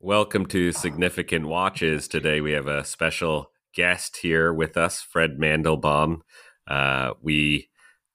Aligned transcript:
Welcome 0.00 0.46
to 0.46 0.70
Significant 0.70 1.48
Watches. 1.48 2.06
Today 2.06 2.40
we 2.40 2.52
have 2.52 2.68
a 2.68 2.84
special 2.84 3.50
guest 3.74 4.18
here 4.18 4.52
with 4.52 4.76
us, 4.76 5.00
Fred 5.02 5.38
Mandelbaum. 5.40 6.20
Uh, 6.68 7.14
we 7.20 7.68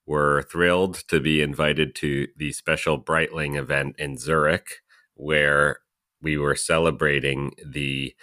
were 0.06 0.44
thrilled 0.44 0.96
to 1.10 1.20
be 1.20 1.42
invited 1.42 1.94
to 1.96 2.30
the 2.38 2.54
special 2.54 3.04
Breitling 3.04 3.58
event 3.58 3.98
in 4.00 4.18
Zurich, 4.18 4.82
where 5.16 5.80
we 6.22 6.38
were 6.38 6.56
celebrating 6.56 7.52
the 7.66 8.16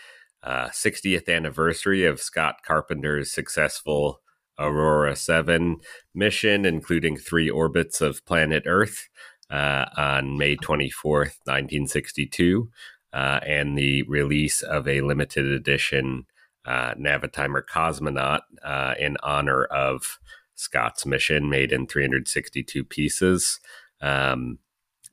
uh, 0.42 0.68
60th 0.68 1.28
anniversary 1.28 2.06
of 2.06 2.18
Scott 2.22 2.60
Carpenter's 2.66 3.30
successful 3.30 4.22
Aurora 4.58 5.14
7 5.14 5.76
mission, 6.14 6.64
including 6.64 7.18
three 7.18 7.50
orbits 7.50 8.00
of 8.00 8.24
planet 8.24 8.62
Earth 8.64 9.10
uh, 9.50 9.84
on 9.98 10.38
May 10.38 10.56
24th, 10.56 11.36
1962, 11.44 12.70
uh, 13.12 13.40
and 13.46 13.76
the 13.76 14.02
release 14.04 14.62
of 14.62 14.86
a 14.86 15.00
limited 15.00 15.46
edition 15.46 16.26
uh, 16.64 16.94
Navitimer 16.94 17.62
Cosmonaut 17.64 18.40
uh, 18.62 18.94
in 18.98 19.16
honor 19.22 19.64
of 19.64 20.18
Scott's 20.54 21.06
mission, 21.06 21.48
made 21.48 21.72
in 21.72 21.86
362 21.86 22.84
pieces. 22.84 23.60
Um, 24.00 24.58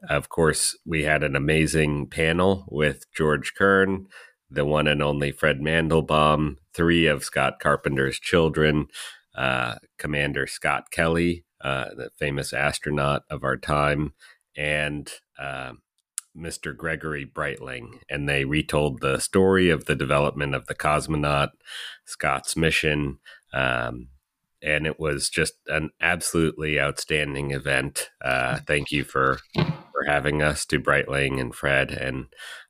of 0.10 0.30
course, 0.30 0.78
we 0.86 1.04
had 1.04 1.24
an 1.24 1.36
amazing 1.36 2.08
panel 2.08 2.66
with 2.70 3.12
George 3.14 3.54
Kern, 3.56 4.08
the 4.50 4.66
one 4.66 4.88
and 4.88 5.02
only 5.02 5.32
Fred 5.32 5.60
Mandelbaum, 5.60 6.58
three 6.74 7.08
of 7.08 7.24
Scott 7.24 7.60
Carpenter's 7.60 8.20
children, 8.20 8.88
uh, 9.36 9.76
Commander 9.98 10.48
Scott 10.48 10.92
Kelly, 10.92 11.46
uh, 11.62 11.86
the 11.96 12.10
famous 12.18 12.54
astronaut 12.54 13.24
of 13.30 13.44
our 13.44 13.58
time, 13.58 14.14
and 14.56 15.12
uh, 15.40 15.74
Mr. 16.38 16.76
Gregory 16.76 17.26
Breitling. 17.26 18.00
And 18.10 18.28
they 18.28 18.46
retold 18.46 19.02
the 19.02 19.20
story 19.20 19.70
of 19.70 19.86
the 19.86 19.96
development 19.96 20.56
of 20.56 20.68
the 20.68 20.76
cosmonaut, 20.76 21.50
Scott's 22.06 22.56
mission. 22.56 23.20
Um, 23.54 24.10
and 24.62 24.86
it 24.88 25.00
was 25.00 25.30
just 25.30 25.54
an 25.68 25.92
absolutely 26.02 26.80
outstanding 26.80 27.52
event. 27.52 28.10
Uh, 28.24 28.60
thank 28.68 28.92
you 28.92 29.04
for 29.04 29.40
for 29.56 30.04
having 30.06 30.42
us 30.42 30.66
to 30.66 30.80
Breitling 30.80 31.40
and 31.40 31.54
Fred 31.54 31.92
and 31.92 32.28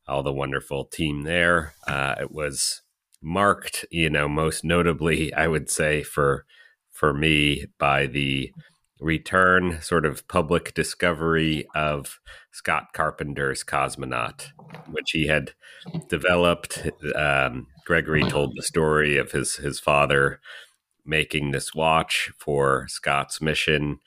all 0.07 0.23
the 0.23 0.33
wonderful 0.33 0.85
team 0.85 1.23
there. 1.23 1.73
Uh, 1.87 2.15
it 2.19 2.31
was 2.31 2.81
marked, 3.21 3.85
you 3.91 4.09
know, 4.09 4.27
most 4.27 4.63
notably, 4.63 5.33
I 5.33 5.47
would 5.47 5.69
say 5.69 6.03
for 6.03 6.45
for 6.91 7.13
me 7.13 7.65
by 7.77 8.07
the 8.07 8.51
return, 8.99 9.81
sort 9.81 10.05
of 10.05 10.27
public 10.27 10.73
discovery 10.73 11.67
of 11.75 12.19
Scott 12.51 12.93
Carpenter's 12.93 13.63
Cosmonaut, 13.63 14.47
which 14.89 15.11
he 15.11 15.27
had 15.27 15.53
developed. 16.07 16.89
Um, 17.15 17.67
Gregory 17.85 18.23
told 18.23 18.53
the 18.55 18.63
story 18.63 19.17
of 19.17 19.31
his 19.31 19.57
his 19.57 19.79
father 19.79 20.39
making 21.05 21.51
this 21.51 21.73
watch 21.73 22.31
for 22.37 22.85
Scott's 22.89 23.41
mission 23.41 23.99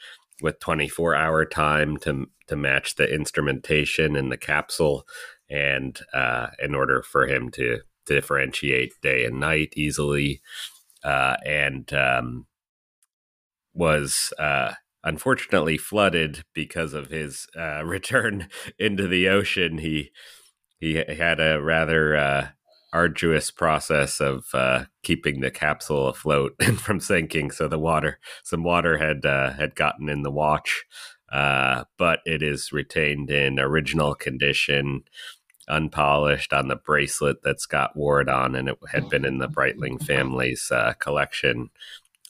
with 0.42 0.60
24 0.60 1.14
hour 1.14 1.44
time 1.44 1.96
to 1.98 2.26
to 2.46 2.56
match 2.56 2.96
the 2.96 3.12
instrumentation 3.12 4.16
in 4.16 4.28
the 4.28 4.36
capsule 4.36 5.06
and 5.48 6.00
uh, 6.12 6.48
in 6.58 6.74
order 6.74 7.02
for 7.02 7.26
him 7.26 7.50
to 7.50 7.80
differentiate 8.06 8.92
day 9.02 9.24
and 9.24 9.38
night 9.38 9.72
easily 9.76 10.40
uh, 11.04 11.36
and 11.46 11.92
um, 11.92 12.46
was 13.72 14.32
uh, 14.38 14.72
unfortunately 15.02 15.78
flooded 15.78 16.44
because 16.54 16.94
of 16.94 17.08
his 17.08 17.46
uh, 17.58 17.82
return 17.84 18.48
into 18.78 19.06
the 19.06 19.28
ocean. 19.28 19.78
He 19.78 20.10
he 20.78 20.94
had 20.94 21.40
a 21.40 21.60
rather 21.60 22.16
uh, 22.16 22.48
arduous 22.92 23.50
process 23.50 24.20
of 24.20 24.46
uh, 24.54 24.84
keeping 25.02 25.40
the 25.40 25.50
capsule 25.50 26.08
afloat 26.08 26.60
from 26.76 27.00
sinking. 27.00 27.50
So 27.50 27.68
the 27.68 27.78
water, 27.78 28.18
some 28.42 28.64
water 28.64 28.98
had 28.98 29.24
uh, 29.24 29.52
had 29.52 29.74
gotten 29.74 30.08
in 30.08 30.22
the 30.22 30.30
watch, 30.30 30.84
uh, 31.30 31.84
but 31.98 32.20
it 32.24 32.42
is 32.42 32.72
retained 32.72 33.30
in 33.30 33.58
original 33.58 34.14
condition. 34.14 35.02
Unpolished 35.68 36.52
on 36.52 36.66
the 36.66 36.74
bracelet 36.74 37.42
that 37.44 37.60
Scott 37.60 37.94
wore 37.94 38.20
it 38.20 38.28
on, 38.28 38.56
and 38.56 38.68
it 38.68 38.76
had 38.90 39.08
been 39.08 39.24
in 39.24 39.38
the 39.38 39.46
Breitling 39.46 40.02
family's 40.04 40.68
uh, 40.72 40.94
collection 40.98 41.70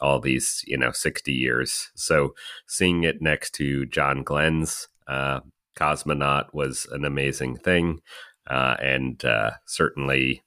all 0.01 0.21
these 0.21 0.63
you 0.67 0.77
know 0.77 0.93
60 0.93 1.33
years. 1.33 1.91
So 1.95 2.35
seeing 2.67 3.05
it 3.05 3.21
next 3.21 3.55
to 3.55 3.87
john 3.87 4.23
glenn's 4.23 4.89
uh, 5.07 5.41
cosmonaut 5.77 6.53
was 6.53 6.87
an 6.93 7.05
amazing 7.05 7.57
thing 7.57 8.01
uh, 8.49 8.77
and 8.81 9.25
uh, 9.25 9.53
certainly 9.67 10.43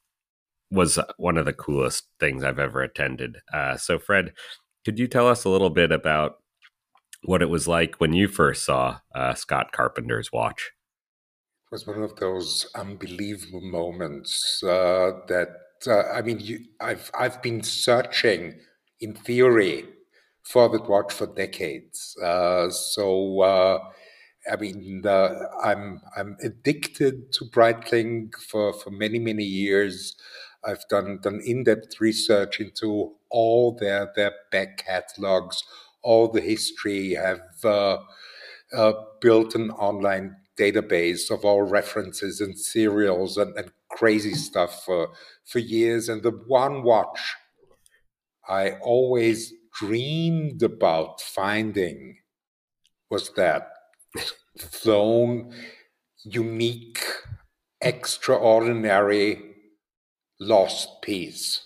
was 0.71 0.99
one 1.17 1.37
of 1.37 1.45
the 1.45 1.53
coolest 1.53 2.07
things 2.19 2.43
i've 2.43 2.59
ever 2.59 2.81
attended. 2.81 3.37
Uh, 3.53 3.77
so 3.77 3.99
fred 3.99 4.33
could 4.85 4.99
you 4.99 5.07
tell 5.07 5.27
us 5.27 5.45
a 5.45 5.49
little 5.49 5.69
bit 5.69 5.91
about 5.91 6.37
what 7.23 7.41
it 7.41 7.49
was 7.49 7.67
like 7.67 7.95
when 7.95 8.13
you 8.13 8.27
first 8.27 8.65
saw 8.65 8.99
uh, 9.15 9.33
scott 9.33 9.71
carpenter's 9.71 10.31
watch? 10.31 10.71
It 11.71 11.75
was 11.75 11.87
one 11.87 12.03
of 12.03 12.15
those 12.17 12.67
unbelievable 12.75 13.61
moments 13.61 14.61
uh, 14.63 15.11
that 15.27 15.47
I 15.87 16.21
mean, 16.21 16.39
you, 16.39 16.59
I've 16.79 17.11
I've 17.17 17.41
been 17.41 17.63
searching 17.63 18.59
in 19.03 19.13
theory, 19.13 19.85
for 20.43 20.69
the 20.69 20.81
watch 20.83 21.13
for 21.13 21.27
decades. 21.27 22.17
Uh, 22.21 22.69
so, 22.69 23.41
uh, 23.41 23.79
I 24.51 24.55
mean, 24.57 25.01
the, 25.03 25.49
I'm 25.63 26.01
I'm 26.17 26.35
addicted 26.43 27.31
to 27.33 27.45
Breitling 27.45 28.33
for, 28.49 28.73
for 28.73 28.91
many 28.91 29.19
many 29.19 29.43
years. 29.45 30.15
I've 30.65 30.85
done 30.89 31.19
done 31.21 31.41
in 31.45 31.63
depth 31.63 31.99
research 31.99 32.59
into 32.59 33.13
all 33.29 33.77
their 33.79 34.11
their 34.15 34.33
back 34.51 34.85
catalogs, 34.85 35.63
all 36.01 36.27
the 36.27 36.41
history. 36.41 37.13
Have 37.13 37.41
uh, 37.63 37.97
uh, 38.73 38.93
built 39.21 39.55
an 39.55 39.71
online 39.71 40.35
database 40.57 41.31
of 41.31 41.43
all 41.45 41.63
references 41.63 42.39
and 42.41 42.57
serials 42.57 43.37
and, 43.37 43.57
and 43.57 43.71
crazy 43.89 44.33
stuff 44.33 44.83
for 44.85 45.09
for 45.45 45.59
years. 45.59 46.09
And 46.09 46.21
the 46.23 46.37
one 46.47 46.83
watch 46.83 47.19
I 48.47 48.71
always 48.81 49.53
dreamed 49.79 50.61
about 50.61 51.21
finding 51.21 52.17
was 53.09 53.31
that 53.35 53.69
flown, 54.59 55.53
unique, 56.23 57.03
extraordinary 57.81 59.41
lost 60.39 61.01
piece. 61.01 61.61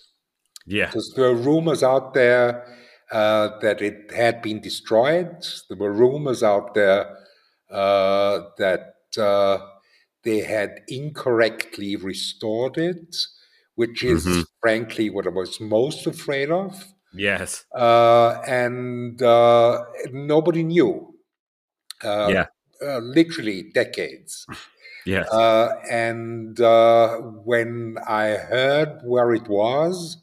Yeah. 0.66 0.86
Because 0.86 1.12
there 1.16 1.32
were 1.32 1.40
rumors 1.40 1.82
out 1.82 2.14
there 2.14 2.66
uh, 3.10 3.58
that 3.60 3.80
it 3.80 4.12
had 4.12 4.42
been 4.42 4.60
destroyed. 4.60 5.44
There 5.68 5.78
were 5.78 5.92
rumors 5.92 6.42
out 6.42 6.74
there 6.74 7.16
uh, 7.70 8.40
that 8.58 8.94
uh, 9.16 9.58
they 10.22 10.40
had 10.40 10.82
incorrectly 10.88 11.96
restored 11.96 12.76
it 12.76 13.16
which 13.78 14.02
is 14.02 14.26
mm-hmm. 14.26 14.40
frankly 14.60 15.08
what 15.08 15.24
I 15.24 15.30
was 15.30 15.60
most 15.60 16.04
afraid 16.08 16.50
of. 16.50 16.74
Yes. 17.14 17.64
Uh, 17.72 18.40
and 18.44 19.22
uh, 19.22 19.84
nobody 20.10 20.64
knew. 20.64 21.14
Uh, 22.02 22.28
yeah. 22.28 22.46
Uh, 22.82 22.98
literally 22.98 23.70
decades. 23.72 24.46
yes. 25.06 25.28
Uh, 25.30 25.68
and 25.88 26.60
uh, 26.60 27.18
when 27.18 27.98
I 28.08 28.30
heard 28.30 28.98
where 29.04 29.32
it 29.32 29.46
was, 29.46 30.16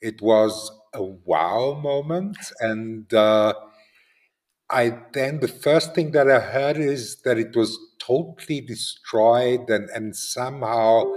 it 0.00 0.22
was 0.22 0.70
a 0.94 1.02
wow 1.02 1.76
moment. 1.82 2.38
And 2.60 3.12
I 3.12 4.96
then, 5.12 5.40
the 5.40 5.48
first 5.48 5.96
thing 5.96 6.12
that 6.12 6.30
I 6.30 6.38
heard 6.38 6.76
is 6.76 7.20
that 7.24 7.36
it 7.36 7.56
was 7.56 7.76
totally 7.98 8.60
destroyed 8.60 9.68
and, 9.68 9.90
and 9.90 10.14
somehow 10.14 11.12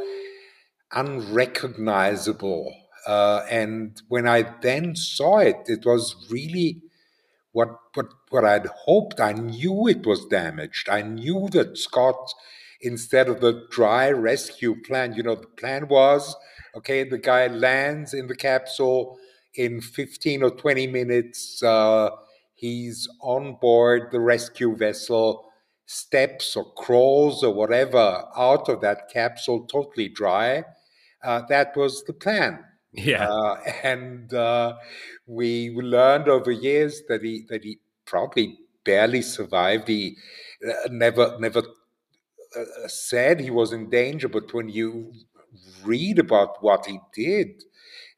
unrecognizable. 0.93 2.73
Uh, 3.07 3.45
and 3.49 4.01
when 4.07 4.27
I 4.27 4.43
then 4.61 4.95
saw 4.95 5.39
it, 5.39 5.57
it 5.67 5.85
was 5.85 6.15
really 6.31 6.81
what 7.51 7.69
what 7.93 8.07
what 8.29 8.45
I'd 8.45 8.67
hoped. 8.67 9.19
I 9.19 9.33
knew 9.33 9.87
it 9.87 10.05
was 10.05 10.25
damaged. 10.25 10.89
I 10.89 11.01
knew 11.01 11.49
that 11.51 11.77
Scott, 11.77 12.33
instead 12.81 13.29
of 13.29 13.41
the 13.41 13.67
dry 13.71 14.09
rescue 14.11 14.75
plan, 14.81 15.13
you 15.13 15.23
know, 15.23 15.35
the 15.35 15.47
plan 15.47 15.87
was 15.87 16.35
okay. 16.75 17.03
The 17.03 17.17
guy 17.17 17.47
lands 17.47 18.13
in 18.13 18.27
the 18.27 18.35
capsule 18.35 19.17
in 19.55 19.81
fifteen 19.81 20.43
or 20.43 20.51
twenty 20.51 20.87
minutes. 20.87 21.61
Uh, 21.61 22.09
he's 22.55 23.07
on 23.21 23.57
board 23.61 24.09
the 24.11 24.19
rescue 24.19 24.75
vessel 24.75 25.45
steps 25.85 26.55
or 26.55 26.73
crawls 26.75 27.43
or 27.43 27.53
whatever 27.53 28.23
out 28.37 28.69
of 28.69 28.81
that 28.81 29.09
capsule 29.11 29.65
totally 29.67 30.07
dry 30.07 30.63
uh, 31.23 31.41
that 31.49 31.75
was 31.75 32.03
the 32.03 32.13
plan. 32.13 32.63
Yeah, 32.91 33.27
uh, 33.27 33.55
and 33.83 34.33
uh, 34.33 34.75
we 35.25 35.71
learned 35.71 36.27
over 36.27 36.51
years 36.51 37.01
that 37.07 37.23
he 37.23 37.45
that 37.49 37.63
he 37.63 37.79
probably 38.05 38.59
barely 38.85 39.21
survived. 39.21 39.87
He 39.87 40.17
uh, 40.67 40.89
never 40.91 41.37
never 41.39 41.63
uh, 42.55 42.87
said 42.87 43.39
he 43.39 43.49
was 43.49 43.73
in 43.73 43.89
danger, 43.89 44.27
but 44.27 44.53
when 44.53 44.69
you 44.69 45.13
read 45.83 46.19
about 46.19 46.61
what 46.61 46.85
he 46.85 46.99
did, 47.13 47.63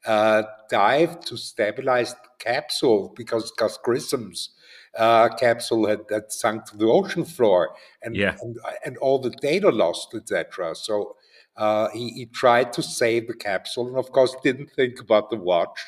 uh, 0.06 0.42
dive 0.70 1.20
to 1.20 1.36
stabilize 1.36 2.12
the 2.12 2.28
capsule 2.38 3.12
because 3.16 3.50
Gus 3.52 3.78
Grissom's 3.84 4.50
uh, 4.96 5.28
capsule 5.28 5.86
had, 5.86 6.00
had 6.10 6.32
sunk 6.32 6.64
to 6.66 6.76
the 6.76 6.86
ocean 6.86 7.24
floor 7.24 7.74
and, 8.02 8.16
yeah. 8.16 8.36
and, 8.40 8.56
and 8.84 8.96
all 8.98 9.18
the 9.18 9.30
data 9.30 9.68
lost, 9.68 10.14
etc. 10.14 10.74
So 10.74 11.16
uh, 11.56 11.88
he, 11.90 12.10
he 12.10 12.26
tried 12.26 12.72
to 12.74 12.82
save 12.82 13.28
the 13.28 13.34
capsule 13.34 13.88
and, 13.88 13.96
of 13.96 14.12
course, 14.12 14.36
didn't 14.42 14.70
think 14.72 15.00
about 15.00 15.30
the 15.30 15.36
watch. 15.36 15.86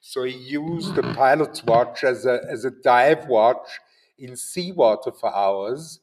So 0.00 0.24
he 0.24 0.36
used 0.36 0.94
the 0.94 1.02
pilot's 1.02 1.64
watch 1.64 2.04
as 2.04 2.26
a, 2.26 2.40
as 2.48 2.64
a 2.64 2.70
dive 2.70 3.26
watch 3.26 3.80
in 4.18 4.36
seawater 4.36 5.12
for 5.12 5.34
hours. 5.34 6.00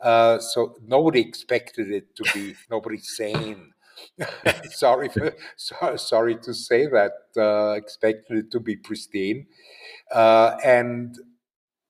Uh, 0.00 0.38
so 0.38 0.76
nobody 0.86 1.20
expected 1.20 1.90
it 1.90 2.14
to 2.16 2.24
be 2.34 2.54
nobody 2.70 2.98
sane. 2.98 3.72
sorry, 4.70 5.08
for, 5.08 5.34
so, 5.56 5.96
sorry 5.96 6.36
to 6.36 6.52
say 6.52 6.86
that. 6.86 7.12
Uh, 7.36 7.72
expected 7.72 8.36
it 8.36 8.50
to 8.50 8.60
be 8.60 8.76
pristine, 8.76 9.46
uh, 10.12 10.56
and 10.62 11.16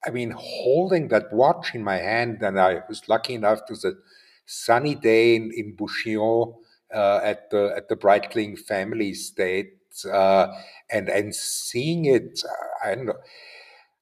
I 0.06 0.10
mean, 0.10 0.32
holding 0.36 1.08
that 1.08 1.32
watch 1.32 1.74
in 1.74 1.82
my 1.82 1.96
hand, 1.96 2.42
and 2.42 2.60
I 2.60 2.82
was 2.88 3.08
lucky 3.08 3.34
enough 3.34 3.66
to 3.66 3.88
a 3.88 3.92
sunny 4.44 4.94
day 4.94 5.34
in, 5.34 5.50
in 5.52 5.74
Bouchillon 5.74 6.54
at 6.92 7.50
the 7.50 7.72
at 7.76 7.88
the 7.88 7.96
Breitling 7.96 8.58
family 8.58 9.10
estate, 9.10 9.74
uh, 10.10 10.48
and 10.90 11.08
and 11.08 11.34
seeing 11.34 12.04
it, 12.04 12.42
I 12.84 12.94
don't 12.94 13.06
know. 13.06 13.14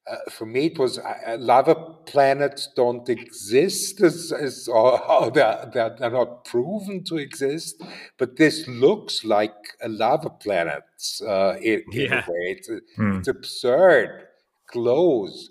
Uh, 0.06 0.16
for 0.30 0.44
me, 0.44 0.66
it 0.66 0.78
was 0.78 0.98
uh, 0.98 1.36
lava 1.40 1.74
planets 2.04 2.68
don't 2.76 3.08
exist, 3.08 4.02
as, 4.02 4.32
as 4.32 4.68
or, 4.68 5.30
they're, 5.34 5.70
they're, 5.72 5.96
they're, 5.98 6.10
not 6.10 6.44
proven 6.44 7.02
to 7.04 7.16
exist. 7.16 7.82
But 8.18 8.36
this 8.36 8.68
looks 8.68 9.24
like 9.24 9.54
a 9.80 9.88
lava 9.88 10.28
planet 10.28 10.84
uh, 11.26 11.54
in, 11.62 11.84
in 11.92 12.12
a 12.12 12.16
way. 12.16 12.58
It's, 12.58 12.70
hmm. 12.96 13.18
it's 13.18 13.28
absurd, 13.28 14.26
close. 14.66 15.48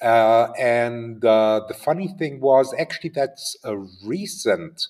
Uh, 0.00 0.52
and 0.58 1.24
uh, 1.24 1.62
the 1.66 1.74
funny 1.74 2.14
thing 2.18 2.40
was, 2.40 2.72
actually, 2.78 3.10
that's 3.10 3.56
a 3.64 3.76
recent 4.04 4.86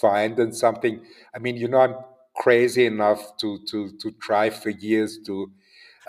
find 0.00 0.38
and 0.38 0.54
something. 0.56 1.00
I 1.34 1.38
mean, 1.38 1.56
you 1.56 1.68
know, 1.68 1.80
I'm 1.80 1.96
crazy 2.36 2.86
enough 2.86 3.36
to 3.38 3.58
to 3.70 3.90
to 4.00 4.10
try 4.20 4.50
for 4.50 4.70
years 4.70 5.18
to 5.26 5.50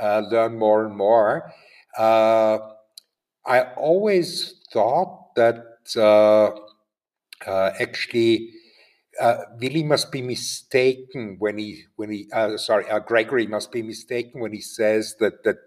uh, 0.01 0.21
learn 0.31 0.57
more 0.57 0.85
and 0.85 0.95
more. 0.97 1.51
Uh, 1.97 2.59
I 3.45 3.61
always 3.75 4.61
thought 4.73 5.35
that 5.35 5.63
uh, 5.97 6.51
uh, 7.49 7.71
actually. 7.79 8.51
Willy 9.61 9.83
must 9.83 10.11
be 10.11 10.21
mistaken 10.21 11.37
when 11.39 11.57
he 11.57 11.83
when 11.95 12.09
he 12.11 12.27
sorry 12.57 12.85
Gregory 13.05 13.47
must 13.47 13.71
be 13.71 13.81
mistaken 13.81 14.41
when 14.41 14.51
he 14.51 14.61
says 14.61 15.15
that 15.19 15.43
that 15.43 15.57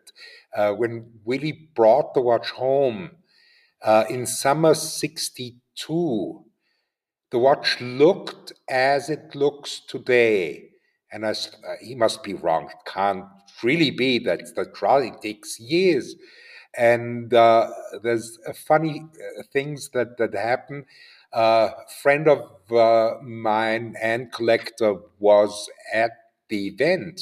uh, 0.57 0.73
when 0.75 1.11
Willy 1.25 1.71
brought 1.75 2.15
the 2.15 2.21
watch 2.21 2.51
home 2.51 3.13
uh, 3.83 4.05
in 4.11 4.27
summer 4.27 4.75
62, 4.75 6.45
the 7.31 7.39
watch 7.39 7.81
looked 7.81 8.53
as 8.69 9.11
it 9.11 9.35
looks 9.35 9.81
today. 9.81 10.71
And 11.13 11.27
I, 11.27 11.31
uh, 11.31 11.35
he 11.81 11.95
must 11.95 12.23
be 12.23 12.35
wrong. 12.35 12.67
It 12.67 12.91
can't 12.91 13.25
really 13.63 13.91
be 13.91 14.19
that 14.21 14.41
the 14.55 14.67
trolley 14.67 15.13
takes 15.23 15.59
years. 15.59 16.15
And 16.77 17.33
uh, 17.33 17.71
there's 18.03 18.39
funny 18.67 19.03
uh, 19.03 19.43
things 19.53 19.91
that, 19.91 20.19
that 20.19 20.35
happen. 20.35 20.85
A 21.33 21.37
uh, 21.37 21.73
friend 22.03 22.29
of 22.29 22.73
uh, 22.73 23.17
mine 23.23 23.95
and 24.01 24.33
collector 24.33 24.97
was 25.19 25.69
at 25.93 26.13
the 26.49 26.69
event 26.69 27.21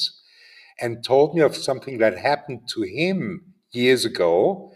and 0.79 1.03
told 1.03 1.35
me 1.35 1.41
of 1.41 1.55
something 1.55 1.97
that 1.97 2.17
happened 2.17 2.67
to 2.69 2.83
him 2.83 3.53
years 3.71 4.05
ago 4.05 4.71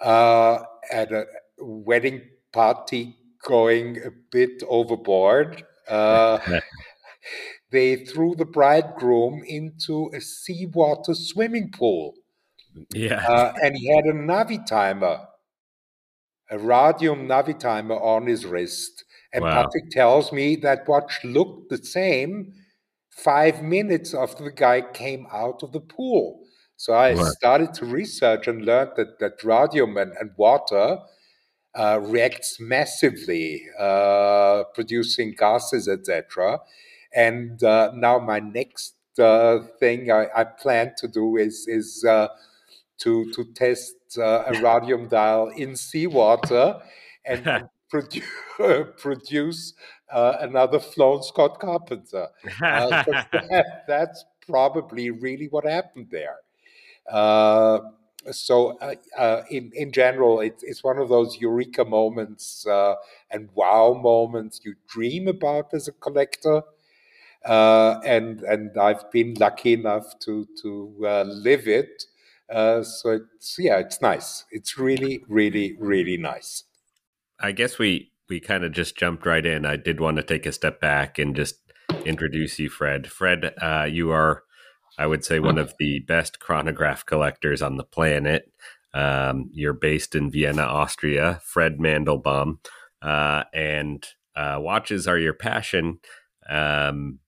uh, 0.00 0.60
at 0.90 1.12
a 1.12 1.26
wedding 1.58 2.22
party 2.52 3.16
going 3.44 3.98
a 4.04 4.10
bit 4.30 4.62
overboard. 4.68 5.64
Uh, 5.88 6.38
they 7.70 7.96
threw 7.96 8.34
the 8.34 8.44
bridegroom 8.44 9.42
into 9.46 10.10
a 10.14 10.20
seawater 10.20 11.14
swimming 11.14 11.70
pool. 11.70 12.14
Yeah. 12.94 13.26
Uh, 13.26 13.52
and 13.62 13.76
he 13.76 13.94
had 13.94 14.06
a 14.06 14.12
Navitimer, 14.12 15.26
a 16.50 16.58
radium 16.58 17.28
Navitimer 17.28 18.00
on 18.00 18.26
his 18.26 18.46
wrist. 18.46 19.04
And 19.32 19.44
wow. 19.44 19.62
Patrick 19.62 19.90
tells 19.90 20.32
me 20.32 20.56
that 20.56 20.88
watch 20.88 21.20
looked 21.24 21.70
the 21.70 21.78
same 21.78 22.52
five 23.10 23.62
minutes 23.62 24.14
after 24.14 24.44
the 24.44 24.52
guy 24.52 24.80
came 24.80 25.26
out 25.32 25.62
of 25.62 25.72
the 25.72 25.80
pool. 25.80 26.40
So 26.76 26.94
I 26.94 27.14
started 27.14 27.74
to 27.74 27.86
research 27.86 28.48
and 28.48 28.64
learned 28.64 28.92
that, 28.96 29.18
that 29.20 29.44
radium 29.44 29.96
and, 29.96 30.12
and 30.18 30.32
water 30.36 30.98
uh, 31.74 32.00
reacts 32.02 32.60
massively, 32.60 33.62
uh, 33.78 34.64
producing 34.74 35.34
gases, 35.36 35.88
etc. 35.88 36.60
And 37.14 37.62
uh, 37.62 37.92
now 37.94 38.18
my 38.18 38.40
next 38.40 38.94
uh, 39.18 39.60
thing 39.78 40.10
I, 40.10 40.26
I, 40.34 40.44
plan 40.44 40.92
to 40.98 41.08
do 41.08 41.36
is 41.36 41.66
is 41.68 42.04
uh, 42.04 42.28
to 42.98 43.30
to 43.32 43.44
test 43.54 43.94
uh, 44.18 44.44
a 44.46 44.60
radium 44.62 45.08
dial 45.08 45.48
in 45.48 45.76
seawater 45.76 46.80
and 47.24 47.44
produ- 47.92 48.96
produce 48.96 49.74
uh, 50.10 50.36
another 50.40 50.78
flown 50.78 51.22
Scott 51.22 51.58
Carpenter. 51.58 52.28
Uh, 52.62 53.02
that, 53.32 53.84
that's 53.86 54.24
probably 54.46 55.10
really 55.10 55.48
what 55.48 55.64
happened 55.64 56.08
there. 56.10 56.36
Uh, 58.26 58.32
so, 58.32 58.78
uh, 58.78 58.94
uh, 59.18 59.42
in 59.50 59.70
in 59.74 59.92
general, 59.92 60.40
it's 60.40 60.62
it's 60.62 60.84
one 60.84 60.98
of 60.98 61.08
those 61.08 61.38
eureka 61.40 61.84
moments 61.84 62.66
uh, 62.66 62.94
and 63.30 63.48
wow 63.54 63.98
moments 64.00 64.60
you 64.64 64.74
dream 64.88 65.28
about 65.28 65.72
as 65.74 65.88
a 65.88 65.92
collector. 65.92 66.62
and 67.44 68.42
and 68.42 68.76
I've 68.78 69.10
been 69.10 69.34
lucky 69.34 69.72
enough 69.72 70.18
to 70.20 70.46
to 70.62 70.94
live 71.26 71.66
it. 71.66 72.04
so 72.50 73.10
it's 73.10 73.56
yeah, 73.58 73.78
it's 73.78 74.00
nice. 74.00 74.44
It's 74.50 74.78
really, 74.78 75.24
really, 75.28 75.76
really 75.78 76.16
nice. 76.16 76.64
I 77.40 77.52
guess 77.52 77.78
we 77.78 78.12
we 78.28 78.40
kind 78.40 78.64
of 78.64 78.72
just 78.72 78.96
jumped 78.96 79.26
right 79.26 79.44
in. 79.44 79.66
I 79.66 79.76
did 79.76 80.00
want 80.00 80.16
to 80.16 80.22
take 80.22 80.46
a 80.46 80.52
step 80.52 80.80
back 80.80 81.18
and 81.18 81.36
just 81.36 81.56
introduce 82.04 82.58
you, 82.58 82.70
Fred. 82.70 83.10
Fred, 83.10 83.54
uh, 83.60 83.86
you 83.90 84.10
are, 84.10 84.44
I 84.98 85.06
would 85.06 85.24
say, 85.24 85.40
one 85.40 85.58
of 85.58 85.74
the 85.78 86.00
best 86.00 86.38
chronograph 86.38 87.06
collectors 87.06 87.62
on 87.62 87.76
the 87.76 87.84
planet. 87.84 88.52
Um, 88.94 89.48
you're 89.52 89.72
based 89.72 90.14
in 90.14 90.30
Vienna, 90.30 90.62
Austria, 90.62 91.40
Fred 91.42 91.78
Mandelbaum, 91.78 92.58
uh, 93.00 93.44
and 93.54 94.06
uh, 94.36 94.58
watches 94.60 95.08
are 95.08 95.18
your 95.18 95.32
passion, 95.32 95.98
um, 96.48 97.18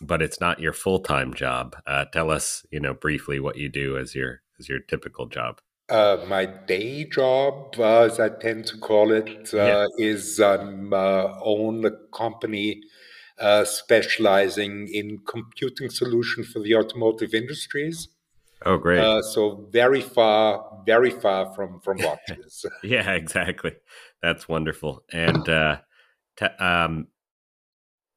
but 0.00 0.22
it's 0.22 0.40
not 0.40 0.60
your 0.60 0.72
full 0.72 1.00
time 1.00 1.34
job. 1.34 1.76
Uh, 1.86 2.04
tell 2.06 2.30
us, 2.30 2.64
you 2.70 2.80
know, 2.80 2.94
briefly 2.94 3.40
what 3.40 3.56
you 3.56 3.68
do 3.68 3.98
as 3.98 4.14
your 4.14 4.42
as 4.58 4.68
your 4.68 4.78
typical 4.78 5.26
job. 5.26 5.60
Uh, 5.88 6.24
my 6.28 6.46
day 6.46 7.04
job, 7.04 7.74
uh, 7.78 8.02
as 8.02 8.20
I 8.20 8.28
tend 8.28 8.66
to 8.66 8.78
call 8.78 9.12
it, 9.12 9.52
uh, 9.52 9.56
yeah. 9.56 9.86
is 9.98 10.40
um, 10.40 10.92
own 10.94 11.84
a 11.84 11.90
company 12.16 12.80
uh, 13.42 13.64
specializing 13.64 14.88
in 14.92 15.18
computing 15.26 15.90
solution 15.90 16.44
for 16.44 16.60
the 16.60 16.74
automotive 16.74 17.34
industries. 17.34 18.08
Oh, 18.64 18.78
great! 18.78 19.00
Uh, 19.00 19.20
so 19.22 19.66
very 19.70 20.00
far, 20.00 20.82
very 20.86 21.10
far 21.10 21.52
from 21.54 21.80
from 21.80 21.98
watches. 22.02 22.64
yeah, 22.82 23.10
exactly. 23.12 23.72
That's 24.22 24.48
wonderful. 24.48 25.04
And 25.12 25.44
t- 26.36 26.44
um, 26.64 27.08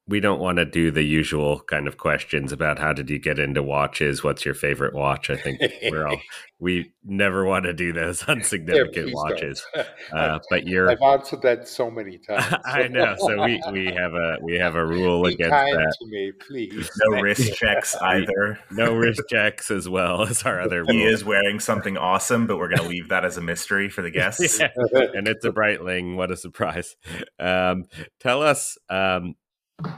we 0.08 0.20
don't 0.20 0.40
want 0.40 0.58
to 0.58 0.66
do 0.66 0.92
the 0.92 1.04
usual 1.04 1.60
kind 1.62 1.88
of 1.88 1.98
questions 1.98 2.52
about 2.52 2.78
how 2.78 2.94
did 2.94 3.10
you 3.10 3.18
get 3.18 3.40
into 3.40 3.64
watches 3.64 4.24
what's 4.24 4.46
your 4.46 4.54
favorite 4.54 4.94
watch? 4.94 5.30
I 5.32 5.36
think 5.36 5.60
we're 5.90 6.08
all 6.08 6.22
we 6.60 6.92
never 7.04 7.44
want 7.46 7.66
to 7.66 7.74
do 7.74 7.92
those 7.92 8.24
on 8.24 8.44
significant 8.44 9.10
yeah, 9.10 9.14
watches. 9.14 9.66
Uh, 10.14 10.40
but 10.50 10.68
you're 10.68 10.90
i've 10.90 11.02
answered 11.02 11.42
that 11.42 11.68
so 11.68 11.90
many 11.90 12.18
times. 12.18 12.54
I 12.66 12.88
know 12.88 13.16
so 13.18 13.44
we 13.44 13.62
we 13.72 13.86
have 13.88 14.14
a 14.14 14.38
we 14.42 14.56
have 14.58 14.76
a 14.76 14.86
rule 14.86 15.24
Be 15.24 15.34
against 15.34 15.52
kind 15.52 15.76
that. 15.76 15.96
to 16.00 16.08
me 16.08 16.32
please. 16.48 16.90
No 17.08 17.22
wrist 17.22 17.56
checks 17.56 17.96
either. 17.96 18.60
No 18.72 18.94
wrist 18.94 19.22
checks 19.28 19.72
as 19.72 19.90
well 19.90 20.24
as 20.24 20.44
our 20.44 20.62
other 20.62 20.84
he 20.88 21.04
rule. 21.04 21.14
is 21.14 21.26
wearing 21.26 21.60
something 21.60 21.98
awesome 21.98 22.46
but 22.46 22.58
we're 22.58 22.70
going 22.70 22.82
to 22.82 22.88
leave 22.88 23.10
that 23.10 23.26
as 23.26 23.38
a 23.38 23.42
mystery 23.42 23.90
for 23.90 24.02
the 24.02 24.12
guests. 24.12 24.60
Yeah. 24.60 24.70
and 25.14 25.28
it's 25.28 25.44
a 25.44 25.52
breitling 25.52 26.16
what 26.16 26.32
a 26.32 26.38
surprise. 26.38 26.96
Um, 27.40 27.86
tell 28.20 28.42
us 28.42 28.78
um, 28.90 29.36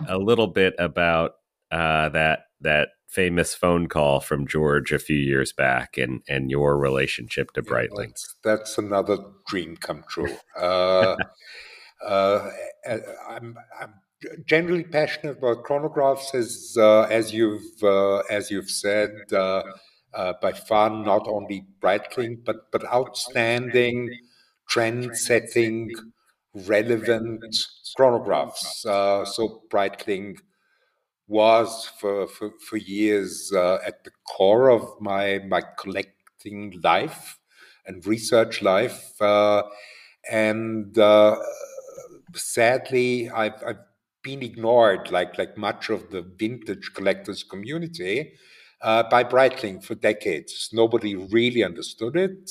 a 0.07 0.17
little 0.17 0.47
bit 0.47 0.73
about 0.79 1.35
uh, 1.71 2.09
that 2.09 2.45
that 2.61 2.89
famous 3.07 3.55
phone 3.55 3.87
call 3.87 4.19
from 4.19 4.47
George 4.47 4.91
a 4.91 4.99
few 4.99 5.17
years 5.17 5.53
back 5.53 5.97
and 5.97 6.21
and 6.27 6.51
your 6.51 6.77
relationship 6.77 7.51
to 7.53 7.61
Breitling. 7.61 7.89
Yeah, 7.99 8.05
that's, 8.07 8.35
that's, 8.43 8.77
another 8.77 9.17
dream 9.47 9.77
come 9.77 10.03
true. 10.07 10.35
Uh, 10.57 11.15
Uh, 12.05 12.51
I'm, 13.27 13.55
I'm, 13.79 13.93
generally 14.45 14.83
passionate 14.83 15.37
about 15.37 15.63
chronographs, 15.63 16.33
as 16.33 16.75
uh, 16.77 17.03
as 17.03 17.33
you've 17.33 17.83
uh, 17.83 18.17
as 18.29 18.49
you've 18.49 18.69
said. 18.69 19.11
Uh, 19.31 19.63
uh, 20.13 20.33
by 20.41 20.51
far, 20.51 20.89
not 20.89 21.27
only 21.27 21.65
Breitling, 21.81 22.43
but 22.43 22.71
but 22.71 22.83
outstanding, 22.85 24.09
trend-setting, 24.67 25.91
relevant 26.53 27.43
chronographs. 27.97 28.81
so 29.25 29.63
Breitling 29.69 30.37
was 31.27 31.91
for, 31.99 32.27
for, 32.27 32.51
for 32.59 32.77
years 32.77 33.51
uh, 33.53 33.79
at 33.85 34.03
the 34.03 34.11
core 34.27 34.69
of 34.69 34.83
my, 35.01 35.39
my 35.47 35.61
collecting 35.77 36.79
life 36.83 37.37
and 37.85 38.05
research 38.05 38.61
life. 38.61 39.21
Uh, 39.21 39.63
and 40.31 40.97
uh, 40.97 41.37
sadly, 42.33 43.29
I've, 43.29 43.61
I've 43.65 43.79
been 44.23 44.41
ignored, 44.41 45.11
like, 45.11 45.37
like 45.37 45.57
much 45.57 45.89
of 45.89 46.09
the 46.11 46.21
vintage 46.21 46.91
collectors 46.93 47.43
community, 47.43 48.33
uh, 48.81 49.03
by 49.09 49.23
Breitling 49.23 49.83
for 49.83 49.95
decades. 49.95 50.69
Nobody 50.71 51.15
really 51.15 51.63
understood 51.63 52.15
it. 52.15 52.49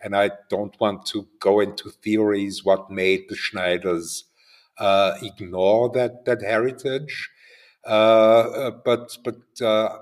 Uh, 0.00 0.04
and 0.04 0.16
I 0.16 0.30
don't 0.48 0.78
want 0.80 1.06
to 1.06 1.26
go 1.40 1.60
into 1.60 1.90
theories 1.90 2.64
what 2.64 2.90
made 2.90 3.28
the 3.28 3.36
Schneiders 3.36 4.24
uh, 4.78 5.14
ignore 5.22 5.90
that, 5.90 6.24
that 6.24 6.42
heritage. 6.42 7.30
Uh, 7.86 7.90
uh, 7.90 8.70
but 8.84 9.16
but 9.24 9.64
uh, 9.64 9.98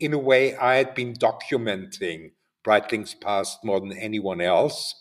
in 0.00 0.12
a 0.12 0.18
way, 0.18 0.56
I 0.56 0.74
had 0.76 0.94
been 0.94 1.14
documenting 1.14 2.32
Breitling's 2.64 3.14
past 3.14 3.64
more 3.64 3.80
than 3.80 3.92
anyone 3.92 4.40
else 4.40 4.94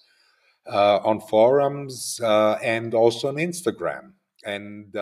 on 0.68 1.20
forums 1.20 2.20
and 2.24 2.94
also 2.94 3.28
on 3.28 3.36
Instagram. 3.36 4.14
And 4.46 4.96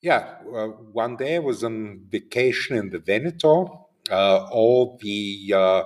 yeah, 0.00 0.36
uh, 0.54 0.68
one 0.92 1.16
day 1.16 1.36
I 1.36 1.40
was 1.40 1.64
on 1.64 2.02
vacation 2.08 2.76
in 2.76 2.90
the 2.90 2.98
Veneto. 2.98 3.88
Uh, 4.10 4.48
all 4.50 4.98
the 5.02 5.52
uh, 5.54 5.82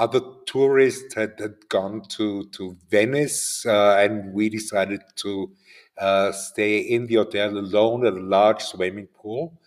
other 0.00 0.20
tourists 0.46 1.14
had, 1.14 1.34
had 1.38 1.68
gone 1.68 2.02
to, 2.08 2.48
to 2.52 2.74
Venice, 2.90 3.64
and 3.66 4.32
we 4.32 4.48
decided 4.48 5.02
to 5.16 5.52
uh, 5.98 6.32
stay 6.32 6.78
in 6.78 7.06
the 7.06 7.16
hotel 7.16 7.58
alone 7.58 8.06
at 8.06 8.14
a 8.14 8.20
large 8.20 8.62
swimming 8.62 9.06
pool. 9.08 9.60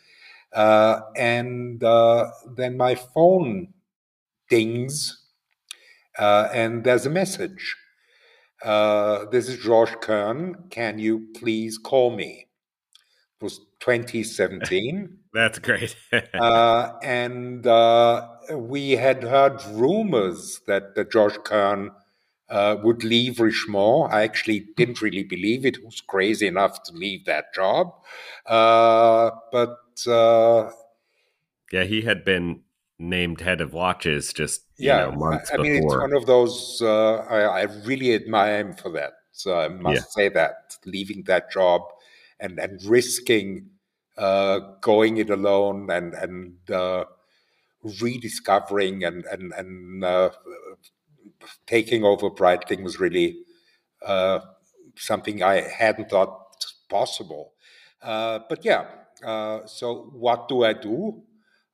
Uh, 0.52 1.02
and 1.16 1.84
uh, 1.84 2.30
then 2.56 2.76
my 2.76 2.96
phone 2.96 3.74
dings, 4.50 5.24
uh, 6.18 6.50
and 6.54 6.84
there's 6.84 7.06
a 7.06 7.10
message. 7.10 7.76
Uh, 8.64 9.26
this 9.32 9.48
is 9.48 9.64
George 9.64 10.00
Kern. 10.02 10.56
Can 10.70 11.00
you 11.00 11.28
please 11.36 11.78
call 11.78 12.16
me? 12.16 12.48
It 13.40 13.44
was 13.44 13.60
2017. 13.84 15.18
That's 15.34 15.60
great. 15.60 15.96
and 16.34 17.66
we 18.52 18.92
had 18.92 19.24
heard 19.24 19.62
rumors 19.72 20.62
that, 20.68 20.96
that 20.96 21.12
George 21.12 21.38
Kern 21.44 21.92
uh, 22.50 22.78
would 22.84 23.04
leave 23.04 23.40
Richemont. 23.40 24.14
I 24.14 24.24
actually 24.24 24.68
didn't 24.78 25.02
really 25.02 25.24
believe 25.24 25.66
it. 25.66 25.84
Was 25.84 26.02
crazy 26.02 26.48
enough 26.48 26.84
to 26.84 26.94
leave 26.94 27.26
that 27.26 27.54
job. 27.54 27.94
Uh, 28.46 29.32
but 29.52 29.78
uh, 30.08 30.70
yeah, 31.72 31.84
he 31.84 32.02
had 32.02 32.24
been 32.24 32.62
named 33.00 33.42
head 33.42 33.60
of 33.60 33.74
watches 33.74 34.32
just 34.32 34.62
yeah, 34.78 35.06
know, 35.06 35.12
months 35.14 35.52
I, 35.52 35.56
I 35.56 35.58
mean, 35.58 35.84
it's 35.84 35.96
one 35.96 36.16
of 36.16 36.26
those. 36.26 36.82
Uh, 36.82 37.16
I, 37.30 37.42
I, 37.42 37.62
really 37.86 38.14
admire 38.14 38.60
him 38.60 38.74
for 38.74 38.92
that. 38.92 39.14
So 39.32 39.60
I 39.60 39.68
must 39.70 39.96
yeah. 39.96 40.04
say 40.10 40.30
that 40.30 40.78
leaving 40.86 41.24
that 41.24 41.52
job 41.52 41.82
and 42.40 42.60
and 42.60 42.84
risking 42.86 43.70
uh, 44.18 44.60
going 44.82 45.18
it 45.18 45.30
alone 45.30 45.90
and 45.90 46.14
and 46.14 46.72
uh, 46.72 47.06
rediscovering 48.02 49.04
and 49.04 49.26
and 49.26 49.54
and 49.54 50.04
taking 51.66 52.04
over 52.04 52.30
Breitling 52.30 52.84
was 52.84 53.00
really 53.00 53.38
uh, 54.06 54.40
something 54.96 55.44
I 55.44 55.62
hadn't 55.62 56.10
thought 56.10 56.40
possible. 56.90 57.54
Uh, 58.02 58.40
but 58.50 58.66
yeah, 58.66 58.86
uh, 59.26 59.66
so 59.66 60.12
what 60.14 60.48
do 60.48 60.64
I 60.64 60.74
do? 60.74 61.24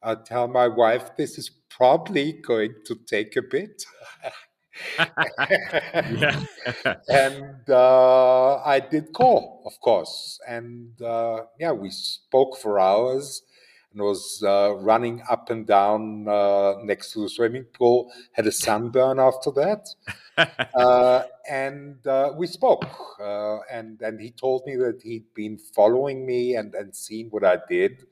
I 0.02 0.16
tell 0.16 0.48
my 0.48 0.68
wife 0.68 1.16
this 1.18 1.38
is 1.38 1.50
probably 1.70 2.34
going 2.34 2.76
to 2.86 2.96
take 3.08 3.36
a 3.36 3.42
bit. 3.42 3.84
and 7.10 7.70
uh, 7.70 8.56
I 8.64 8.80
did 8.80 9.14
call, 9.14 9.64
of 9.66 9.80
course. 9.82 10.40
And 10.48 11.00
uh, 11.02 11.42
yeah, 11.60 11.72
we 11.72 11.90
spoke 11.92 12.58
for 12.58 12.80
hours 12.80 13.44
and 13.92 14.02
was 14.02 14.44
uh, 14.46 14.76
running 14.76 15.22
up 15.30 15.50
and 15.50 15.66
down 15.66 16.28
uh, 16.28 16.76
next 16.84 17.14
to 17.14 17.22
the 17.22 17.30
swimming 17.30 17.66
pool. 17.74 18.12
Had 18.34 18.48
a 18.48 18.52
sunburn 18.52 19.20
after 19.20 19.52
that, 19.52 19.88
uh, 20.76 21.24
and 21.50 22.06
uh, 22.06 22.34
we 22.38 22.48
spoke. 22.48 22.86
Uh, 23.20 23.60
and 23.72 24.02
and 24.02 24.20
he 24.20 24.32
told 24.32 24.66
me 24.66 24.76
that 24.78 25.02
he'd 25.04 25.34
been 25.34 25.58
following 25.58 26.26
me 26.26 26.56
and 26.56 26.76
and 26.76 26.96
seen 26.96 27.28
what 27.30 27.44
I 27.44 27.58
did, 27.68 28.06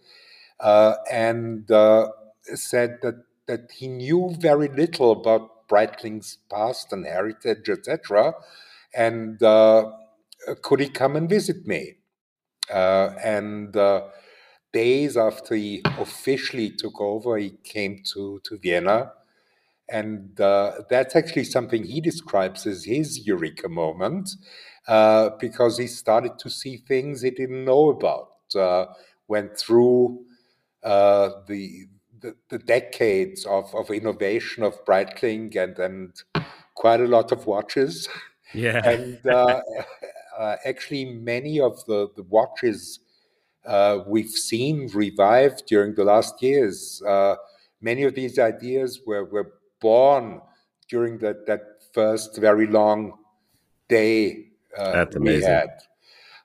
uh, 0.60 0.96
and 1.12 1.70
said 2.56 3.00
that 3.02 3.24
that 3.48 3.72
he 3.72 3.88
knew 3.88 4.36
very 4.40 4.68
little 4.68 5.12
about 5.12 5.57
Breitling's 5.68 6.38
past 6.50 6.94
and 6.94 7.06
heritage, 7.06 7.70
etc. 7.70 8.34
And 8.94 9.40
could 9.40 10.80
he 10.80 10.90
come 10.90 11.16
and 11.16 11.30
visit 11.30 11.66
me? 11.68 11.96
and 12.70 13.76
days 14.74 15.18
after 15.18 15.56
he 15.56 15.82
officially 15.98 16.70
took 16.70 17.00
over, 17.00 17.38
he 17.38 17.52
came 17.64 18.02
to, 18.14 18.40
to 18.44 18.58
Vienna. 18.58 19.12
And 19.90 20.40
uh, 20.40 20.72
that's 20.90 21.16
actually 21.16 21.46
something 21.46 21.84
he 21.84 22.02
describes 22.02 22.68
as 22.68 22.84
his 22.84 23.26
eureka 23.26 23.70
moment 23.70 24.30
uh, 24.88 25.32
because 25.40 25.78
he 25.78 25.88
started 25.88 26.38
to 26.40 26.50
see 26.50 26.78
things 26.78 27.22
he 27.22 27.32
didn't 27.32 27.66
know 27.66 27.90
about. 27.90 28.30
Uh, 28.56 28.86
went 29.28 29.58
through 29.58 30.26
uh, 30.84 31.30
the, 31.48 31.88
the, 32.22 32.36
the 32.50 32.60
decades 32.60 33.46
of, 33.46 33.74
of 33.76 33.90
innovation 33.90 34.64
of 34.64 34.84
Breitling 34.86 35.56
and, 35.56 35.78
and 35.80 36.14
quite 36.76 37.02
a 37.02 37.08
lot 37.08 37.32
of 37.32 37.46
watches. 37.46 38.08
Yeah. 38.54 38.88
and 38.90 39.20
uh, 39.26 39.62
uh, 40.38 40.56
actually, 40.66 41.06
many 41.06 41.60
of 41.60 41.84
the, 41.86 42.10
the 42.16 42.24
watches 42.24 43.00
uh, 43.66 44.00
we've 44.08 44.30
seen 44.30 44.90
revived 44.94 45.66
during 45.68 45.96
the 45.96 46.04
last 46.04 46.42
years. 46.42 47.02
Uh, 47.06 47.36
many 47.82 48.04
of 48.04 48.16
these 48.16 48.40
ideas 48.40 49.02
were, 49.06 49.26
were 49.26 49.54
born 49.80 50.42
during 50.90 51.18
that, 51.20 51.46
that 51.46 51.62
first 51.94 52.38
very 52.38 52.68
long 52.68 53.14
day 53.90 54.48
uh, 54.78 55.06
we 55.20 55.42
had. 55.42 55.70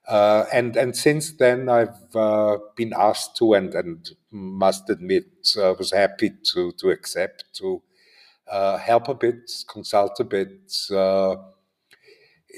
Uh, 0.07 0.45
and 0.51 0.75
and 0.75 0.95
since 0.95 1.31
then, 1.33 1.69
I've 1.69 2.13
uh, 2.15 2.57
been 2.75 2.93
asked 2.97 3.37
to, 3.37 3.53
and 3.53 3.73
and 3.73 4.09
must 4.31 4.89
admit, 4.89 5.25
I 5.57 5.71
was 5.71 5.91
happy 5.91 6.31
to 6.53 6.73
to 6.73 6.89
accept 6.89 7.45
to 7.55 7.81
help 8.77 9.07
a 9.09 9.15
bit, 9.15 9.49
consult 9.67 10.19
a 10.19 10.23
bit, 10.23 10.73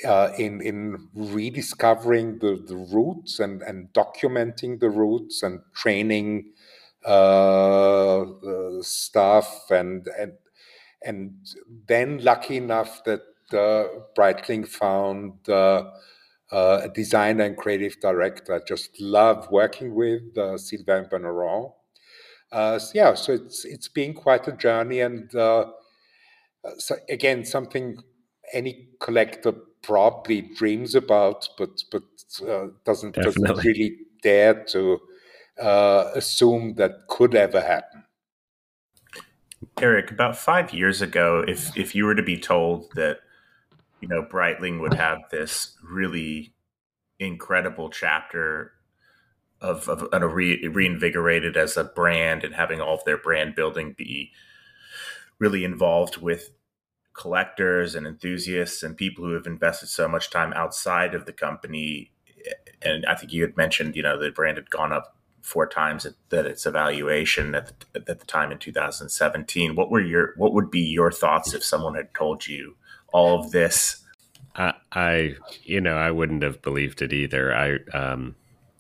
uh, 0.04 0.32
in 0.38 0.62
in 0.62 1.08
rediscovering 1.14 2.40
the, 2.40 2.62
the 2.68 2.76
roots 2.76 3.40
and, 3.40 3.62
and 3.62 3.92
documenting 3.94 4.80
the 4.80 4.90
roots 4.90 5.42
and 5.44 5.62
training 5.74 6.52
uh, 7.06 8.26
staff 8.82 9.66
and 9.70 10.08
and 10.20 10.34
and 11.04 11.34
then 11.88 12.20
lucky 12.24 12.58
enough 12.58 13.04
that 13.06 13.22
uh, 13.54 13.88
Breitling 14.18 14.68
found 14.68 15.34
uh, 16.52 16.56
uh, 16.56 16.82
a 16.84 16.90
designer 16.90 17.44
and 17.44 17.58
creative 17.58 18.00
director 18.00 18.56
I 18.56 18.60
just 18.68 19.00
love 19.00 19.48
working 19.52 19.96
with 19.96 20.38
uh, 20.38 20.58
Sylvain 20.58 21.06
Berneron. 21.06 21.72
Uh, 22.52 22.80
so 22.80 22.92
yeah, 22.94 23.14
so 23.14 23.34
it's 23.34 23.66
it's 23.66 23.88
been 23.88 24.14
quite 24.14 24.48
a 24.48 24.52
journey 24.52 25.02
and 25.02 25.34
uh, 25.36 25.66
so 26.78 26.96
again 27.10 27.46
something 27.46 27.98
any 28.54 28.90
collector 29.00 29.54
probably 29.82 30.42
dreams 30.42 30.96
about, 30.96 31.48
but 31.58 31.84
but 31.92 32.04
uh, 32.48 32.68
doesn't, 32.86 33.16
doesn't 33.16 33.64
really 33.64 33.98
dare 34.24 34.64
to 34.66 35.00
uh, 35.62 36.12
assume 36.16 36.76
that 36.76 37.08
could 37.08 37.36
ever 37.36 37.62
happen. 37.62 38.04
Eric, 39.82 40.12
about 40.12 40.38
five 40.38 40.74
years 40.74 41.02
ago, 41.02 41.44
if 41.48 41.76
if 41.78 41.96
you 41.96 42.06
were 42.06 42.16
to 42.16 42.24
be 42.24 42.38
told 42.38 42.92
that 42.96 43.20
you 44.02 44.08
know 44.08 44.24
Breitling 44.24 44.80
would 44.82 44.94
have 44.94 45.20
this 45.32 45.78
really 45.84 46.54
incredible 47.20 47.90
chapter 47.90 48.74
of, 49.62 49.88
of, 49.88 50.04
of 50.04 50.34
re, 50.34 50.68
reinvigorated 50.68 51.58
as 51.58 51.78
a 51.78 51.84
brand 51.84 52.44
and 52.44 52.54
having 52.54 52.82
all 52.82 52.96
of 52.96 53.06
their 53.06 53.18
brand 53.18 53.56
building 53.56 53.96
be 53.98 54.32
really 55.40 55.64
involved 55.64 56.18
with 56.18 56.52
collectors 57.14 57.96
and 57.96 58.06
enthusiasts 58.06 58.84
and 58.84 58.98
people 58.98 59.24
who 59.24 59.34
have 59.34 59.48
invested 59.48 59.88
so 59.88 60.08
much 60.08 60.30
time 60.30 60.52
outside 60.54 61.16
of 61.16 61.26
the 61.26 61.34
company. 61.34 62.12
And 62.82 63.06
I 63.06 63.16
think 63.16 63.32
you 63.32 63.42
had 63.42 63.58
mentioned, 63.58 63.96
you 63.96 64.04
know, 64.04 64.20
the 64.20 64.32
brand 64.32 64.58
had 64.58 64.70
gone 64.70 64.92
up 64.92 65.16
four 65.42 65.68
times 65.68 66.08
that 66.30 66.46
its 66.46 66.66
evaluation 66.66 67.56
at 67.56 67.72
the, 67.94 68.00
at 68.10 68.20
the 68.20 68.26
time 68.26 68.52
in 68.52 68.58
2017. 68.58 69.76
What 69.76 69.90
were 69.90 70.02
your 70.02 70.34
what 70.38 70.54
would 70.54 70.70
be 70.70 70.82
your 70.82 71.12
thoughts 71.12 71.54
if 71.54 71.64
someone 71.64 71.96
had 71.96 72.14
told 72.14 72.48
you 72.48 72.76
all 73.16 73.40
of 73.40 73.52
this? 73.52 74.04
I, 74.56 74.74
I 74.92 75.36
you 75.64 75.80
know, 75.80 75.96
I 75.96 76.12
wouldn't 76.12 76.44
have 76.44 76.62
believed 76.62 77.02
it 77.02 77.14
either. 77.14 77.56
I 77.56 77.78
um, 77.98 78.36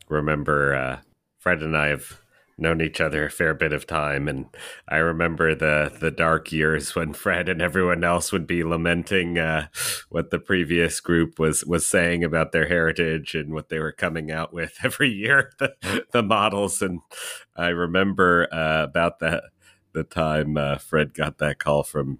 remember 0.10 0.76
uh, 0.76 1.00
Fred 1.40 1.64
and 1.64 1.76
I 1.76 1.88
have 1.88 2.20
known 2.58 2.82
each 2.82 3.02
other 3.02 3.26
a 3.26 3.32
fair 3.32 3.54
bit 3.54 3.74
of 3.74 3.86
time 3.86 4.30
and 4.30 4.46
I 4.88 4.98
remember 4.98 5.56
the 5.56 5.92
the 6.00 6.12
dark 6.12 6.54
years 6.54 6.96
when 6.96 7.14
Fred 7.24 7.50
and 7.50 7.62
everyone 7.62 8.04
else 8.04 8.32
would 8.32 8.48
be 8.48 8.64
lamenting 8.64 9.38
uh, 9.38 9.68
what 10.10 10.32
the 10.32 10.40
previous 10.40 11.02
group 11.02 11.38
was 11.38 11.66
was 11.66 11.86
saying 11.86 12.24
about 12.24 12.54
their 12.54 12.68
heritage 12.68 13.36
and 13.36 13.54
what 13.54 13.68
they 13.68 13.80
were 13.80 13.92
coming 13.92 14.32
out 14.32 14.54
with 14.54 14.78
every 14.84 15.10
year 15.10 15.52
the, 15.60 16.06
the 16.12 16.24
models 16.24 16.82
and 16.82 17.02
I 17.58 17.70
remember 17.70 18.48
uh, 18.54 18.84
about 18.84 19.20
that 19.20 19.44
the 19.92 20.04
time 20.04 20.56
uh, 20.56 20.78
Fred 20.78 21.14
got 21.14 21.38
that 21.40 21.60
call 21.60 21.84
from 21.84 22.20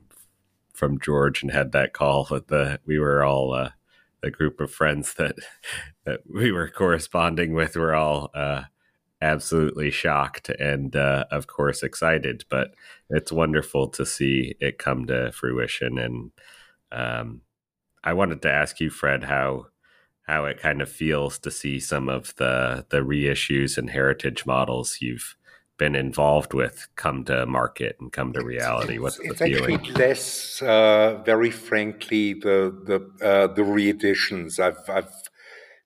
from 0.76 1.00
George 1.00 1.42
and 1.42 1.52
had 1.52 1.72
that 1.72 1.94
call 1.94 2.28
with 2.30 2.48
the 2.48 2.80
we 2.86 3.00
were 3.00 3.24
all 3.24 3.54
uh, 3.54 3.70
the 4.22 4.32
group 4.32 4.60
of 4.60 4.72
friends 4.72 5.14
that 5.16 5.36
that 6.06 6.22
we 6.32 6.52
were 6.52 6.70
corresponding 6.70 7.54
with 7.54 7.76
were 7.76 7.96
all 7.96 8.32
uh, 8.34 8.64
absolutely 9.22 9.90
shocked 9.92 10.50
and 10.50 10.96
uh, 10.96 11.26
of 11.32 11.48
course 11.48 11.84
excited 11.84 12.44
but 12.50 12.74
it's 13.10 13.32
wonderful 13.32 13.88
to 13.88 14.06
see 14.06 14.56
it 14.60 14.78
come 14.78 15.06
to 15.06 15.32
fruition. 15.32 15.98
And 15.98 16.32
um, 16.92 17.42
i 18.04 18.14
wanted 18.14 18.42
to 18.42 18.52
ask 18.52 18.80
you 18.80 18.90
fred 18.90 19.24
how 19.24 19.68
how 20.28 20.46
it 20.46 20.60
kind 20.60 20.82
of 20.82 20.90
feels 20.90 21.38
to 21.40 21.52
see 21.52 21.80
some 21.80 22.10
of 22.10 22.36
the 22.36 22.86
the 22.90 23.02
reissues 23.02 23.78
and 23.78 23.90
heritage 23.90 24.46
models 24.46 24.98
you've 25.02 25.36
been 25.78 25.96
involved 25.96 26.54
with 26.54 26.88
come 26.96 27.26
to 27.26 27.46
market 27.46 27.98
and 28.00 28.14
come 28.14 28.32
to 28.32 28.44
reality 28.44 28.98
what's 28.98 29.20
it's, 29.20 29.40
the 29.40 29.46
it's 29.46 29.60
feeling 29.60 29.76
actually 29.76 29.94
less 29.94 30.62
uh, 30.62 31.22
very 31.26 31.52
frankly 31.52 32.34
the 32.34 32.74
the 32.86 33.26
uh, 33.26 33.48
the 33.48 33.64
reeditions 33.64 34.60
i've 34.60 34.90
i've 34.90 35.12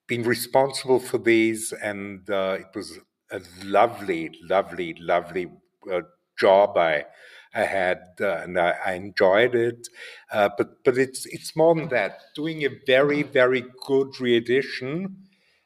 been 0.05 0.24
responsible 0.24 1.00
for 1.00 1.17
these 1.17 1.72
and 1.72 2.29
uh, 2.29 2.58
it 2.60 2.67
was 2.75 3.00
a 3.31 3.41
lovely, 3.63 4.31
lovely, 4.41 4.96
lovely 5.00 5.50
uh, 5.91 6.01
job. 6.38 6.77
I 6.77 7.05
I 7.53 7.63
had 7.63 8.01
uh, 8.22 8.41
and 8.43 8.60
I, 8.60 8.75
I, 8.86 8.93
enjoyed 8.93 9.55
it, 9.55 9.88
uh, 10.31 10.50
but 10.58 10.84
but 10.84 10.98
it's 10.98 11.25
it's 11.25 11.55
more 11.55 11.75
than 11.75 11.89
that. 11.89 12.22
Doing 12.36 12.63
a 12.63 12.69
very 12.86 13.24
very 13.24 13.63
good 13.88 14.19
reedition 14.19 15.17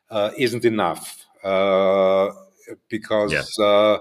uh, 0.09 0.31
isn't 0.37 0.65
enough 0.65 1.25
uh, 1.43 2.29
because 2.89 3.33
yeah. 3.33 3.97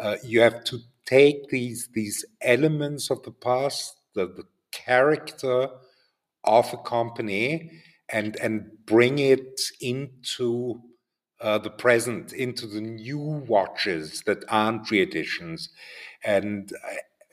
Uh, 0.00 0.16
you 0.24 0.40
have 0.40 0.64
to 0.64 0.78
take 1.06 1.48
these 1.50 1.88
these 1.94 2.24
elements 2.40 3.10
of 3.10 3.22
the 3.24 3.32
past, 3.32 3.96
the, 4.14 4.26
the 4.26 4.44
character 4.72 5.68
of 6.44 6.72
a 6.72 6.78
company, 6.78 7.70
and 8.08 8.36
and 8.40 8.70
bring 8.86 9.18
it 9.18 9.60
into 9.80 10.80
uh, 11.40 11.58
the 11.58 11.70
present 11.70 12.32
into 12.32 12.66
the 12.66 12.80
new 12.80 13.18
watches 13.18 14.22
that 14.26 14.44
aren't 14.48 14.90
reeditions, 14.90 15.70
and 16.24 16.72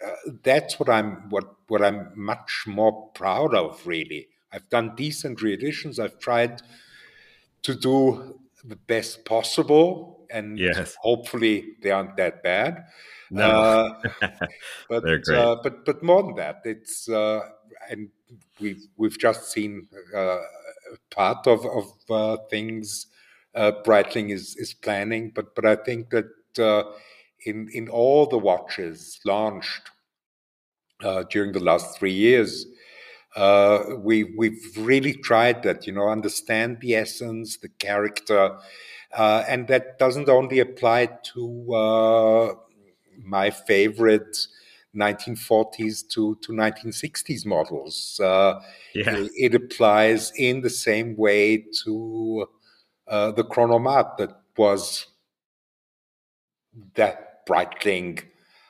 uh, 0.05 0.11
that's 0.43 0.79
what 0.79 0.89
I'm 0.89 1.29
what 1.29 1.55
what 1.67 1.81
I'm 1.81 2.11
much 2.15 2.65
more 2.67 3.09
proud 3.13 3.53
of. 3.55 3.85
Really, 3.87 4.27
I've 4.51 4.69
done 4.69 4.95
decent 4.95 5.41
reeditions. 5.41 5.99
I've 5.99 6.19
tried 6.19 6.61
to 7.63 7.75
do 7.75 8.39
the 8.63 8.75
best 8.75 9.25
possible, 9.25 10.16
and 10.31 10.57
yes. 10.57 10.95
hopefully 11.01 11.75
they 11.81 11.91
aren't 11.91 12.17
that 12.17 12.43
bad. 12.43 12.85
No, 13.29 13.49
uh, 13.49 14.01
but 14.89 15.29
uh, 15.29 15.57
but 15.61 15.85
but 15.85 16.03
more 16.03 16.23
than 16.23 16.35
that, 16.35 16.61
it's 16.63 17.09
uh, 17.09 17.41
and 17.89 18.09
we've 18.59 18.87
we've 18.97 19.19
just 19.19 19.51
seen 19.51 19.87
uh, 20.15 20.37
part 21.09 21.45
of 21.47 21.65
of 21.65 22.49
things 22.49 23.07
uh, 23.57 23.71
Breitling 23.83 24.31
is 24.31 24.55
is 24.55 24.73
planning. 24.73 25.31
But 25.33 25.55
but 25.55 25.65
I 25.65 25.75
think 25.75 26.09
that 26.11 26.59
uh, 26.59 26.91
in 27.45 27.69
in 27.73 27.89
all 27.89 28.25
the 28.27 28.37
watches 28.37 29.19
launched 29.25 29.91
uh, 31.03 31.23
during 31.29 31.51
the 31.51 31.63
last 31.63 31.97
three 31.97 32.13
years, 32.13 32.65
uh, 33.35 33.83
we 33.97 34.35
we've 34.37 34.71
really 34.77 35.13
tried 35.13 35.63
that. 35.63 35.87
You 35.87 35.93
know, 35.93 36.07
understand 36.09 36.79
the 36.81 36.95
essence, 36.95 37.57
the 37.57 37.69
character, 37.69 38.57
uh, 39.13 39.43
and 39.47 39.67
that 39.67 39.99
doesn't 39.99 40.29
only 40.29 40.59
apply 40.59 41.09
to 41.33 41.73
uh, 41.73 42.53
my 43.23 43.49
favorite. 43.49 44.37
1940s 44.95 46.07
to, 46.09 46.35
to 46.41 46.53
1960s 46.53 47.45
models. 47.45 48.19
Uh, 48.19 48.59
yeah. 48.95 49.15
it, 49.15 49.31
it, 49.35 49.53
applies 49.53 50.31
in 50.35 50.61
the 50.61 50.71
same 50.71 51.15
way 51.15 51.63
to 51.83 52.47
uh, 53.07 53.31
the 53.31 53.43
chronomat 53.43 54.17
that 54.17 54.31
was 54.57 55.05
that 56.95 57.45
Breitling 57.45 58.23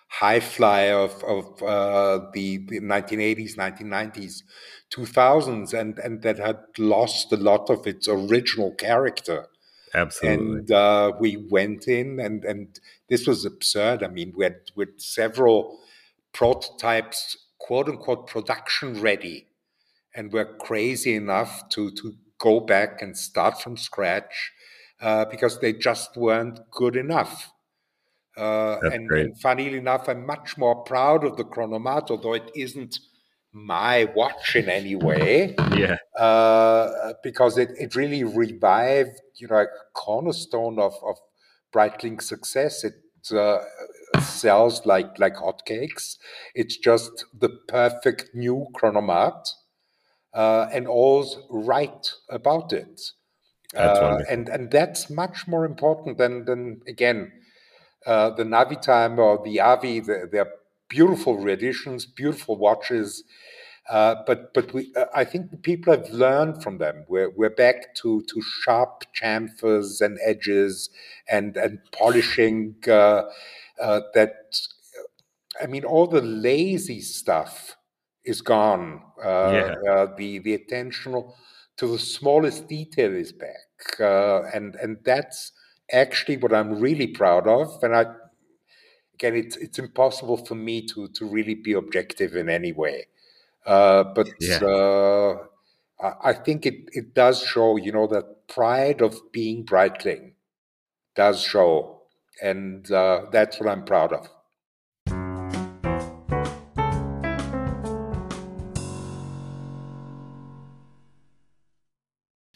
high 0.08 0.40
flyer 0.40 0.96
of, 0.96 1.24
of 1.24 1.64
uh, 1.64 2.26
the, 2.34 2.58
the 2.58 2.80
1980s, 2.80 3.56
1990s, 3.56 4.44
2000s, 4.92 5.74
and, 5.74 6.00
and 6.00 6.22
that 6.22 6.40
had 6.40 6.58
lost 6.78 7.32
a 7.34 7.38
lot 7.38 7.70
of 7.70 7.86
its 7.86 8.08
original 8.08 8.74
character. 8.76 9.48
Absolutely. 9.94 10.60
And 10.60 10.72
uh, 10.72 11.14
we 11.20 11.38
went 11.50 11.88
in, 11.88 12.20
and, 12.20 12.44
and 12.44 12.80
this 13.10 13.26
was 13.26 13.46
absurd. 13.46 14.04
I 14.04 14.08
mean, 14.08 14.34
we 14.36 14.44
had 14.44 14.60
with 14.76 15.00
several 15.00 15.80
prototypes, 16.34 17.38
quote 17.58 17.88
unquote, 17.88 18.28
production 18.28 19.02
ready, 19.02 19.48
and 20.16 20.32
we're 20.32 20.58
crazy 20.58 21.16
enough 21.16 21.70
to, 21.70 21.92
to 21.92 22.16
go 22.38 22.60
back 22.60 23.02
and 23.02 23.18
start 23.18 23.62
from 23.62 23.78
scratch 23.78 24.52
uh, 25.02 25.26
because 25.26 25.60
they 25.60 25.74
just 25.74 26.16
weren't 26.18 26.60
good 26.72 26.96
enough. 26.96 27.52
Uh, 28.36 28.78
and, 28.84 29.10
and, 29.12 29.40
funnily 29.42 29.78
enough, 29.78 30.08
I'm 30.08 30.26
much 30.26 30.58
more 30.58 30.84
proud 30.84 31.24
of 31.24 31.38
the 31.38 31.44
Chronomat, 31.44 32.12
although 32.12 32.34
it 32.34 32.52
isn't 32.56 33.00
my 33.66 34.08
watch 34.16 34.56
in 34.56 34.70
any 34.70 34.96
way. 34.96 35.56
Yeah. 35.76 35.98
Uh, 36.18 37.14
because 37.24 37.58
it, 37.58 37.72
it 37.78 37.96
really 37.96 38.24
revived, 38.24 39.20
you 39.36 39.48
know, 39.48 39.58
a 39.58 39.68
cornerstone 39.94 40.80
of, 40.80 40.94
of 41.06 41.18
Breitling's 41.74 42.28
success. 42.28 42.84
It 42.84 42.94
uh, 43.36 43.60
sells 44.22 44.86
like 44.86 45.20
like 45.20 45.36
hotcakes. 45.36 46.18
It's 46.56 46.78
just 46.78 47.26
the 47.38 47.50
perfect 47.68 48.30
new 48.34 48.68
Chronomat 48.76 49.50
uh, 50.34 50.68
and 50.72 50.88
all's 50.88 51.40
right 51.50 52.12
about 52.30 52.72
it. 52.72 53.02
Uh, 53.76 54.20
and 54.30 54.48
and 54.48 54.72
that's 54.72 55.10
much 55.10 55.46
more 55.48 55.66
important 55.66 56.18
than 56.18 56.46
than 56.46 56.82
again 56.88 57.34
uh, 58.06 58.30
the 58.30 58.44
Navitimer 58.44 59.20
or 59.20 59.44
the 59.44 59.60
Avi. 59.60 60.00
The, 60.00 60.30
they're 60.32 60.54
beautiful 60.90 61.38
reeditions, 61.38 62.06
beautiful 62.06 62.58
watches. 62.58 63.24
Uh, 63.90 64.16
but 64.26 64.54
but 64.54 64.74
we, 64.74 64.92
uh, 64.98 65.06
I 65.16 65.24
think 65.24 65.64
people 65.64 65.94
have 65.94 66.10
learned 66.10 66.62
from 66.62 66.78
them. 66.78 67.06
We're 67.08 67.30
we're 67.30 67.50
back 67.56 67.96
to 67.96 68.22
to 68.22 68.42
sharp 68.42 69.06
chamfers 69.20 70.02
and 70.02 70.20
edges 70.26 70.90
and 71.30 71.56
and 71.56 71.80
polishing 71.94 72.76
uh, 72.88 73.24
uh, 73.82 74.02
that. 74.14 74.58
I 75.62 75.66
mean, 75.68 75.86
all 75.86 76.08
the 76.08 76.22
lazy 76.22 77.02
stuff 77.02 77.76
is 78.24 78.42
gone. 78.42 79.02
Uh, 79.24 79.28
yeah. 79.54 79.76
uh, 79.92 80.08
the 80.18 80.40
the 80.40 80.54
attention 80.54 81.24
to 81.78 81.88
the 81.88 82.00
smallest 82.00 82.68
detail 82.68 83.14
is 83.14 83.32
back, 83.32 84.00
uh, 84.00 84.44
and 84.54 84.76
and 84.76 84.98
that's 85.04 85.52
actually 85.92 86.38
what 86.38 86.54
I'm 86.54 86.80
really 86.80 87.08
proud 87.08 87.48
of. 87.48 87.82
And 87.84 87.96
I 87.96 88.06
again, 89.18 89.36
it's 89.36 89.58
it's 89.58 89.80
impossible 89.80 90.38
for 90.38 90.56
me 90.56 90.86
to 90.88 91.08
to 91.10 91.26
really 91.26 91.56
be 91.56 91.74
objective 91.74 92.36
in 92.36 92.50
any 92.50 92.72
way, 92.72 93.08
uh, 93.66 94.04
but. 94.04 94.28
Yeah. 94.40 94.64
Uh, 94.64 95.38
I 96.00 96.34
think 96.34 96.68
it, 96.68 96.90
it 96.94 97.16
does 97.16 97.42
show, 97.42 97.76
you 97.76 97.92
know, 97.92 98.06
that 98.06 98.48
pride 98.48 99.02
of 99.02 99.20
being 99.32 99.66
Breitling 99.66 100.34
does 101.16 101.42
show. 101.42 102.04
And 102.40 102.90
uh, 102.92 103.26
that's 103.32 103.60
what 103.60 103.68
I'm 103.68 103.84
proud 103.84 104.14
of. 104.14 104.30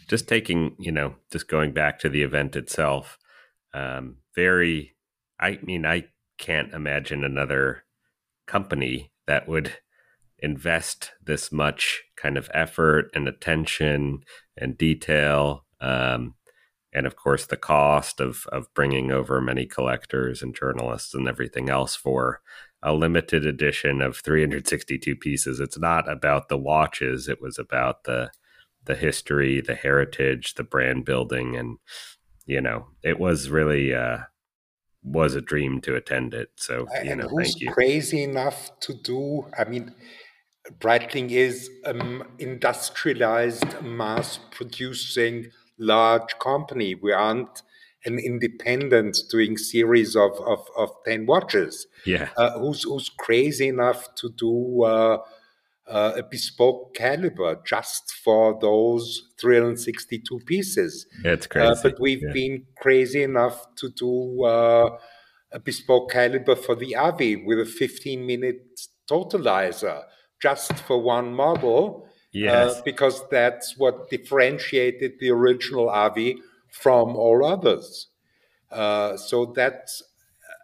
just 0.08 0.28
taking, 0.28 0.76
you 0.78 0.92
know, 0.92 1.16
just 1.32 1.48
going 1.48 1.72
back 1.72 1.98
to 1.98 2.10
the 2.10 2.22
event 2.22 2.58
itself, 2.58 3.18
um, 3.74 4.18
very, 4.36 4.94
I 5.40 5.58
mean, 5.64 5.86
I 5.86 6.04
can't 6.42 6.74
imagine 6.74 7.24
another 7.24 7.84
company 8.48 9.12
that 9.28 9.48
would 9.48 9.78
invest 10.40 11.12
this 11.24 11.52
much 11.52 12.02
kind 12.18 12.38
of 12.38 12.50
effort 12.54 13.10
and 13.14 13.28
attention 13.28 14.24
and 14.58 14.78
detail. 14.78 15.66
Um, 15.80 16.34
and 16.92 17.06
of 17.06 17.16
course, 17.16 17.46
the 17.46 17.56
cost 17.56 18.20
of, 18.20 18.46
of 18.52 18.74
bringing 18.74 19.12
over 19.12 19.40
many 19.40 19.66
collectors 19.66 20.42
and 20.42 20.54
journalists 20.54 21.14
and 21.14 21.28
everything 21.28 21.70
else 21.70 21.96
for 21.96 22.42
a 22.84 22.94
limited 22.94 23.46
edition 23.46 24.02
of 24.02 24.18
362 24.18 25.16
pieces. 25.16 25.60
It's 25.60 25.78
not 25.78 26.12
about 26.12 26.50
the 26.50 26.58
watches, 26.58 27.30
it 27.30 27.42
was 27.42 27.58
about 27.58 28.04
the 28.04 28.32
the 28.84 28.96
history, 28.96 29.62
the 29.62 29.76
heritage, 29.76 30.56
the 30.56 30.64
brand 30.64 31.06
building, 31.06 31.56
and 31.56 31.78
you 32.48 32.60
know, 32.60 32.88
it 33.04 33.20
was 33.20 33.52
really 33.52 33.94
uh, 33.94 34.18
was 35.04 35.36
a 35.36 35.42
dream 35.42 35.82
to 35.82 35.96
attend 35.96 36.34
it. 36.34 36.52
So 36.56 36.88
you 37.04 37.12
and 37.12 37.22
know, 37.22 37.28
who's 37.28 37.54
thank 37.54 37.62
you. 37.62 37.72
crazy 37.72 38.24
enough 38.24 38.80
to 38.82 38.94
do? 38.94 39.48
I 39.58 39.64
mean, 39.66 39.94
Breitling 40.80 41.32
is 41.32 41.70
um, 41.86 42.24
industrialized, 42.38 43.82
mass-producing 43.82 45.48
large 45.80 46.38
company. 46.40 46.94
We 46.96 47.12
aren't 47.12 47.64
an 48.06 48.20
independent 48.20 49.18
doing 49.30 49.58
series 49.58 50.16
of, 50.16 50.32
of, 50.46 50.66
of 50.78 50.92
10 51.06 51.26
watches. 51.26 51.88
Yeah. 52.06 52.30
Uh, 52.38 52.60
who's, 52.60 52.84
who's 52.84 53.10
crazy 53.10 53.68
enough 53.68 54.14
to 54.16 54.30
do 54.30 54.84
uh, 54.84 55.18
uh, 55.92 56.14
a 56.22 56.24
bespoke 56.24 56.96
caliber 56.96 57.52
just 57.66 58.04
for 58.24 58.58
those 58.62 59.06
362 59.40 60.40
pieces. 60.46 61.06
It's 61.26 61.46
Uh, 61.46 61.50
crazy. 61.50 61.82
but 61.84 62.00
we've 62.00 62.22
yeah. 62.24 62.34
been 62.34 62.66
crazy 62.84 63.24
enough 63.24 63.58
to 63.76 63.90
do 63.90 64.44
uh, 64.46 64.98
a 65.52 65.60
bespoke 65.60 66.12
caliber 66.12 66.56
for 66.56 66.76
the 66.76 66.96
Avi 66.96 67.36
with 67.48 67.60
a 67.60 67.66
15 67.66 68.26
minute 68.26 68.62
totalizer 69.10 70.04
just 70.42 70.74
for 70.88 70.98
one 71.02 71.34
model. 71.34 72.08
Yes. 72.34 72.80
Uh, 72.80 72.82
because 72.86 73.18
that's 73.30 73.78
what 73.78 74.10
differentiated 74.10 75.12
the 75.20 75.30
original 75.32 75.90
Avi 75.90 76.38
from 76.72 77.18
all 77.18 77.46
others. 77.46 78.08
Uh, 78.72 79.18
so 79.18 79.46
that's 79.54 80.02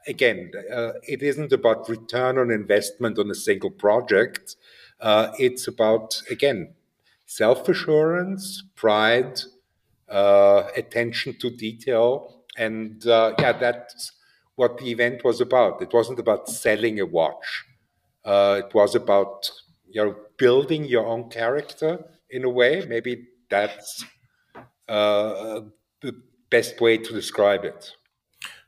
again, 0.07 0.51
uh, 0.71 0.93
it 1.03 1.21
isn't 1.21 1.51
about 1.51 1.89
return 1.89 2.37
on 2.37 2.49
investment 2.51 3.19
on 3.19 3.29
a 3.29 3.35
single 3.35 3.69
project. 3.71 4.55
Uh, 4.99 5.31
it's 5.37 5.67
about 5.67 6.21
again 6.31 6.73
self 7.25 7.67
assurance, 7.69 8.63
pride, 8.75 9.41
uh, 10.09 10.63
attention 10.75 11.37
to 11.39 11.49
detail, 11.49 12.43
and 12.57 13.05
uh, 13.05 13.33
yeah, 13.39 13.53
that's 13.53 14.13
what 14.55 14.77
the 14.79 14.89
event 14.89 15.23
was 15.23 15.39
about. 15.39 15.81
It 15.81 15.93
wasn't 15.93 16.19
about 16.19 16.49
selling 16.49 16.99
a 16.99 17.05
watch. 17.05 17.65
Uh, 18.25 18.61
it 18.65 18.73
was 18.73 18.95
about 18.95 19.49
you 19.87 20.03
know 20.03 20.15
building 20.37 20.85
your 20.85 21.05
own 21.05 21.29
character 21.29 22.03
in 22.29 22.43
a 22.43 22.49
way. 22.49 22.83
Maybe 22.87 23.27
that's 23.49 24.03
uh, 24.87 25.61
the 26.01 26.21
best 26.49 26.81
way 26.81 26.97
to 26.97 27.13
describe 27.13 27.63
it. 27.63 27.91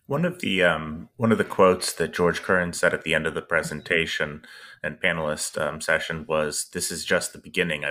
One 0.06 0.26
of 0.26 0.40
the 0.40 0.64
um, 0.64 1.10
one 1.18 1.32
of 1.32 1.38
the 1.38 1.44
quotes 1.44 1.94
that 1.94 2.14
George 2.14 2.42
Kern 2.42 2.74
said 2.74 2.94
at 2.94 3.04
the 3.04 3.14
end 3.14 3.28
of 3.28 3.36
the 3.36 3.42
presentation 3.42 4.44
and 4.84 5.00
panelist 5.00 5.60
um, 5.62 5.82
session 5.82 6.26
was, 6.28 6.70
"This 6.74 6.92
is 6.92 7.06
just 7.06 7.34
the 7.34 7.40
beginning." 7.40 7.84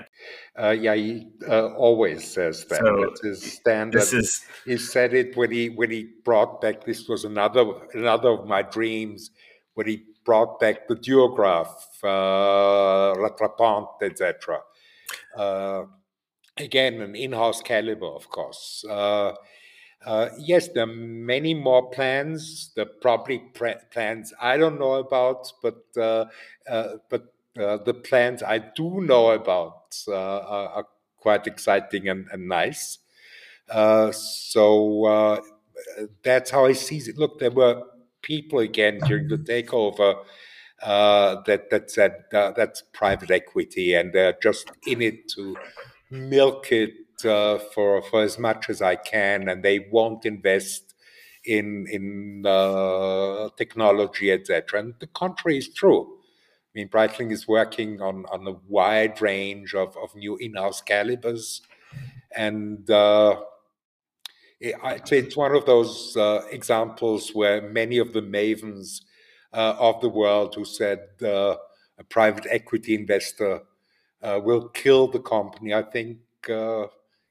Uh, 0.58 0.70
yeah, 0.70 0.94
he 0.94 1.28
uh, 1.48 1.68
always 1.74 2.24
says 2.30 2.64
that. 2.66 2.80
So, 2.80 3.04
That's 3.06 3.22
his 3.22 3.52
standard. 3.52 4.00
this 4.00 4.12
is 4.12 4.44
he 4.64 4.76
said 4.76 5.14
it 5.14 5.36
when 5.36 5.50
he 5.50 5.68
when 5.68 5.90
he 5.90 6.08
brought 6.24 6.60
back. 6.60 6.84
This 6.84 7.08
was 7.08 7.24
another 7.24 7.64
another 7.94 8.30
of 8.30 8.46
my 8.46 8.62
dreams 8.62 9.30
when 9.74 9.86
he 9.86 10.04
brought 10.24 10.60
back 10.60 10.88
the 10.88 10.96
duograph, 10.96 11.72
uh, 12.02 13.14
rattrapante, 13.16 14.02
etc. 14.02 14.60
Uh, 15.36 15.84
again, 16.56 17.00
an 17.00 17.14
in-house 17.14 17.62
caliber, 17.62 18.06
of 18.06 18.28
course. 18.28 18.84
Uh, 20.04 20.28
yes, 20.38 20.68
there 20.68 20.84
are 20.84 20.86
many 20.86 21.54
more 21.54 21.90
plans. 21.90 22.70
Are 22.78 22.84
probably 22.84 23.38
pre- 23.38 23.74
plans 23.90 24.32
I 24.40 24.56
don't 24.56 24.78
know 24.78 24.94
about, 24.94 25.52
but 25.62 25.84
uh, 25.96 26.26
uh, 26.68 26.96
but 27.10 27.32
uh, 27.58 27.78
the 27.78 27.94
plans 27.94 28.42
I 28.42 28.58
do 28.58 29.00
know 29.00 29.32
about 29.32 29.96
uh, 30.06 30.14
are, 30.14 30.68
are 30.68 30.86
quite 31.18 31.46
exciting 31.46 32.08
and, 32.08 32.26
and 32.32 32.48
nice. 32.48 32.98
Uh, 33.68 34.12
so 34.12 35.04
uh, 35.06 35.40
that's 36.22 36.50
how 36.50 36.66
I 36.66 36.72
see 36.72 36.98
it. 36.98 37.18
Look, 37.18 37.38
there 37.38 37.50
were 37.50 37.82
people 38.22 38.60
again 38.60 39.00
during 39.00 39.28
the 39.28 39.38
takeover 39.52 40.24
uh, 40.82 41.42
that 41.46 41.70
that 41.70 41.90
said 41.90 42.24
uh, 42.32 42.52
that's 42.52 42.82
private 42.92 43.30
equity, 43.30 43.94
and 43.94 44.12
they're 44.12 44.36
just 44.42 44.70
in 44.86 45.02
it 45.02 45.28
to 45.30 45.56
milk 46.10 46.70
it 46.72 46.94
uh, 47.24 47.58
for 47.74 48.02
for 48.02 48.22
as 48.22 48.38
much 48.38 48.68
as 48.70 48.82
I 48.82 48.96
can, 48.96 49.48
and 49.48 49.62
they 49.62 49.86
won't 49.90 50.24
invest 50.24 50.94
in 51.44 51.86
in 51.90 52.44
uh, 52.46 53.48
technology, 53.56 54.30
etc. 54.32 54.80
And 54.80 54.94
the 55.00 55.06
contrary 55.08 55.58
is 55.58 55.68
true. 55.68 56.02
I 56.12 56.70
mean, 56.74 56.88
Breitling 56.88 57.32
is 57.32 57.48
working 57.48 58.00
on 58.00 58.24
on 58.30 58.46
a 58.46 58.56
wide 58.68 59.20
range 59.20 59.74
of 59.74 59.96
of 59.96 60.14
new 60.14 60.36
in-house 60.36 60.82
calibers, 60.82 61.62
and. 62.34 62.88
Uh, 62.90 63.42
it's 64.60 65.36
one 65.36 65.54
of 65.54 65.66
those 65.66 66.16
uh, 66.16 66.42
examples 66.50 67.32
where 67.32 67.62
many 67.62 67.98
of 67.98 68.12
the 68.12 68.20
mavens 68.20 69.02
uh, 69.52 69.76
of 69.78 70.00
the 70.00 70.08
world 70.08 70.52
who 70.56 70.64
said 70.64 70.98
uh, 71.22 71.54
a 71.96 72.02
private 72.08 72.44
equity 72.50 72.96
investor 72.96 73.62
will 74.20 74.68
kill 74.70 75.06
the 75.06 75.20
company. 75.20 75.72
I 75.72 75.82
think 75.82 76.18
uh, 76.50 76.86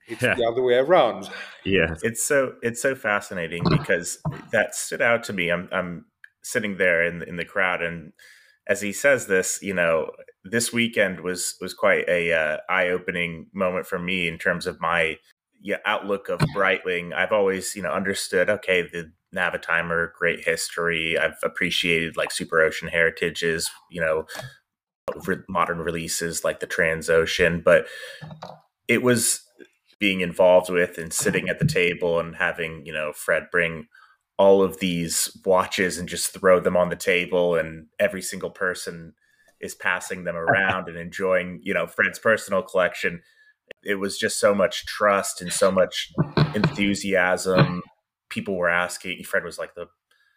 it's 0.08 0.22
Yeah. 0.22 0.36
the 0.36 0.46
other 0.46 0.62
way 0.62 0.76
around. 0.76 1.30
Yeah. 1.64 1.96
it's 2.04 2.24
so 2.24 2.54
it's 2.62 2.82
so 2.82 2.96
fascinating 2.96 3.64
because 3.70 4.20
that 4.52 4.76
stood 4.76 5.02
out 5.02 5.24
to 5.26 5.34
me. 5.34 5.50
I'm 5.50 5.70
I'm 5.72 6.06
sitting 6.44 6.78
there 6.78 7.04
in 7.06 7.24
in 7.24 7.36
the 7.36 7.46
crowd, 7.46 7.82
and 7.82 8.14
as 8.68 8.82
he 8.82 8.94
says 8.94 9.28
this, 9.28 9.60
you 9.62 9.74
know, 9.74 10.12
this 10.44 10.72
weekend 10.72 11.22
was 11.22 11.56
was 11.62 11.74
quite 11.74 12.08
a 12.08 12.32
uh, 12.34 12.58
eye 12.70 12.88
opening 12.90 13.48
moment 13.54 13.86
for 13.86 14.00
me 14.00 14.28
in 14.28 14.38
terms 14.38 14.66
of 14.68 14.80
my 14.80 15.18
yeah, 15.62 15.78
outlook 15.86 16.30
of 16.30 16.40
Breitling. 16.56 17.14
I've 17.14 17.32
always 17.32 17.76
you 17.76 17.82
know 17.82 17.92
understood 17.92 18.50
okay 18.50 18.84
the 18.84 19.12
Navitimer, 19.36 20.14
great 20.14 20.46
history. 20.46 21.18
I've 21.18 21.38
appreciated 21.44 22.16
like 22.16 22.30
Superocean 22.30 22.90
heritages, 22.90 23.70
you 23.92 24.00
know, 24.00 24.26
re- 25.26 25.44
modern 25.50 25.80
releases 25.80 26.44
like 26.44 26.60
the 26.62 26.68
Transocean, 26.68 27.64
but 27.64 27.88
it 28.88 29.04
was 29.04 29.42
being 30.00 30.22
involved 30.22 30.70
with 30.70 30.98
and 30.98 31.12
sitting 31.12 31.50
at 31.50 31.60
the 31.60 31.66
table 31.66 32.20
and 32.20 32.36
having 32.36 32.86
you 32.86 32.94
know 32.94 33.12
Fred 33.14 33.48
bring 33.52 33.88
all 34.38 34.62
of 34.62 34.80
these 34.80 35.36
watches 35.46 35.98
and 35.98 36.08
just 36.08 36.32
throw 36.32 36.60
them 36.60 36.78
on 36.78 36.90
the 36.90 36.96
table 36.96 37.56
and 37.56 37.88
every 38.00 38.22
single 38.22 38.52
person 38.52 39.14
is 39.60 39.74
passing 39.74 40.24
them 40.24 40.36
around 40.36 40.88
and 40.88 40.98
enjoying 40.98 41.60
you 41.64 41.74
know 41.74 41.88
Fred's 41.88 42.20
personal 42.20 42.62
collection. 42.62 43.22
It 43.84 43.96
was 43.96 44.18
just 44.18 44.40
so 44.40 44.54
much 44.56 44.86
trust 44.86 45.42
and 45.42 45.52
so 45.52 45.72
much 45.72 46.12
enthusiasm. 46.56 47.82
People 48.30 48.56
were 48.56 48.70
asking 48.70 49.24
Fred 49.24 49.44
was 49.44 49.58
like 49.58 49.76
the 49.76 49.88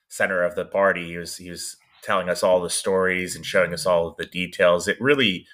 center 0.09 0.43
of 0.43 0.55
the 0.55 0.65
party. 0.65 1.07
He 1.09 1.17
was 1.17 1.37
he 1.37 1.51
was 1.51 1.77
telling 2.03 2.29
us 2.29 2.43
all 2.43 2.61
the 2.61 2.71
stories 2.71 3.37
and 3.37 3.45
showing 3.45 3.75
us 3.75 3.87
all 3.87 4.09
of 4.09 4.17
the 4.17 4.27
details. 4.27 4.89
It 4.89 5.01
really 5.01 5.47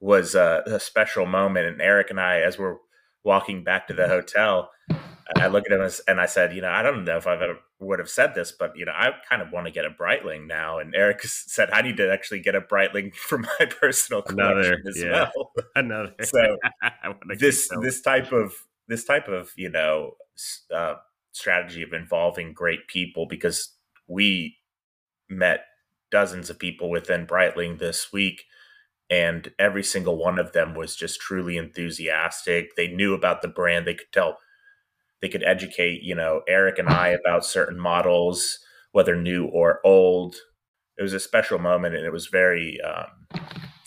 was 0.00 0.34
a, 0.34 0.62
a 0.66 0.80
special 0.80 1.26
moment. 1.26 1.66
And 1.66 1.80
Eric 1.80 2.10
and 2.10 2.20
I 2.20 2.40
as 2.40 2.58
we're 2.58 2.76
walking 3.24 3.64
back 3.64 3.86
to 3.88 3.94
the 3.94 4.08
hotel 4.08 4.70
I 5.36 5.46
look 5.46 5.64
at 5.70 5.72
him 5.72 5.88
and 6.08 6.20
I 6.20 6.26
said, 6.26 6.54
you 6.54 6.62
know, 6.62 6.70
I 6.70 6.82
don't 6.82 7.04
know 7.04 7.16
if 7.16 7.26
I've 7.26 7.42
ever 7.42 7.58
would 7.80 7.98
have 7.98 8.08
said 8.08 8.34
this, 8.34 8.52
but 8.52 8.76
you 8.76 8.84
know, 8.84 8.92
I 8.92 9.12
kind 9.28 9.42
of 9.42 9.52
want 9.52 9.66
to 9.66 9.72
get 9.72 9.84
a 9.84 9.90
Breitling 9.90 10.46
now. 10.46 10.78
And 10.78 10.94
Eric 10.94 11.22
said, 11.24 11.70
I 11.70 11.82
need 11.82 11.96
to 11.98 12.12
actually 12.12 12.40
get 12.40 12.54
a 12.54 12.60
Breitling 12.60 13.14
for 13.28 13.38
my 13.38 13.66
personal 13.80 14.22
collection 14.22 14.58
Another, 14.58 14.82
as 14.88 15.02
yeah. 15.02 15.30
well. 15.34 15.52
Another. 15.74 16.14
So 16.22 16.58
this 17.38 17.68
this 17.80 18.00
type 18.00 18.32
of 18.32 18.52
this 18.88 19.04
type 19.04 19.28
of 19.28 19.50
you 19.56 19.68
know 19.68 20.12
uh, 20.74 20.94
strategy 21.32 21.82
of 21.82 21.92
involving 21.92 22.52
great 22.52 22.86
people 22.88 23.26
because 23.26 23.74
we 24.08 24.56
met 25.30 25.64
dozens 26.10 26.50
of 26.50 26.58
people 26.58 26.90
within 26.90 27.26
Breitling 27.26 27.78
this 27.78 28.12
week 28.12 28.44
and 29.12 29.52
every 29.58 29.84
single 29.84 30.16
one 30.16 30.38
of 30.38 30.52
them 30.52 30.74
was 30.74 30.96
just 30.96 31.20
truly 31.20 31.58
enthusiastic. 31.58 32.74
They 32.76 32.88
knew 32.88 33.12
about 33.12 33.42
the 33.42 33.48
brand. 33.48 33.86
They 33.86 33.92
could 33.92 34.10
tell 34.10 34.38
they 35.20 35.28
could 35.28 35.44
educate 35.44 36.02
you 36.02 36.14
know 36.14 36.40
Eric 36.48 36.78
and 36.78 36.88
I 36.88 37.08
about 37.08 37.44
certain 37.44 37.78
models 37.78 38.58
whether 38.92 39.14
new 39.14 39.46
or 39.46 39.80
old. 39.84 40.36
It 40.98 41.02
was 41.02 41.12
a 41.12 41.20
special 41.20 41.58
moment 41.58 41.94
and 41.94 42.06
it 42.06 42.12
was 42.12 42.28
very 42.28 42.80
um, 42.80 43.42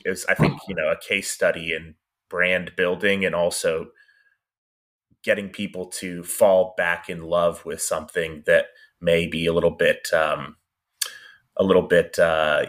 it 0.06 0.10
was 0.10 0.26
I 0.28 0.36
think 0.36 0.60
you 0.68 0.76
know 0.76 0.92
a 0.92 1.08
case 1.08 1.32
study 1.32 1.74
in 1.74 1.96
brand 2.30 2.74
building 2.78 3.26
and 3.26 3.34
also 3.34 3.88
getting 5.24 5.50
people 5.50 5.88
to 5.88 6.24
fall 6.24 6.76
back 6.78 7.10
in 7.10 7.24
love 7.24 7.66
with 7.66 7.82
something 7.82 8.44
that 8.46 8.68
may 9.02 9.26
be 9.26 9.48
a 9.48 9.54
little 9.54 9.72
bit 9.72 10.08
um, 10.14 10.58
a 11.58 11.64
little 11.64 11.84
bit, 11.84 12.20
uh, 12.20 12.66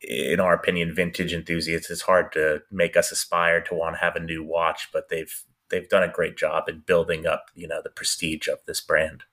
in 0.00 0.40
our 0.40 0.54
opinion, 0.54 0.94
vintage 0.94 1.32
enthusiasts. 1.32 1.90
It's 1.90 2.02
hard 2.02 2.32
to 2.32 2.62
make 2.70 2.96
us 2.96 3.12
aspire 3.12 3.60
to 3.62 3.74
want 3.74 3.96
to 3.96 4.00
have 4.00 4.16
a 4.16 4.20
new 4.20 4.42
watch, 4.42 4.88
but 4.92 5.08
they've 5.08 5.44
they've 5.70 5.88
done 5.88 6.02
a 6.02 6.12
great 6.12 6.36
job 6.36 6.68
in 6.68 6.82
building 6.86 7.26
up, 7.26 7.46
you 7.54 7.66
know, 7.66 7.80
the 7.82 7.90
prestige 7.90 8.46
of 8.46 8.58
this 8.66 8.80
brand. 8.80 9.24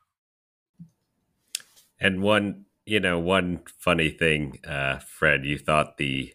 And 2.00 2.22
one, 2.22 2.66
you 2.86 3.00
know, 3.00 3.20
one 3.20 3.62
funny 3.78 4.10
thing, 4.10 4.60
uh, 4.66 5.00
Fred, 5.00 5.44
you 5.46 5.58
thought 5.58 5.98
the 5.98 6.34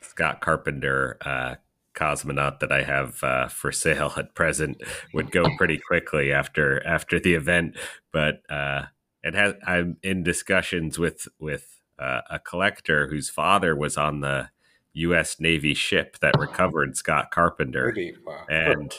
Scott 0.00 0.40
Carpenter 0.40 1.16
uh, 1.24 1.54
cosmonaut 1.94 2.60
that 2.60 2.72
I 2.72 2.82
have 2.82 3.22
uh, 3.22 3.48
for 3.48 3.72
sale 3.72 4.12
at 4.16 4.34
present 4.34 4.82
would 5.14 5.30
go 5.30 5.44
pretty 5.56 5.78
quickly 5.78 6.32
after 6.32 6.84
after 6.86 7.20
the 7.20 7.34
event, 7.34 7.76
but 8.12 8.42
uh, 8.50 8.86
it 9.22 9.34
has. 9.34 9.54
I'm 9.66 9.96
in 10.02 10.22
discussions 10.22 10.98
with 10.98 11.28
with 11.38 11.79
uh, 12.00 12.22
a 12.30 12.38
collector 12.38 13.08
whose 13.08 13.28
father 13.30 13.76
was 13.76 13.96
on 13.96 14.20
the 14.20 14.48
U.S. 14.94 15.38
Navy 15.38 15.74
ship 15.74 16.18
that 16.20 16.38
recovered 16.38 16.96
Scott 16.96 17.30
Carpenter, 17.30 17.92
Really? 17.94 18.14
Wow. 18.26 18.44
and 18.48 18.92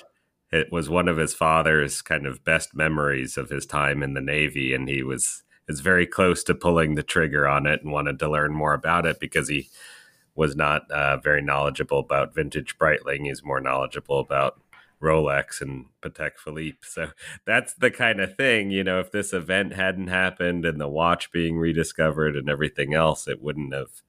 it 0.51 0.71
was 0.71 0.89
one 0.89 1.07
of 1.07 1.17
his 1.17 1.33
father's 1.33 2.01
kind 2.01 2.25
of 2.27 2.43
best 2.43 2.75
memories 2.75 3.37
of 3.37 3.49
his 3.49 3.65
time 3.65 4.03
in 4.03 4.13
the 4.13 4.21
Navy, 4.21 4.73
and 4.73 4.87
he 4.87 5.03
was 5.03 5.43
is 5.67 5.79
very 5.79 6.05
close 6.05 6.43
to 6.43 6.55
pulling 6.55 6.95
the 6.95 7.03
trigger 7.03 7.47
on 7.47 7.65
it 7.65 7.81
and 7.81 7.91
wanted 7.91 8.19
to 8.19 8.29
learn 8.29 8.53
more 8.53 8.73
about 8.73 9.05
it 9.05 9.19
because 9.19 9.47
he 9.47 9.69
was 10.35 10.55
not 10.55 10.89
uh, 10.91 11.17
very 11.17 11.41
knowledgeable 11.41 11.99
about 11.99 12.33
vintage 12.35 12.77
Breitling. 12.77 13.25
He's 13.25 13.43
more 13.43 13.59
knowledgeable 13.61 14.19
about 14.19 14.59
Rolex 15.01 15.61
and 15.61 15.85
Patek 16.01 16.37
Philippe. 16.37 16.79
So 16.83 17.09
that's 17.45 17.73
the 17.73 17.91
kind 17.91 18.21
of 18.21 18.35
thing, 18.35 18.71
you 18.71 18.83
know, 18.83 18.99
if 18.99 19.11
this 19.11 19.33
event 19.33 19.73
hadn't 19.73 20.07
happened 20.07 20.65
and 20.65 20.79
the 20.79 20.87
watch 20.87 21.31
being 21.31 21.57
rediscovered 21.57 22.35
and 22.35 22.49
everything 22.49 22.93
else, 22.93 23.27
it 23.27 23.41
wouldn't 23.41 23.73
have 23.73 24.01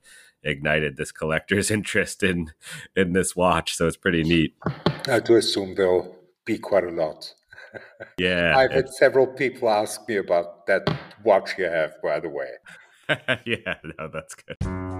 ignited 0.42 0.96
this 0.96 1.12
collector's 1.12 1.70
interest 1.78 2.22
in 2.22 2.52
in 2.96 3.12
this 3.12 3.34
watch. 3.34 3.76
So 3.76 3.86
it's 3.86 3.96
pretty 3.96 4.22
neat. 4.22 4.54
I 5.08 5.20
do 5.20 5.36
assume 5.36 5.74
there'll 5.74 6.16
be 6.44 6.58
quite 6.58 6.84
a 6.84 6.90
lot. 6.90 7.34
Yeah. 8.18 8.54
I've 8.54 8.72
had 8.72 8.90
several 8.90 9.26
people 9.26 9.70
ask 9.70 10.06
me 10.06 10.16
about 10.16 10.66
that 10.66 10.82
watch 11.24 11.56
you 11.56 11.64
have, 11.64 11.94
by 12.02 12.20
the 12.20 12.28
way. 12.28 12.50
yeah, 13.46 13.76
no, 13.98 14.08
that's 14.12 14.34
good. 14.34 14.91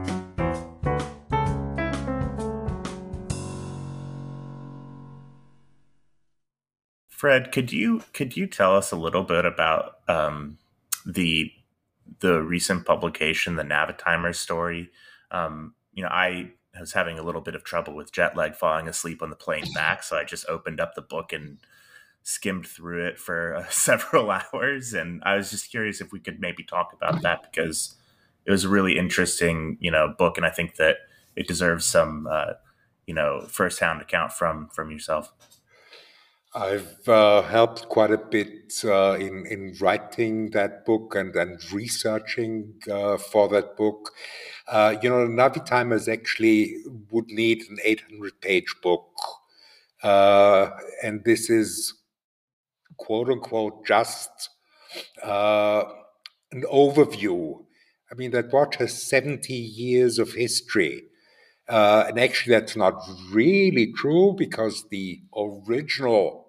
Fred, 7.22 7.52
could 7.52 7.72
you 7.72 8.02
could 8.14 8.37
you 8.37 8.48
tell 8.48 8.74
us 8.74 8.90
a 8.90 8.96
little 8.96 9.22
bit 9.22 9.44
about 9.44 9.98
um, 10.08 10.58
the 11.06 11.52
the 12.18 12.42
recent 12.42 12.85
publication, 12.85 13.54
the 13.54 13.62
Navitimer 13.62 14.35
story? 14.35 14.90
Um, 15.30 15.74
you 15.92 16.02
know, 16.02 16.08
I 16.08 16.50
was 16.80 16.94
having 16.94 17.20
a 17.20 17.22
little 17.22 17.40
bit 17.40 17.54
of 17.54 17.62
trouble 17.62 17.94
with 17.94 18.11
jet 18.11 18.37
lag, 18.37 18.56
falling 18.56 18.88
asleep 18.88 19.22
on 19.22 19.30
the 19.30 19.37
plane 19.37 19.72
back, 19.72 20.02
so 20.02 20.16
I 20.16 20.24
just 20.24 20.48
opened 20.48 20.80
up 20.80 20.96
the 20.96 21.00
book 21.00 21.32
and 21.32 21.58
skimmed 22.24 22.66
through 22.66 23.06
it 23.06 23.20
for 23.20 23.54
uh, 23.54 23.66
several 23.70 24.28
hours, 24.28 24.92
and 24.92 25.22
I 25.24 25.37
was 25.37 25.52
just 25.52 25.70
curious 25.70 26.00
if 26.00 26.11
we 26.11 26.18
could 26.18 26.40
maybe 26.40 26.64
talk 26.64 26.92
about 26.92 27.22
that 27.22 27.44
because 27.44 27.94
it 28.46 28.50
was 28.50 28.64
a 28.64 28.68
really 28.68 28.98
interesting, 28.98 29.76
you 29.78 29.92
know, 29.92 30.12
book, 30.18 30.38
and 30.38 30.44
I 30.44 30.50
think 30.50 30.74
that 30.74 30.96
it 31.37 31.46
deserves 31.46 31.85
some, 31.85 32.26
uh, 32.28 32.54
you 33.06 33.14
know, 33.14 33.46
firsthand 33.48 34.02
account 34.02 34.32
from 34.32 34.70
from 34.70 34.90
yourself. 34.90 35.32
I've 36.54 37.08
uh, 37.08 37.42
helped 37.42 37.88
quite 37.88 38.10
a 38.10 38.18
bit 38.18 38.74
uh, 38.84 39.14
in 39.14 39.46
in 39.46 39.74
writing 39.80 40.50
that 40.50 40.84
book 40.84 41.14
and 41.14 41.34
and 41.34 41.58
researching 41.72 42.74
uh, 42.90 43.16
for 43.16 43.48
that 43.48 43.74
book. 43.76 44.10
Uh, 44.68 44.96
you 45.02 45.08
know, 45.08 45.26
Navitimers 45.26 46.12
actually 46.12 46.76
would 47.10 47.28
need 47.28 47.62
an 47.70 47.78
800 47.82 48.40
page 48.42 48.74
book, 48.82 49.08
uh, 50.02 50.70
and 51.02 51.24
this 51.24 51.48
is 51.48 51.94
quote 52.98 53.30
unquote 53.30 53.86
just 53.86 54.50
uh, 55.22 55.84
an 56.50 56.64
overview. 56.70 57.64
I 58.10 58.14
mean, 58.14 58.30
that 58.32 58.52
watch 58.52 58.76
has 58.76 59.02
70 59.02 59.54
years 59.54 60.18
of 60.18 60.34
history. 60.34 61.04
And 61.66 62.20
actually, 62.20 62.54
that's 62.54 62.76
not 62.76 63.02
really 63.30 63.90
true 63.96 64.34
because 64.36 64.84
the 64.90 65.22
original 65.34 66.41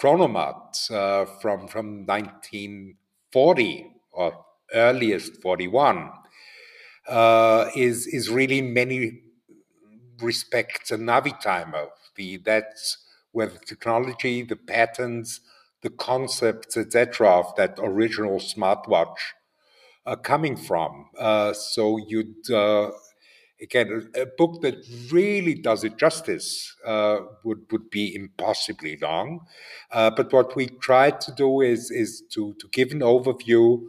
chronomat 0.00 0.90
uh, 0.90 1.24
from, 1.40 1.66
from 1.68 2.06
1940 2.06 3.92
or 4.12 4.44
earliest 4.74 5.40
41 5.42 6.10
uh, 7.08 7.70
is, 7.76 8.06
is 8.06 8.28
really 8.28 8.58
in 8.58 8.74
many 8.74 9.22
respects 10.20 10.90
a 10.90 10.96
Navitimer. 10.96 11.88
The, 12.16 12.38
that's 12.38 12.98
where 13.32 13.46
the 13.46 13.58
technology, 13.58 14.42
the 14.42 14.56
patterns, 14.56 15.40
the 15.82 15.90
concepts, 15.90 16.76
etc., 16.76 17.30
of 17.30 17.54
that 17.56 17.78
original 17.78 18.38
smartwatch 18.38 19.16
are 20.04 20.16
coming 20.16 20.56
from. 20.56 21.06
Uh, 21.18 21.52
so 21.52 21.98
you'd 21.98 22.50
uh, 22.50 22.90
again 23.60 24.10
a, 24.14 24.26
book 24.38 24.60
that 24.62 24.76
really 25.10 25.54
does 25.54 25.84
it 25.84 25.96
justice 25.96 26.74
uh, 26.84 27.18
would 27.44 27.60
would 27.70 27.90
be 27.90 28.14
impossibly 28.14 28.96
long. 29.00 29.40
Uh, 29.90 30.10
but 30.10 30.32
what 30.32 30.54
we 30.56 30.66
tried 30.66 31.20
to 31.22 31.32
do 31.32 31.60
is 31.60 31.90
is 31.90 32.22
to 32.32 32.54
to 32.60 32.68
give 32.72 32.92
an 32.92 33.00
overview. 33.00 33.80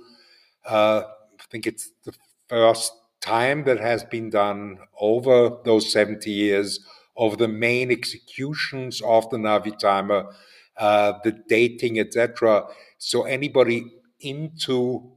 Uh, 0.66 1.04
I 1.40 1.44
think 1.50 1.68
it's 1.68 1.92
the 2.04 2.14
first 2.48 2.92
time 3.22 3.64
that 3.66 3.80
has 3.80 4.04
been 4.04 4.30
done 4.30 4.80
over 5.00 5.58
those 5.66 5.92
seventy 5.92 6.32
years 6.32 6.80
of 7.16 7.38
the 7.38 7.48
main 7.48 7.92
executions 7.92 9.02
of 9.02 9.30
the 9.32 9.38
Navitimer, 9.38 10.32
uh, 10.78 11.14
the 11.24 11.32
dating, 11.50 12.00
etc. 12.00 12.66
So 13.00 13.24
anybody 13.24 13.92
into 14.20 15.12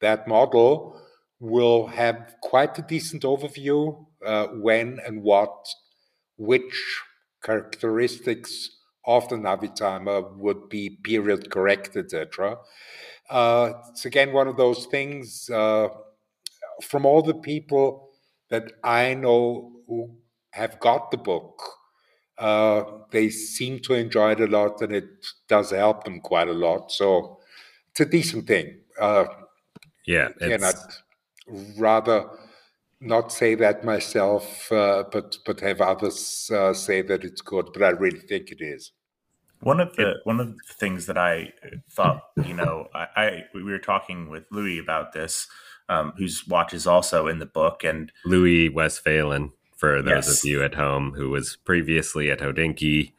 that 0.00 0.28
model 0.28 1.00
will 1.40 1.86
have 1.86 2.34
quite 2.42 2.78
a 2.78 2.82
decent 2.82 3.22
overview 3.22 4.06
uh, 4.24 4.46
when 4.46 4.98
and 5.04 5.22
what, 5.22 5.68
which 6.36 7.02
characteristics 7.42 8.70
of 9.06 9.28
the 9.28 9.36
Navitimer 9.36 10.36
would 10.36 10.68
be 10.68 10.98
period 11.02 11.50
correct, 11.50 11.96
etc. 11.96 12.56
Uh, 13.30 13.72
it's 13.90 14.04
again 14.04 14.32
one 14.32 14.48
of 14.48 14.56
those 14.56 14.86
things 14.86 15.48
uh, 15.50 15.88
from 16.82 17.06
all 17.06 17.22
the 17.22 17.34
people 17.34 18.10
that 18.50 18.72
I 18.82 19.14
know 19.14 19.72
who 19.86 20.16
have 20.50 20.80
got 20.80 21.10
the 21.10 21.16
book. 21.18 21.60
Uh, 22.38 22.82
they 23.10 23.30
seem 23.30 23.80
to 23.80 23.94
enjoy 23.94 24.32
it 24.32 24.40
a 24.40 24.46
lot, 24.46 24.82
and 24.82 24.94
it 24.94 25.08
does 25.48 25.70
help 25.70 26.04
them 26.04 26.20
quite 26.20 26.48
a 26.48 26.52
lot. 26.52 26.92
So 26.92 27.38
it's 27.90 28.00
a 28.00 28.04
decent 28.04 28.46
thing. 28.46 28.80
Uh, 29.00 29.24
yeah, 30.06 30.28
and 30.40 30.64
I'd 30.64 30.74
rather 31.78 32.28
not 33.00 33.32
say 33.32 33.54
that 33.54 33.84
myself, 33.84 34.70
uh, 34.72 35.04
but 35.10 35.38
but 35.44 35.60
have 35.60 35.80
others 35.80 36.50
uh, 36.54 36.72
say 36.72 37.02
that 37.02 37.24
it's 37.24 37.40
good. 37.40 37.68
But 37.72 37.82
I 37.82 37.90
really 37.90 38.20
think 38.20 38.50
it 38.50 38.60
is. 38.60 38.92
One 39.60 39.80
of 39.80 39.94
the 39.96 40.16
one 40.24 40.40
of 40.40 40.48
the 40.48 40.74
things 40.74 41.06
that 41.06 41.18
I 41.18 41.52
thought, 41.90 42.22
you 42.44 42.54
know, 42.54 42.88
I, 42.94 43.06
I 43.16 43.44
we 43.54 43.62
were 43.62 43.78
talking 43.78 44.28
with 44.28 44.44
Louis 44.50 44.78
about 44.78 45.12
this, 45.12 45.46
um, 45.88 46.12
whose 46.18 46.46
watch 46.46 46.74
is 46.74 46.86
also 46.86 47.26
in 47.26 47.38
the 47.38 47.46
book, 47.46 47.84
and 47.84 48.12
Louis 48.24 48.68
Westphalen, 48.68 49.52
for 49.74 50.02
those 50.02 50.26
yes. 50.26 50.44
of 50.44 50.48
you 50.48 50.62
at 50.62 50.74
home, 50.74 51.12
who 51.16 51.30
was 51.30 51.56
previously 51.56 52.30
at 52.30 52.40
Hodinkee 52.40 53.12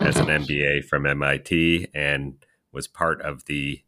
as 0.00 0.16
an 0.16 0.26
MBA 0.26 0.84
from 0.84 1.06
MIT 1.06 1.88
and 1.94 2.34
was 2.72 2.86
part 2.86 3.20
of 3.22 3.46
the 3.46 3.82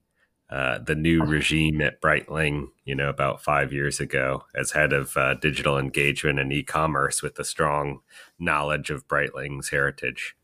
uh, 0.50 0.78
the 0.78 0.96
new 0.96 1.24
regime 1.24 1.80
at 1.80 2.00
Breitling, 2.00 2.68
you 2.84 2.94
know, 2.94 3.08
about 3.08 3.40
five 3.40 3.72
years 3.72 4.00
ago 4.00 4.44
as 4.54 4.72
head 4.72 4.92
of 4.92 5.16
uh, 5.16 5.34
digital 5.34 5.78
engagement 5.78 6.40
and 6.40 6.52
e-commerce 6.52 7.22
with 7.22 7.38
a 7.38 7.44
strong 7.44 8.00
knowledge 8.38 8.90
of 8.90 9.06
Breitling's 9.06 9.68
heritage. 9.68 10.34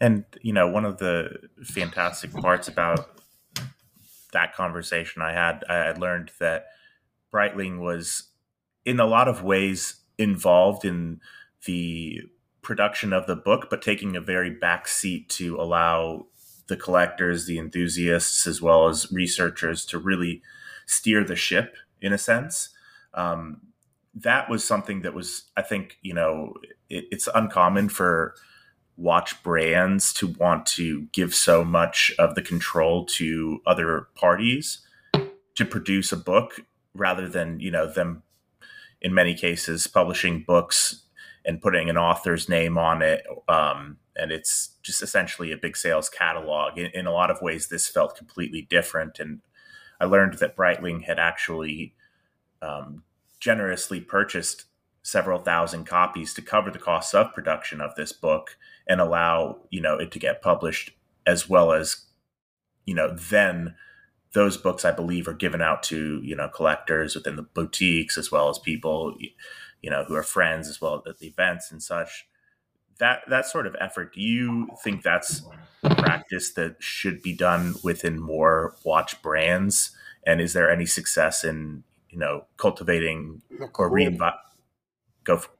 And 0.00 0.24
you 0.40 0.52
know, 0.52 0.68
one 0.68 0.84
of 0.84 0.98
the 0.98 1.36
fantastic 1.62 2.32
parts 2.32 2.68
about 2.68 3.20
that 4.32 4.54
conversation 4.54 5.22
I 5.22 5.32
had, 5.32 5.64
I 5.68 5.92
learned 5.92 6.30
that 6.40 6.66
Breitling 7.32 7.80
was, 7.80 8.30
in 8.84 9.00
a 9.00 9.06
lot 9.06 9.28
of 9.28 9.42
ways, 9.42 9.96
involved 10.18 10.84
in 10.84 11.20
the 11.66 12.22
production 12.62 13.12
of 13.12 13.26
the 13.26 13.36
book, 13.36 13.68
but 13.70 13.82
taking 13.82 14.16
a 14.16 14.20
very 14.20 14.50
back 14.50 14.88
seat 14.88 15.28
to 15.28 15.60
allow 15.60 16.26
the 16.66 16.76
collectors, 16.76 17.46
the 17.46 17.58
enthusiasts, 17.58 18.46
as 18.46 18.62
well 18.62 18.88
as 18.88 19.10
researchers 19.12 19.84
to 19.86 19.98
really 19.98 20.42
steer 20.86 21.24
the 21.24 21.36
ship 21.36 21.76
in 22.00 22.12
a 22.12 22.18
sense. 22.18 22.70
Um, 23.14 23.60
that 24.14 24.48
was 24.48 24.64
something 24.64 25.02
that 25.02 25.14
was, 25.14 25.44
I 25.56 25.62
think, 25.62 25.98
you 26.02 26.14
know, 26.14 26.54
it, 26.88 27.06
it's 27.10 27.28
uncommon 27.34 27.88
for 27.88 28.34
watch 28.96 29.42
brands 29.42 30.12
to 30.14 30.28
want 30.28 30.66
to 30.66 31.02
give 31.12 31.34
so 31.34 31.64
much 31.64 32.12
of 32.18 32.34
the 32.34 32.42
control 32.42 33.04
to 33.04 33.60
other 33.66 34.08
parties 34.14 34.80
to 35.56 35.64
produce 35.64 36.12
a 36.12 36.16
book 36.16 36.60
rather 36.94 37.28
than 37.28 37.58
you 37.58 37.70
know 37.70 37.90
them 37.90 38.22
in 39.00 39.12
many 39.12 39.34
cases 39.34 39.86
publishing 39.86 40.44
books 40.46 41.03
and 41.44 41.60
putting 41.60 41.90
an 41.90 41.98
author's 41.98 42.48
name 42.48 42.78
on 42.78 43.02
it 43.02 43.24
um, 43.48 43.98
and 44.16 44.30
it's 44.30 44.76
just 44.82 45.02
essentially 45.02 45.50
a 45.50 45.56
big 45.56 45.76
sales 45.76 46.08
catalog. 46.08 46.78
In, 46.78 46.86
in, 46.94 47.06
a 47.06 47.12
lot 47.12 47.30
of 47.30 47.42
ways 47.42 47.68
this 47.68 47.88
felt 47.88 48.16
completely 48.16 48.62
different 48.62 49.18
and 49.18 49.40
i 50.00 50.04
learned 50.04 50.34
that 50.34 50.56
breitling 50.56 51.04
had 51.04 51.18
actually 51.18 51.94
um, 52.62 53.02
generously 53.40 54.00
purchased 54.00 54.64
several 55.02 55.38
thousand 55.38 55.84
copies 55.84 56.32
to 56.32 56.40
cover 56.40 56.70
the 56.70 56.78
costs 56.78 57.14
of 57.14 57.34
production 57.34 57.80
of 57.80 57.94
this 57.94 58.12
book 58.12 58.56
and 58.88 59.00
allow 59.00 59.58
you 59.70 59.80
know 59.80 59.96
it 59.98 60.10
to 60.10 60.18
get 60.18 60.42
published 60.42 60.92
as 61.26 61.48
well 61.48 61.72
as 61.72 62.06
you 62.86 62.94
know 62.94 63.14
then 63.14 63.74
those 64.32 64.56
books 64.56 64.84
i 64.84 64.90
believe 64.90 65.28
are 65.28 65.34
given 65.34 65.60
out 65.60 65.82
to 65.82 66.20
you 66.22 66.34
know 66.34 66.48
collectors 66.48 67.14
within 67.14 67.36
the 67.36 67.42
boutiques 67.42 68.16
as 68.16 68.32
well 68.32 68.48
as 68.48 68.58
people 68.58 69.14
you 69.84 69.90
know 69.90 70.04
who 70.04 70.14
are 70.14 70.22
friends 70.22 70.68
as 70.68 70.80
well 70.80 71.02
at 71.06 71.18
the 71.18 71.26
events 71.26 71.70
and 71.70 71.82
such 71.82 72.26
that 72.98 73.20
that 73.28 73.44
sort 73.44 73.66
of 73.66 73.76
effort 73.78 74.14
do 74.14 74.20
you 74.22 74.66
think 74.82 75.02
that's 75.02 75.42
a 75.82 75.94
practice 75.94 76.54
that 76.54 76.76
should 76.78 77.20
be 77.20 77.34
done 77.34 77.74
within 77.82 78.18
more 78.18 78.74
watch 78.82 79.20
brands 79.20 79.90
and 80.26 80.40
is 80.40 80.54
there 80.54 80.70
any 80.70 80.86
success 80.86 81.44
in 81.44 81.84
you 82.08 82.18
know 82.18 82.46
cultivating 82.56 83.42
or 83.78 83.90
reinvent 83.90 84.38
go 85.24 85.36
for 85.36 85.50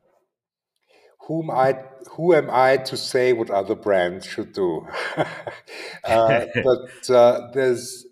whom 1.26 1.50
I 1.50 1.84
who 2.12 2.34
am 2.34 2.48
I 2.50 2.76
to 2.78 2.96
say 2.96 3.32
what 3.32 3.50
other 3.50 3.74
brands 3.74 4.26
should 4.26 4.52
do? 4.52 4.86
uh, 6.04 6.46
but 6.62 7.10
uh, 7.10 7.50
there's 7.52 8.06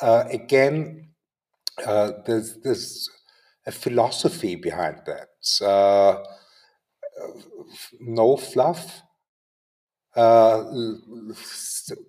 uh, 0.00 0.24
again 0.30 1.10
uh, 1.86 2.12
there's 2.26 2.56
there's 2.62 3.08
a 3.68 3.72
philosophy 3.72 4.56
behind 4.56 5.02
that. 5.06 5.64
Uh, 5.64 6.24
no 8.00 8.36
fluff. 8.36 9.02
Uh, 10.16 10.64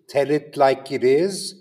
tell 0.07 0.31
it 0.31 0.57
like 0.57 0.91
it 0.91 1.03
is. 1.03 1.55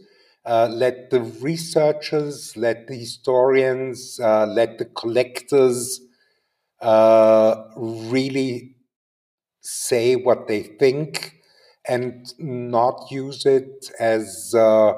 let 0.47 1.11
the 1.11 1.21
researchers, 1.21 2.57
let 2.57 2.87
the 2.87 2.95
historians, 2.95 4.19
let 4.21 4.79
the 4.79 4.87
collectors 4.87 6.01
uh, 6.81 7.65
really 7.77 8.77
say 9.61 10.15
what 10.15 10.47
they 10.47 10.63
think 10.63 11.35
and 11.89 12.33
not 12.39 13.11
use 13.11 13.45
it 13.45 13.91
as 13.99 14.55
uh, 14.57 14.93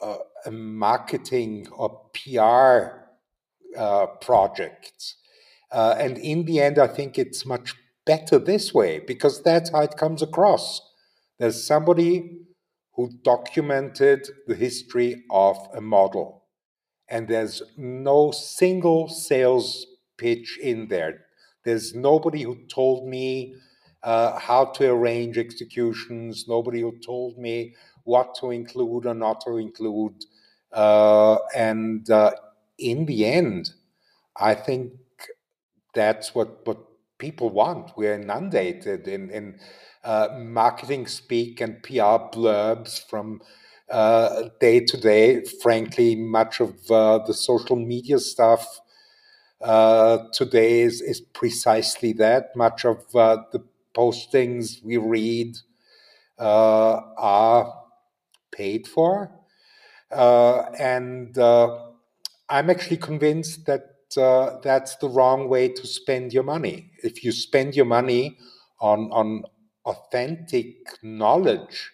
uh, 0.00 0.18
a 0.44 0.50
marketing 0.50 1.66
or 1.72 2.10
PR 2.12 3.01
uh, 3.76 4.06
project. 4.20 5.14
Uh, 5.70 5.94
and 5.98 6.18
in 6.18 6.44
the 6.44 6.60
end, 6.60 6.78
I 6.78 6.86
think 6.86 7.18
it's 7.18 7.46
much 7.46 7.74
better 8.04 8.38
this 8.38 8.74
way 8.74 9.00
because 9.00 9.42
that's 9.42 9.70
how 9.70 9.80
it 9.80 9.96
comes 9.96 10.22
across. 10.22 10.80
There's 11.38 11.66
somebody 11.66 12.38
who 12.94 13.10
documented 13.22 14.28
the 14.46 14.54
history 14.54 15.24
of 15.30 15.56
a 15.74 15.80
model, 15.80 16.44
and 17.08 17.26
there's 17.26 17.62
no 17.76 18.30
single 18.30 19.08
sales 19.08 19.86
pitch 20.18 20.58
in 20.62 20.88
there. 20.88 21.24
There's 21.64 21.94
nobody 21.94 22.42
who 22.42 22.56
told 22.66 23.08
me 23.08 23.54
uh, 24.02 24.38
how 24.38 24.66
to 24.66 24.90
arrange 24.90 25.38
executions, 25.38 26.46
nobody 26.48 26.80
who 26.80 26.98
told 26.98 27.38
me 27.38 27.74
what 28.04 28.34
to 28.40 28.50
include 28.50 29.06
or 29.06 29.14
not 29.14 29.40
to 29.42 29.56
include. 29.56 30.24
Uh, 30.72 31.38
and 31.54 32.08
uh, 32.10 32.32
in 32.78 33.06
the 33.06 33.26
end, 33.26 33.70
I 34.36 34.54
think 34.54 34.92
that's 35.94 36.34
what, 36.34 36.66
what 36.66 36.78
people 37.18 37.50
want. 37.50 37.92
We're 37.96 38.14
inundated 38.14 39.06
in, 39.08 39.30
in 39.30 39.58
uh, 40.04 40.28
marketing 40.38 41.06
speak 41.06 41.60
and 41.60 41.82
PR 41.82 42.28
blurbs 42.32 43.08
from 43.08 43.40
uh, 43.90 44.44
day 44.60 44.80
to 44.80 44.96
day. 44.96 45.44
Frankly, 45.62 46.16
much 46.16 46.60
of 46.60 46.74
uh, 46.90 47.18
the 47.26 47.34
social 47.34 47.76
media 47.76 48.18
stuff 48.18 48.66
uh, 49.60 50.18
today 50.32 50.80
is, 50.80 51.00
is 51.00 51.20
precisely 51.20 52.12
that. 52.14 52.56
Much 52.56 52.84
of 52.84 52.98
uh, 53.14 53.38
the 53.52 53.62
postings 53.94 54.82
we 54.82 54.96
read 54.96 55.56
uh, 56.38 57.00
are 57.18 57.72
paid 58.50 58.88
for. 58.88 59.30
And 60.10 61.36
I'm 62.48 62.70
actually 62.70 62.98
convinced 62.98 63.66
that 63.66 63.88
that's 64.62 64.96
the 64.96 65.08
wrong 65.08 65.48
way 65.48 65.68
to 65.68 65.86
spend 65.86 66.32
your 66.32 66.42
money. 66.42 66.90
If 67.02 67.24
you 67.24 67.32
spend 67.32 67.74
your 67.74 67.86
money 67.86 68.38
on, 68.80 69.10
on 69.10 69.44
authentic 69.84 70.76
knowledge 71.02 71.90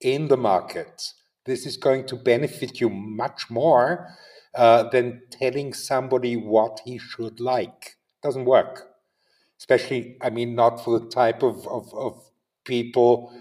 in 0.00 0.28
the 0.28 0.36
market, 0.36 1.12
this 1.44 1.66
is 1.66 1.76
going 1.76 2.06
to 2.06 2.16
benefit 2.16 2.80
you 2.80 2.88
much 2.88 3.50
more 3.50 4.08
uh, 4.54 4.84
than 4.90 5.22
telling 5.30 5.72
somebody 5.72 6.36
what 6.36 6.80
he 6.84 6.98
should 6.98 7.40
like. 7.40 7.96
Doesn't 8.22 8.44
work. 8.44 8.88
Especially, 9.58 10.16
I 10.20 10.30
mean, 10.30 10.54
not 10.54 10.84
for 10.84 10.98
the 10.98 11.08
type 11.08 11.42
of, 11.42 11.66
of, 11.66 11.92
of 11.94 12.22
people 12.64 13.32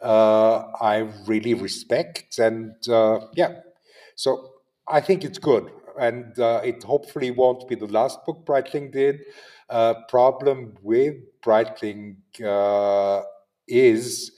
uh, 0.00 0.64
I 0.80 1.08
really 1.26 1.54
respect. 1.54 2.38
And 2.38 2.72
uh, 2.88 3.20
yeah, 3.34 3.60
so 4.14 4.52
I 4.88 5.00
think 5.00 5.24
it's 5.24 5.38
good. 5.38 5.70
And 6.00 6.38
uh, 6.38 6.60
it 6.64 6.82
hopefully 6.82 7.30
won't 7.30 7.68
be 7.68 7.74
the 7.74 7.86
last 7.86 8.24
book 8.26 8.44
Breitling 8.46 8.92
did. 8.92 9.20
Uh, 9.68 9.94
problem 10.08 10.74
with 10.82 11.14
Breitling 11.44 12.16
uh, 12.44 13.22
is 13.68 14.32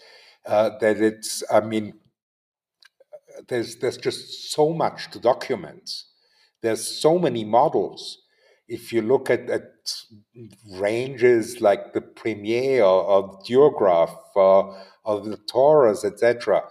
that 0.45 0.83
it's, 0.83 1.43
I 1.51 1.61
mean, 1.61 1.95
there's 3.49 3.77
there's 3.77 3.97
just 3.97 4.53
so 4.53 4.73
much 4.75 5.11
to 5.11 5.19
document 5.19 5.91
there's 6.63 6.87
so 6.87 7.19
many 7.19 7.45
models. 7.45 8.19
If 8.69 8.93
you 8.93 9.03
look 9.03 9.29
at, 9.29 9.51
at 9.51 9.65
ranges 10.71 11.61
like 11.61 11.93
the 11.93 12.01
Premier 12.01 12.83
or, 12.83 13.03
or 13.03 13.39
Duograph 13.43 14.17
or, 14.35 14.77
or 15.05 15.21
the 15.21 15.37
Taurus, 15.37 16.05
etc., 16.05 16.63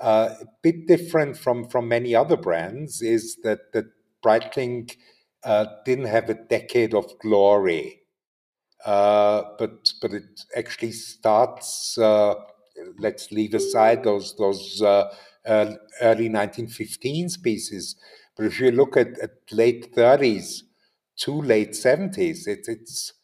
uh, 0.00 0.34
a 0.40 0.44
bit 0.62 0.86
different 0.86 1.36
from, 1.36 1.68
from 1.68 1.88
many 1.88 2.14
other 2.14 2.36
brands 2.36 3.00
is 3.00 3.36
that, 3.42 3.72
that 3.72 3.86
Breitling 4.24 4.94
uh, 5.44 5.66
didn't 5.84 6.06
have 6.06 6.28
a 6.28 6.34
decade 6.34 6.94
of 6.94 7.18
glory. 7.20 8.02
Uh, 8.84 9.42
but 9.58 9.92
but 10.00 10.12
it 10.12 10.40
actually 10.56 10.92
starts. 10.92 11.98
Uh, 11.98 12.34
let's 12.98 13.32
leave 13.32 13.54
aside 13.54 14.04
those 14.04 14.36
those 14.36 14.80
uh, 14.82 15.12
early 16.00 16.28
1915 16.28 17.28
pieces. 17.42 17.96
But 18.36 18.46
if 18.46 18.60
you 18.60 18.70
look 18.70 18.96
at, 18.96 19.18
at 19.18 19.32
late 19.50 19.94
30s 19.94 20.62
to 21.18 21.42
late 21.42 21.70
70s, 21.70 22.46
it, 22.46 22.66
it's 22.68 23.14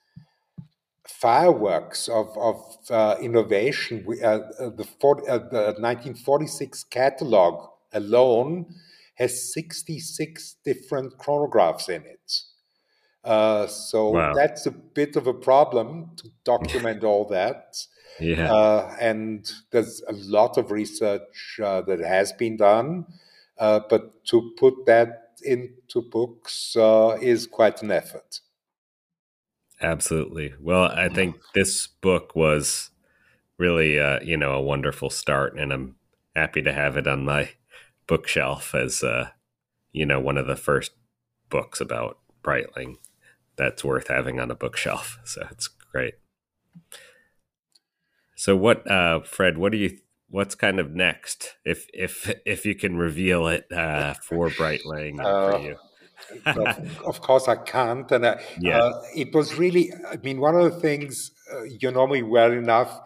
fireworks 1.06 2.08
of, 2.08 2.36
of 2.36 2.76
uh, 2.90 3.16
innovation. 3.20 4.02
We, 4.04 4.20
uh, 4.22 4.40
uh 4.58 4.70
the, 4.70 4.84
40, 5.00 5.28
uh, 5.28 5.38
the 5.38 5.74
1946 5.78 6.84
catalog 6.84 7.68
alone 7.92 8.66
has 9.14 9.52
66 9.52 10.56
different 10.64 11.18
chronographs 11.18 11.88
in 11.88 12.02
it. 12.02 12.32
Uh, 13.22 13.66
so 13.66 14.10
wow. 14.10 14.34
that's 14.34 14.66
a 14.66 14.70
bit 14.70 15.16
of 15.16 15.26
a 15.26 15.32
problem 15.32 16.10
to 16.16 16.28
document 16.44 17.04
all 17.04 17.24
that. 17.26 17.76
Yeah. 18.20 18.52
Uh, 18.52 18.96
and 19.00 19.50
there's 19.70 20.02
a 20.08 20.12
lot 20.12 20.58
of 20.58 20.70
research 20.70 21.58
uh, 21.62 21.80
that 21.82 22.00
has 22.00 22.32
been 22.32 22.56
done. 22.56 23.06
Uh, 23.58 23.80
but 23.88 24.24
to 24.26 24.52
put 24.58 24.86
that 24.86 25.38
into 25.42 26.02
books 26.02 26.76
uh, 26.76 27.16
is 27.20 27.46
quite 27.46 27.82
an 27.82 27.90
effort. 27.90 28.40
Absolutely. 29.80 30.54
Well, 30.60 30.84
I 30.84 31.08
think 31.08 31.36
this 31.54 31.86
book 31.86 32.34
was 32.34 32.90
really, 33.58 33.98
uh, 34.00 34.20
you 34.22 34.36
know, 34.36 34.52
a 34.52 34.62
wonderful 34.62 35.10
start, 35.10 35.58
and 35.58 35.72
I'm 35.72 35.96
happy 36.34 36.62
to 36.62 36.72
have 36.72 36.96
it 36.96 37.06
on 37.06 37.24
my 37.24 37.50
bookshelf 38.06 38.74
as, 38.74 39.02
uh, 39.02 39.30
you 39.92 40.06
know, 40.06 40.20
one 40.20 40.38
of 40.38 40.46
the 40.46 40.56
first 40.56 40.92
books 41.48 41.80
about 41.80 42.18
Breitling 42.42 42.96
that's 43.56 43.84
worth 43.84 44.08
having 44.08 44.40
on 44.40 44.50
a 44.50 44.54
bookshelf. 44.54 45.18
So 45.24 45.46
it's 45.50 45.68
great. 45.68 46.14
So, 48.36 48.56
what, 48.56 48.88
uh, 48.90 49.20
Fred? 49.20 49.58
What 49.58 49.72
do 49.72 49.78
you 49.78 49.98
what's 50.34 50.56
kind 50.56 50.80
of 50.80 50.90
next, 50.90 51.54
if 51.64 51.86
if 51.94 52.32
if 52.44 52.66
you 52.66 52.74
can 52.74 52.96
reveal 52.96 53.46
it 53.46 53.70
uh, 53.72 54.14
for 54.14 54.48
Breitling 54.48 55.20
uh, 55.20 55.52
for 55.52 55.60
you? 55.60 55.76
of, 56.46 57.00
of, 57.06 57.20
course, 57.20 57.46
I 57.46 57.56
can't. 57.56 58.10
And 58.10 58.24
uh, 58.24 58.36
yeah. 58.58 58.78
Uh, 58.78 59.02
it 59.14 59.32
was 59.32 59.54
really, 59.54 59.92
I 60.10 60.16
mean, 60.16 60.40
one 60.40 60.56
of 60.56 60.64
the 60.64 60.80
things 60.80 61.30
uh, 61.52 61.62
you 61.62 61.90
know 61.92 62.06
me 62.06 62.22
well 62.22 62.52
enough, 62.52 63.00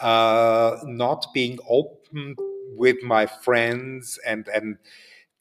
uh, 0.00 0.78
not 0.84 1.26
being 1.32 1.58
open 1.68 2.34
with 2.76 3.02
my 3.02 3.26
friends 3.26 4.18
and 4.26 4.48
and 4.48 4.78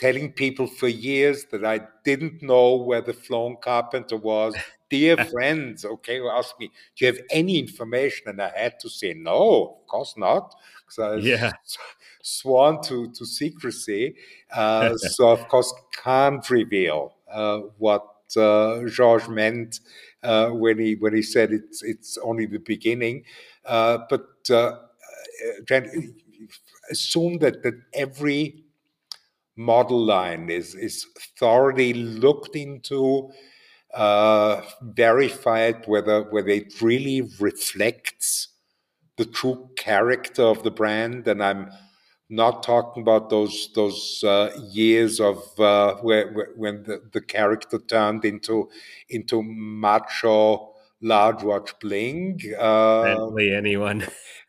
telling 0.02 0.32
people 0.32 0.66
for 0.66 0.88
years 0.88 1.46
that 1.52 1.64
I 1.64 1.80
didn't 2.04 2.42
know 2.42 2.76
where 2.76 3.02
the 3.02 3.14
flown 3.14 3.56
carpenter 3.62 4.18
was. 4.18 4.56
Dear 4.90 5.16
friends, 5.26 5.86
okay, 5.86 6.18
who 6.18 6.28
asked 6.28 6.60
me, 6.60 6.70
Do 6.98 7.06
you 7.06 7.14
have 7.14 7.22
any 7.30 7.58
information? 7.60 8.28
And 8.28 8.42
I 8.42 8.52
had 8.54 8.78
to 8.82 8.90
say, 8.90 9.14
No, 9.14 9.78
of 9.80 9.88
course 9.88 10.16
not. 10.18 10.54
Because 10.86 11.00
I 11.00 11.16
yeah. 11.18 11.52
sworn 12.24 12.82
to, 12.84 13.10
to 13.12 13.26
secrecy. 13.26 14.16
Uh, 14.52 14.98
so, 14.98 15.30
of 15.30 15.48
course, 15.48 15.74
can't 16.04 16.50
reveal 16.50 17.16
uh, 17.32 17.60
what 17.78 18.06
uh, 18.36 18.84
Georges 18.90 19.30
meant 19.30 19.80
uh, 20.24 20.50
when 20.50 20.78
he 20.80 20.96
when 20.96 21.14
he 21.14 21.22
said 21.22 21.52
it's 21.52 21.84
it's 21.84 22.18
only 22.18 22.46
the 22.46 22.60
beginning. 22.60 23.24
Uh, 23.66 24.00
but 24.10 24.28
uh, 24.50 24.78
assume 26.92 27.40
that 27.40 27.64
that 27.64 27.76
every 27.94 28.64
model 29.56 30.04
line 30.04 30.50
is 30.50 30.76
is 30.76 31.06
thoroughly 31.38 31.94
looked 31.94 32.56
into, 32.56 33.30
uh, 33.94 34.62
verified 34.82 35.88
whether 35.88 36.24
whether 36.24 36.50
it 36.50 36.82
really 36.82 37.22
reflects 37.40 38.50
the 39.18 39.26
true 39.26 39.70
character 39.78 40.44
of 40.44 40.64
the 40.64 40.72
brand, 40.72 41.28
and 41.28 41.44
I'm 41.44 41.70
not 42.30 42.64
talking 42.64 43.04
about 43.04 43.30
those 43.30 43.70
those 43.76 44.24
uh, 44.24 44.50
years 44.72 45.20
of 45.20 45.38
uh, 45.60 45.96
where, 45.96 46.32
where, 46.32 46.50
when 46.56 46.84
the, 46.84 47.02
the 47.12 47.22
character 47.22 47.78
turned 47.78 48.26
into 48.26 48.70
into 49.10 49.44
macho 49.44 50.72
large 51.02 51.44
watch 51.44 51.78
bling. 51.80 52.40
Uh, 52.58 53.04
Bentley, 53.04 53.54
anyone, 53.54 54.08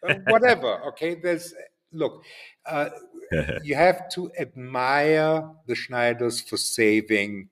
uh, 0.09 0.15
whatever. 0.29 0.81
Okay, 0.89 1.17
there's 1.17 1.55
look. 1.93 2.23
Uh, 2.67 2.91
you 3.63 3.75
have 3.75 4.09
to 4.11 4.31
admire 4.39 5.49
the 5.67 5.75
Schneiders 5.75 6.47
for 6.47 6.57
saving 6.57 7.49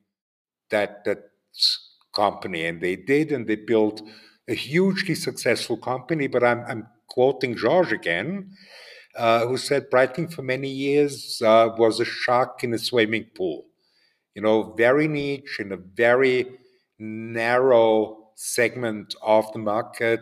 that 0.70 1.04
that 1.04 1.24
company, 2.14 2.66
and 2.66 2.80
they 2.80 2.96
did, 2.96 3.32
and 3.32 3.46
they 3.46 3.56
built 3.56 4.02
a 4.48 4.54
hugely 4.54 5.14
successful 5.14 5.76
company. 5.76 6.26
But 6.26 6.44
I'm 6.44 6.64
I'm 6.66 6.86
quoting 7.08 7.56
George 7.56 7.92
again 7.92 8.56
uh, 9.16 9.46
who 9.46 9.56
said 9.56 9.90
Breitling 9.90 10.32
for 10.32 10.42
many 10.42 10.68
years 10.68 11.42
uh, 11.44 11.70
was 11.76 12.00
a 12.00 12.04
shark 12.04 12.62
in 12.62 12.72
a 12.74 12.78
swimming 12.78 13.26
pool. 13.34 13.66
You 14.34 14.42
know, 14.42 14.74
very 14.74 15.08
niche 15.08 15.58
in 15.58 15.72
a 15.72 15.76
very 15.76 16.46
narrow 16.98 18.30
segment 18.36 19.14
of 19.22 19.52
the 19.52 19.58
market, 19.58 20.20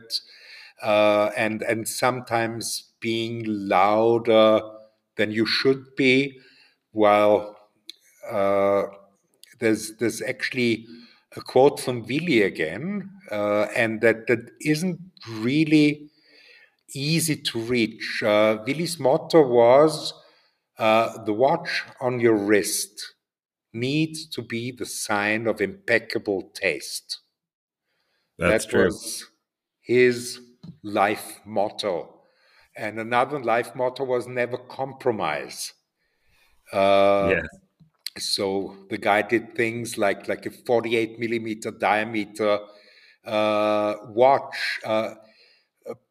uh, 0.82 1.30
and 1.36 1.62
and 1.62 1.86
sometimes 1.86 2.87
being 3.00 3.44
louder 3.46 4.60
than 5.16 5.30
you 5.30 5.46
should 5.46 5.84
be. 5.96 6.38
While 6.92 7.56
uh, 8.30 8.84
there's 9.60 9.96
there's 9.96 10.22
actually 10.22 10.86
a 11.36 11.40
quote 11.40 11.80
from 11.80 12.02
Willy 12.06 12.42
again, 12.42 13.10
uh, 13.30 13.66
and 13.76 14.00
that 14.00 14.26
that 14.28 14.50
isn't 14.60 14.98
really 15.30 16.10
easy 16.94 17.36
to 17.36 17.60
reach. 17.60 18.22
Uh, 18.22 18.58
Willy's 18.66 18.98
motto 18.98 19.46
was 19.46 20.14
uh, 20.78 21.22
the 21.24 21.32
watch 21.32 21.82
on 22.00 22.20
your 22.20 22.36
wrist 22.36 23.14
needs 23.72 24.26
to 24.26 24.42
be 24.42 24.72
the 24.72 24.86
sign 24.86 25.46
of 25.46 25.60
impeccable 25.60 26.50
taste. 26.54 27.20
That's 28.38 28.64
that 28.64 28.70
true. 28.70 28.84
was 28.86 29.26
his 29.80 30.40
life 30.82 31.40
motto. 31.44 32.17
And 32.78 32.98
another 33.00 33.40
life 33.40 33.74
motto 33.74 34.04
was 34.04 34.28
never 34.28 34.56
compromise. 34.56 35.74
Uh, 36.72 37.34
yeah. 37.34 37.42
So 38.16 38.76
the 38.88 38.98
guy 38.98 39.22
did 39.22 39.54
things 39.54 39.98
like 39.98 40.28
like 40.28 40.46
a 40.46 40.50
48 40.50 41.18
millimeter 41.18 41.70
diameter 41.70 42.60
uh, 43.24 43.94
watch. 44.08 44.80
Uh, 44.84 45.14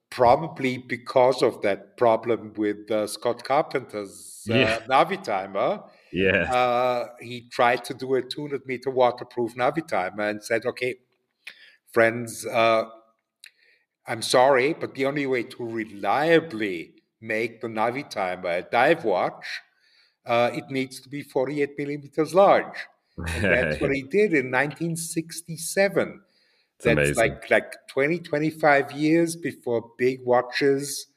probably 0.10 0.78
because 0.78 1.44
of 1.44 1.62
that 1.62 1.98
problem 1.98 2.54
with 2.56 2.90
uh, 2.90 3.08
Scott 3.08 3.44
Carpenter's 3.44 4.48
uh, 4.50 4.56
yeah. 4.56 4.80
Navitimer. 4.90 5.90
Yeah. 6.12 6.52
Uh, 6.52 7.08
he 7.20 7.42
tried 7.52 7.84
to 7.86 7.94
do 7.94 8.16
a 8.16 8.22
200 8.22 8.66
meter 8.66 8.90
waterproof 8.90 9.56
Navitimer 9.56 10.30
and 10.30 10.44
said, 10.44 10.66
okay, 10.66 10.96
friends, 11.92 12.46
uh, 12.46 12.86
I'm 14.08 14.22
sorry, 14.22 14.74
but 14.74 14.96
the 14.96 15.06
only 15.06 15.26
way 15.28 15.44
to 15.44 15.64
reliably 15.66 16.94
make 17.22 17.62
the 17.62 17.68
Navitimer 17.68 18.60
a 18.60 18.62
dive 18.62 19.04
watch, 19.04 19.46
uh, 20.26 20.52
it 20.54 20.70
needs 20.70 21.00
to 21.02 21.10
be 21.10 21.24
48 21.24 21.78
millimeters 21.78 22.34
large. 22.34 22.78
And 23.36 23.52
that's 23.52 23.82
what 23.82 23.92
he 23.94 24.04
did 24.04 24.34
in 24.34 24.52
1967 24.52 26.22
that's 26.80 27.16
amazing. 27.16 27.16
like 27.16 27.50
like 27.50 27.74
20 27.88 28.20
25 28.20 28.92
years 28.92 29.36
before 29.36 29.92
big 29.98 30.24
watches 30.24 31.08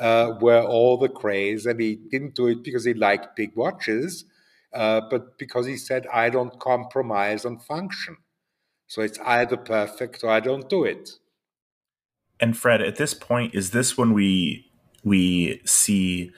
uh, 0.00 0.34
were 0.40 0.62
all 0.62 0.96
the 0.96 1.08
craze 1.08 1.66
and 1.66 1.80
he 1.80 1.96
didn't 1.96 2.34
do 2.34 2.48
it 2.48 2.64
because 2.64 2.84
he 2.84 2.94
liked 2.94 3.36
big 3.36 3.54
watches 3.54 4.24
uh, 4.72 5.00
but 5.10 5.36
because 5.38 5.66
he 5.66 5.76
said 5.76 6.06
i 6.12 6.30
don't 6.30 6.58
compromise 6.60 7.44
on 7.44 7.58
function 7.58 8.16
so 8.86 9.02
it's 9.02 9.18
either 9.20 9.56
perfect 9.56 10.24
or 10.24 10.30
i 10.30 10.40
don't 10.40 10.68
do 10.70 10.84
it 10.84 11.18
and 12.42 12.58
fred 12.58 12.82
at 12.82 12.96
this 12.96 13.14
point 13.14 13.54
is 13.54 13.70
this 13.70 13.96
when 13.96 14.12
we 14.12 14.68
we 15.04 15.62
see 15.64 16.32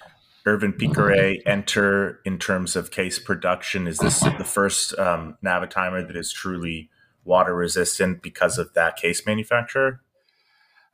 Ervin 0.47 0.75
Piquerez 0.75 1.43
enter 1.47 2.21
in 2.25 2.39
terms 2.39 2.77
of 2.77 2.91
case 2.91 3.19
production? 3.19 3.87
Is 3.87 3.99
this 3.99 4.21
the 4.21 4.45
first 4.45 4.97
um, 4.99 5.39
Navitimer 5.43 6.07
that 6.07 6.17
is 6.17 6.33
truly 6.33 6.91
water 7.25 7.55
resistant 7.55 8.23
because 8.23 8.59
of 8.59 8.75
that 8.75 8.97
case 8.97 9.25
manufacturer? 9.25 10.03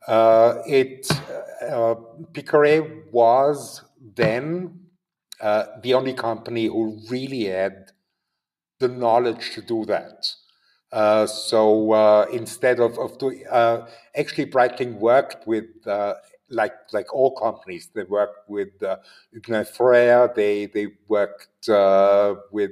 Uh, 0.07 0.61
it 0.65 1.07
uh, 1.69 1.95
was 3.11 3.81
then 4.15 4.79
uh, 5.41 5.65
the 5.83 5.93
only 5.93 6.13
company 6.13 6.65
who 6.67 6.99
really 7.09 7.45
had 7.45 7.91
the 8.79 8.87
knowledge 8.87 9.51
to 9.53 9.61
do 9.61 9.85
that. 9.85 10.33
Uh, 10.91 11.25
so 11.25 11.91
uh, 11.93 12.25
instead 12.33 12.79
of, 12.79 12.97
of 12.99 13.17
doing, 13.17 13.43
uh, 13.49 13.87
actually 14.15 14.45
Breitling 14.45 14.95
worked 14.95 15.47
with 15.47 15.65
uh, 15.87 16.15
like 16.49 16.73
like 16.91 17.13
all 17.13 17.33
companies, 17.35 17.89
they 17.93 18.03
worked 18.03 18.49
with 18.49 18.81
uh, 18.83 18.97
they 20.35 20.65
they 20.65 20.87
worked 21.07 21.69
uh, 21.69 22.35
with 22.51 22.71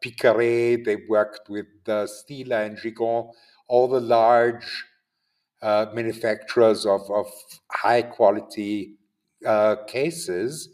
Piquerez, 0.00 0.84
they 0.84 0.96
worked 1.08 1.48
with 1.48 1.66
uh, 1.88 2.06
Stila 2.06 2.66
and 2.66 2.78
Gigon, 2.78 3.32
all 3.66 3.88
the 3.88 4.00
large 4.00 4.84
manufacturers 5.62 6.86
of, 6.86 7.10
of 7.10 7.26
high 7.70 8.02
quality 8.02 8.94
cases. 9.88 10.68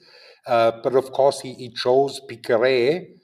But 0.47 0.95
of 0.95 1.13
course, 1.13 1.41
he, 1.41 1.55
he 1.55 1.71
chose 1.71 2.21
uh, 2.29 3.16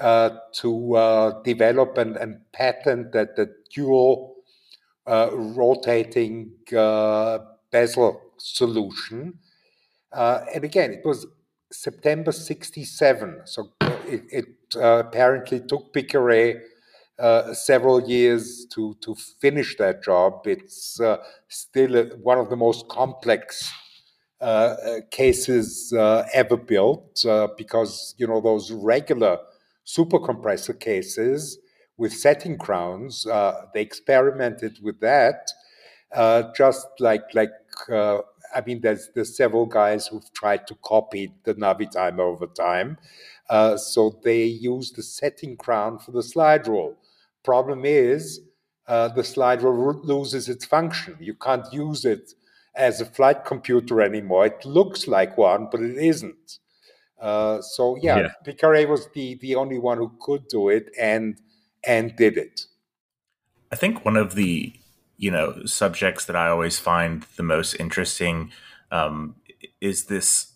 to 0.00 1.42
develop 1.44 1.98
and, 1.98 2.16
and 2.16 2.40
patent 2.52 3.12
that 3.12 3.36
the 3.36 3.54
dual 3.74 4.36
rotating 5.06 6.52
bezel 7.70 8.20
solution. 8.38 9.38
and 10.12 10.64
again, 10.64 10.92
it 10.92 11.04
was 11.04 11.26
September 11.72 12.32
67. 12.32 13.42
So 13.44 13.72
it, 14.06 14.22
it 14.30 14.46
uh, 14.76 14.98
apparently 14.98 15.60
took 15.60 15.92
Piquerez 15.92 16.60
uh, 17.18 17.54
several 17.54 18.00
years 18.08 18.66
to, 18.72 18.96
to 19.00 19.14
finish 19.14 19.76
that 19.76 20.02
job. 20.02 20.46
It's 20.46 21.00
uh, 21.00 21.18
still 21.48 22.04
one 22.22 22.38
of 22.38 22.50
the 22.50 22.56
most 22.56 22.88
complex 22.88 23.72
uh, 24.40 24.44
uh, 24.44 25.00
cases 25.10 25.92
uh, 25.96 26.26
ever 26.32 26.56
built 26.56 27.24
because, 27.56 28.14
you 28.18 28.26
know, 28.26 28.40
those 28.40 28.70
regular 28.72 29.38
super 29.84 30.18
compressor 30.18 30.72
cases 30.74 31.58
with 31.96 32.12
setting 32.12 32.58
crowns, 32.58 33.24
they 33.74 33.80
experimented 33.82 34.78
with 34.82 35.00
that 35.00 35.48
just 36.56 36.86
like, 37.00 37.22
like 37.34 37.50
I 38.54 38.60
mean, 38.66 38.80
there's 38.80 39.08
there's 39.14 39.36
several 39.36 39.66
guys 39.66 40.06
who've 40.06 40.30
tried 40.34 40.66
to 40.66 40.74
copy 40.82 41.32
the 41.44 41.54
Navi 41.54 41.90
Navitimer 41.92 42.20
over 42.20 42.46
time. 42.46 42.98
Uh, 43.48 43.76
so 43.76 44.20
they 44.22 44.44
use 44.44 44.92
the 44.92 45.02
setting 45.02 45.56
crown 45.56 45.98
for 45.98 46.12
the 46.12 46.22
slide 46.22 46.66
rule. 46.68 46.96
Problem 47.44 47.84
is, 47.84 48.40
uh, 48.86 49.08
the 49.08 49.24
slide 49.24 49.62
rule 49.62 50.00
loses 50.04 50.48
its 50.48 50.64
function. 50.64 51.16
You 51.20 51.34
can't 51.34 51.66
use 51.72 52.04
it 52.04 52.32
as 52.74 53.00
a 53.00 53.04
flight 53.06 53.44
computer 53.44 54.00
anymore. 54.00 54.46
It 54.46 54.64
looks 54.64 55.06
like 55.06 55.36
one, 55.36 55.68
but 55.70 55.80
it 55.82 55.96
isn't. 55.96 56.58
Uh, 57.22 57.62
so 57.62 57.96
yeah, 58.02 58.18
yeah. 58.18 58.32
Piquerez 58.44 58.88
was 58.88 59.08
the 59.14 59.36
the 59.36 59.54
only 59.54 59.78
one 59.78 59.96
who 59.96 60.12
could 60.20 60.48
do 60.48 60.68
it 60.68 60.90
and 61.00 61.40
and 61.86 62.16
did 62.16 62.36
it. 62.36 62.66
I 63.70 63.76
think 63.76 64.04
one 64.04 64.16
of 64.16 64.34
the 64.34 64.72
you 65.18 65.30
know 65.30 65.64
subjects 65.64 66.24
that 66.24 66.34
I 66.34 66.48
always 66.48 66.80
find 66.80 67.22
the 67.36 67.44
most 67.44 67.74
interesting 67.74 68.50
um, 68.90 69.36
is 69.80 70.06
this 70.06 70.52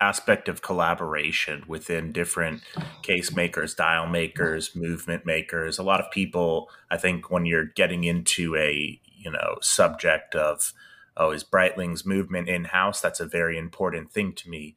aspect 0.00 0.48
of 0.48 0.62
collaboration 0.62 1.64
within 1.66 2.12
different 2.12 2.62
case 3.02 3.34
makers, 3.34 3.74
dial 3.74 4.06
makers, 4.06 4.76
movement 4.76 5.26
makers. 5.26 5.78
A 5.78 5.82
lot 5.82 6.00
of 6.00 6.10
people, 6.12 6.70
I 6.88 6.98
think, 6.98 7.30
when 7.30 7.46
you're 7.46 7.64
getting 7.64 8.04
into 8.04 8.54
a 8.54 9.00
you 9.16 9.32
know 9.32 9.56
subject 9.60 10.36
of 10.36 10.72
oh, 11.16 11.32
is 11.32 11.42
Breitling's 11.42 12.06
movement 12.06 12.48
in 12.48 12.66
house? 12.66 13.00
That's 13.00 13.20
a 13.20 13.26
very 13.26 13.58
important 13.58 14.12
thing 14.12 14.34
to 14.34 14.48
me. 14.48 14.76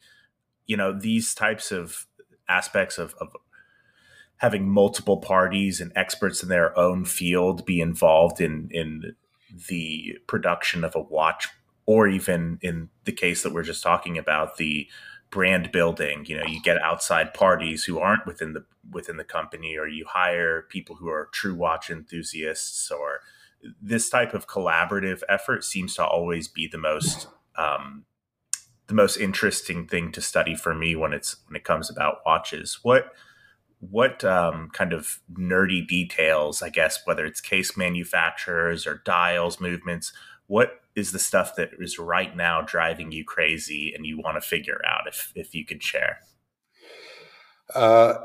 You 0.70 0.78
know, 0.78 0.94
these 0.94 1.34
types 1.34 1.72
of 1.72 2.06
aspects 2.48 2.98
of, 2.98 3.16
of 3.20 3.36
having 4.38 4.70
multiple 4.70 5.18
parties 5.18 5.82
and 5.82 5.92
experts 5.96 6.42
in 6.42 6.50
their 6.50 6.78
own 6.78 7.06
field 7.06 7.66
be 7.66 7.80
involved 7.80 8.42
in 8.42 8.70
in 8.72 9.16
the 9.68 10.18
production 10.28 10.84
of 10.84 10.96
a 10.96 11.02
watch 11.02 11.48
or 11.86 12.08
even 12.08 12.60
in 12.62 12.90
the 13.06 13.12
case 13.12 13.42
that 13.44 13.54
we're 13.54 13.64
just 13.64 13.82
talking 13.82 14.18
about 14.18 14.58
the 14.58 14.88
brand 15.32 15.72
building 15.72 16.24
you 16.28 16.38
know 16.38 16.46
you 16.46 16.62
get 16.62 16.82
outside 16.82 17.34
parties 17.34 17.84
who 17.84 18.00
aren't 18.00 18.26
within 18.26 18.54
the 18.54 18.64
within 18.92 19.18
the 19.18 19.24
company 19.24 19.76
or 19.78 19.88
you 19.88 20.06
hire 20.08 20.64
people 20.70 20.96
who 20.96 21.10
are 21.10 21.30
true 21.32 21.56
watch 21.56 21.90
enthusiasts 21.90 22.92
or 22.92 23.22
this 23.82 24.10
type 24.10 24.34
of 24.34 24.48
collaborative 24.48 25.22
effort 25.28 25.64
seems 25.64 25.96
to 25.96 26.06
always 26.06 26.48
be 26.48 26.68
the 26.68 26.78
most 26.78 27.28
um, 27.58 28.06
the 28.90 28.94
most 28.94 29.18
interesting 29.18 29.88
thing 29.88 30.12
to 30.12 30.22
study 30.22 30.56
for 30.56 30.76
me 30.76 30.96
when 30.96 31.14
it's 31.14 31.38
when 31.48 31.56
it 31.56 31.64
comes 31.64 31.90
about 31.90 32.18
watches. 32.26 32.80
What 32.84 33.14
what 33.80 34.26
um, 34.26 34.70
kind 34.74 34.92
of 34.92 35.22
nerdy 35.32 35.88
details 35.88 36.62
i 36.62 36.68
guess 36.68 37.00
whether 37.06 37.26
it's 37.26 37.40
case 37.40 37.78
manufacturers 37.78 38.86
or 38.86 39.02
dials 39.06 39.62
movements 39.62 40.12
what 40.50 40.82
is 40.96 41.12
the 41.12 41.20
stuff 41.20 41.56
that 41.56 41.70
is 41.80 42.00
right 42.00 42.36
now 42.36 42.62
driving 42.62 43.12
you 43.12 43.24
crazy 43.24 43.94
and 43.96 44.06
you 44.06 44.20
want 44.20 44.36
to 44.36 44.42
figure 44.42 44.82
out 44.86 45.08
if 45.08 45.32
if 45.36 45.54
you 45.54 45.64
could 45.64 45.82
share? 45.84 46.18
Uh, 47.74 48.16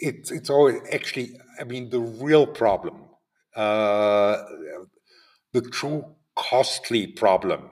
it's 0.00 0.30
it's 0.30 0.48
always 0.48 0.80
actually 0.90 1.38
i 1.60 1.64
mean 1.64 1.90
the 1.90 2.00
real 2.00 2.46
problem 2.46 3.04
uh, 3.54 4.42
the 5.52 5.60
true 5.60 6.04
costly 6.34 7.06
problem 7.06 7.70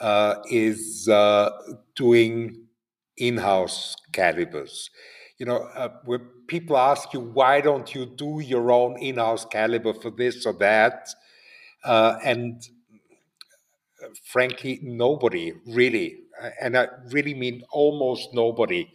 uh, 0.00 0.36
is 0.50 1.08
uh, 1.08 1.50
doing 1.94 2.66
in-house 3.16 3.96
calibers. 4.12 4.90
You 5.38 5.46
know, 5.46 5.58
uh, 5.76 5.88
people 6.48 6.76
ask 6.76 7.12
you 7.12 7.20
why 7.20 7.60
don't 7.60 7.94
you 7.94 8.06
do 8.06 8.40
your 8.40 8.70
own 8.72 8.98
in-house 8.98 9.44
caliber 9.46 9.94
for 9.94 10.10
this 10.10 10.46
or 10.46 10.54
that, 10.54 11.08
uh, 11.84 12.18
and 12.24 12.62
uh, 14.02 14.08
frankly, 14.24 14.78
nobody 14.82 15.52
really, 15.66 16.16
and 16.60 16.76
I 16.76 16.88
really 17.10 17.34
mean 17.34 17.62
almost 17.70 18.34
nobody 18.34 18.88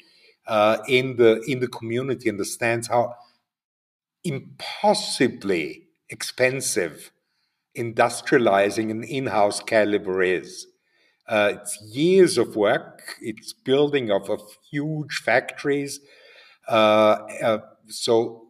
in 0.88 1.16
the 1.16 1.42
in 1.48 1.60
the 1.60 1.68
community 1.68 2.30
understands 2.30 2.88
how 2.88 3.16
impossibly 4.24 5.88
expensive 6.10 7.12
industrializing 7.78 8.92
an 8.92 9.04
in-house 9.04 9.62
caliber 9.62 10.24
is. 10.24 10.68
Uh, 11.32 11.54
it's 11.54 11.82
years 11.82 12.38
of 12.38 12.58
work. 12.58 13.16
It's 13.22 13.54
building 13.54 14.12
of, 14.12 14.30
of 14.30 14.42
huge 14.70 15.22
factories. 15.24 16.02
Uh, 16.68 17.20
uh, 17.42 17.60
so 17.88 18.48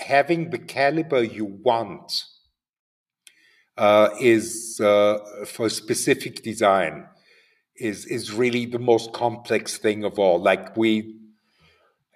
having 0.00 0.50
the 0.50 0.58
caliber 0.58 1.22
you 1.22 1.44
want 1.44 2.24
uh, 3.78 4.08
is 4.20 4.80
uh, 4.80 5.18
for 5.46 5.68
specific 5.68 6.42
design 6.42 7.06
is 7.76 8.06
is 8.06 8.32
really 8.32 8.66
the 8.66 8.80
most 8.80 9.12
complex 9.12 9.78
thing 9.78 10.02
of 10.02 10.18
all. 10.18 10.42
Like 10.42 10.76
we, 10.76 11.14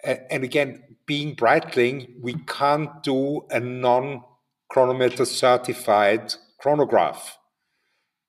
and 0.03 0.43
again, 0.43 0.83
being 1.05 1.37
Breitling, 1.37 2.21
we 2.21 2.33
can't 2.47 3.01
do 3.01 3.45
a 3.49 3.61
non 3.61 4.23
chronometer 4.67 5.23
certified 5.23 6.35
chronograph. 6.59 7.37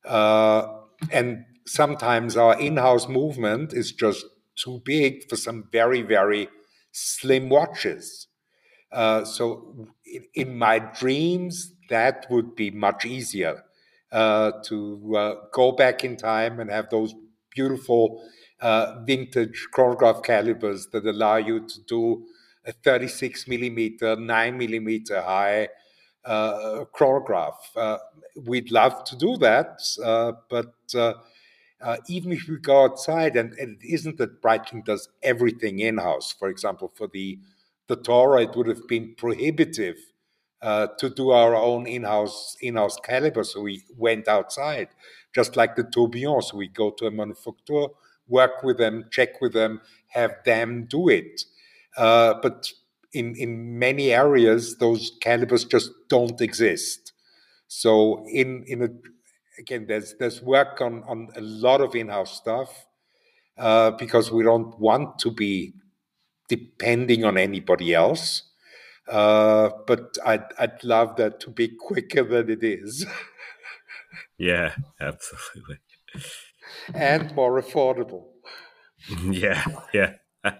Uh, 0.04 0.68
and 1.10 1.44
sometimes 1.66 2.36
our 2.36 2.58
in 2.58 2.76
house 2.76 3.08
movement 3.08 3.72
is 3.72 3.92
just 3.92 4.24
too 4.56 4.80
big 4.84 5.28
for 5.28 5.36
some 5.36 5.68
very, 5.72 6.02
very 6.02 6.48
slim 6.92 7.48
watches. 7.48 8.28
Uh, 8.92 9.24
so, 9.24 9.88
in, 10.34 10.56
my 10.56 10.78
dreams, 10.78 11.72
that 11.90 12.26
would 12.30 12.54
be 12.54 12.70
much 12.70 13.04
easier 13.04 13.64
uh, 14.12 14.52
to 14.64 15.16
uh, 15.16 15.34
go 15.52 15.72
back 15.72 16.04
in 16.04 16.16
time 16.16 16.60
and 16.60 16.70
have 16.70 16.88
those 16.90 17.14
beautiful 17.50 18.22
uh, 18.60 19.00
vintage 19.04 19.66
chronograph 19.72 20.22
calibers 20.22 20.86
that 20.88 21.04
allow 21.04 21.36
you 21.36 21.66
to 21.66 21.80
do 21.82 22.26
a 22.64 22.72
36 22.72 23.46
millimeter, 23.48 24.16
9 24.16 24.56
millimeter 24.58 25.20
high 25.20 25.68
uh, 26.24 26.84
chronograph. 26.92 27.70
Uh, 27.76 27.98
we'd 28.44 28.70
love 28.70 29.04
to 29.04 29.16
do 29.16 29.36
that, 29.38 29.80
uh, 31.80 31.98
even 32.08 32.32
if 32.32 32.48
we 32.48 32.58
go 32.58 32.84
outside, 32.84 33.36
and, 33.36 33.52
and, 33.54 33.82
it 33.82 33.86
isn't 33.92 34.16
that 34.18 34.40
Breitling 34.42 34.84
does 34.84 35.08
everything 35.22 35.80
in 35.80 35.98
house. 35.98 36.32
For 36.32 36.48
example, 36.48 36.92
for 36.94 37.06
the 37.08 37.38
the 37.88 37.96
Tora, 37.96 38.42
it 38.42 38.56
would 38.56 38.66
have 38.66 38.88
been 38.88 39.14
prohibitive 39.16 39.96
uh, 40.62 40.88
to 40.98 41.08
do 41.10 41.30
our 41.30 41.54
own 41.54 41.86
in-house 41.86 42.56
in-house 42.60 42.98
caliber. 43.04 43.44
So 43.44 43.60
we 43.60 43.84
went 43.96 44.26
outside, 44.26 44.88
just 45.34 45.56
like 45.56 45.76
the 45.76 45.84
tourbillon. 45.84 46.42
So 46.42 46.56
we 46.56 46.68
go 46.68 46.90
to 46.90 47.06
a 47.06 47.10
manufacturer, 47.10 47.88
work 48.26 48.62
with 48.62 48.78
them, 48.78 49.04
check 49.10 49.40
with 49.40 49.52
them, 49.52 49.80
have 50.08 50.34
them 50.44 50.86
do 50.88 51.08
it. 51.08 51.44
Uh, 51.96 52.34
but 52.42 52.70
in, 53.12 53.34
in 53.36 53.78
many 53.78 54.12
areas, 54.12 54.76
those 54.78 55.12
calibers 55.20 55.64
just 55.64 55.90
don't 56.08 56.40
exist. 56.40 57.12
So 57.68 58.24
in 58.28 58.64
in 58.66 58.82
a 58.82 58.88
again, 59.58 59.86
there's 59.86 60.14
there's 60.18 60.42
work 60.42 60.80
on 60.80 61.02
on 61.04 61.28
a 61.36 61.40
lot 61.40 61.80
of 61.80 61.94
in-house 61.94 62.36
stuff 62.36 62.86
uh, 63.58 63.90
because 63.92 64.30
we 64.30 64.42
don't 64.42 64.78
want 64.78 65.18
to 65.20 65.30
be 65.30 65.74
depending 66.48 67.24
on 67.24 67.36
anybody 67.38 67.94
else. 67.94 68.42
Uh, 69.08 69.70
but 69.86 70.16
I'd 70.24 70.44
I'd 70.58 70.82
love 70.84 71.16
that 71.16 71.40
to 71.40 71.50
be 71.50 71.68
quicker 71.68 72.24
than 72.24 72.50
it 72.50 72.64
is. 72.64 73.06
yeah, 74.38 74.74
absolutely. 75.00 75.78
and 76.94 77.34
more 77.34 77.60
affordable. 77.60 78.24
yeah, 79.30 79.64
yeah. 79.92 80.14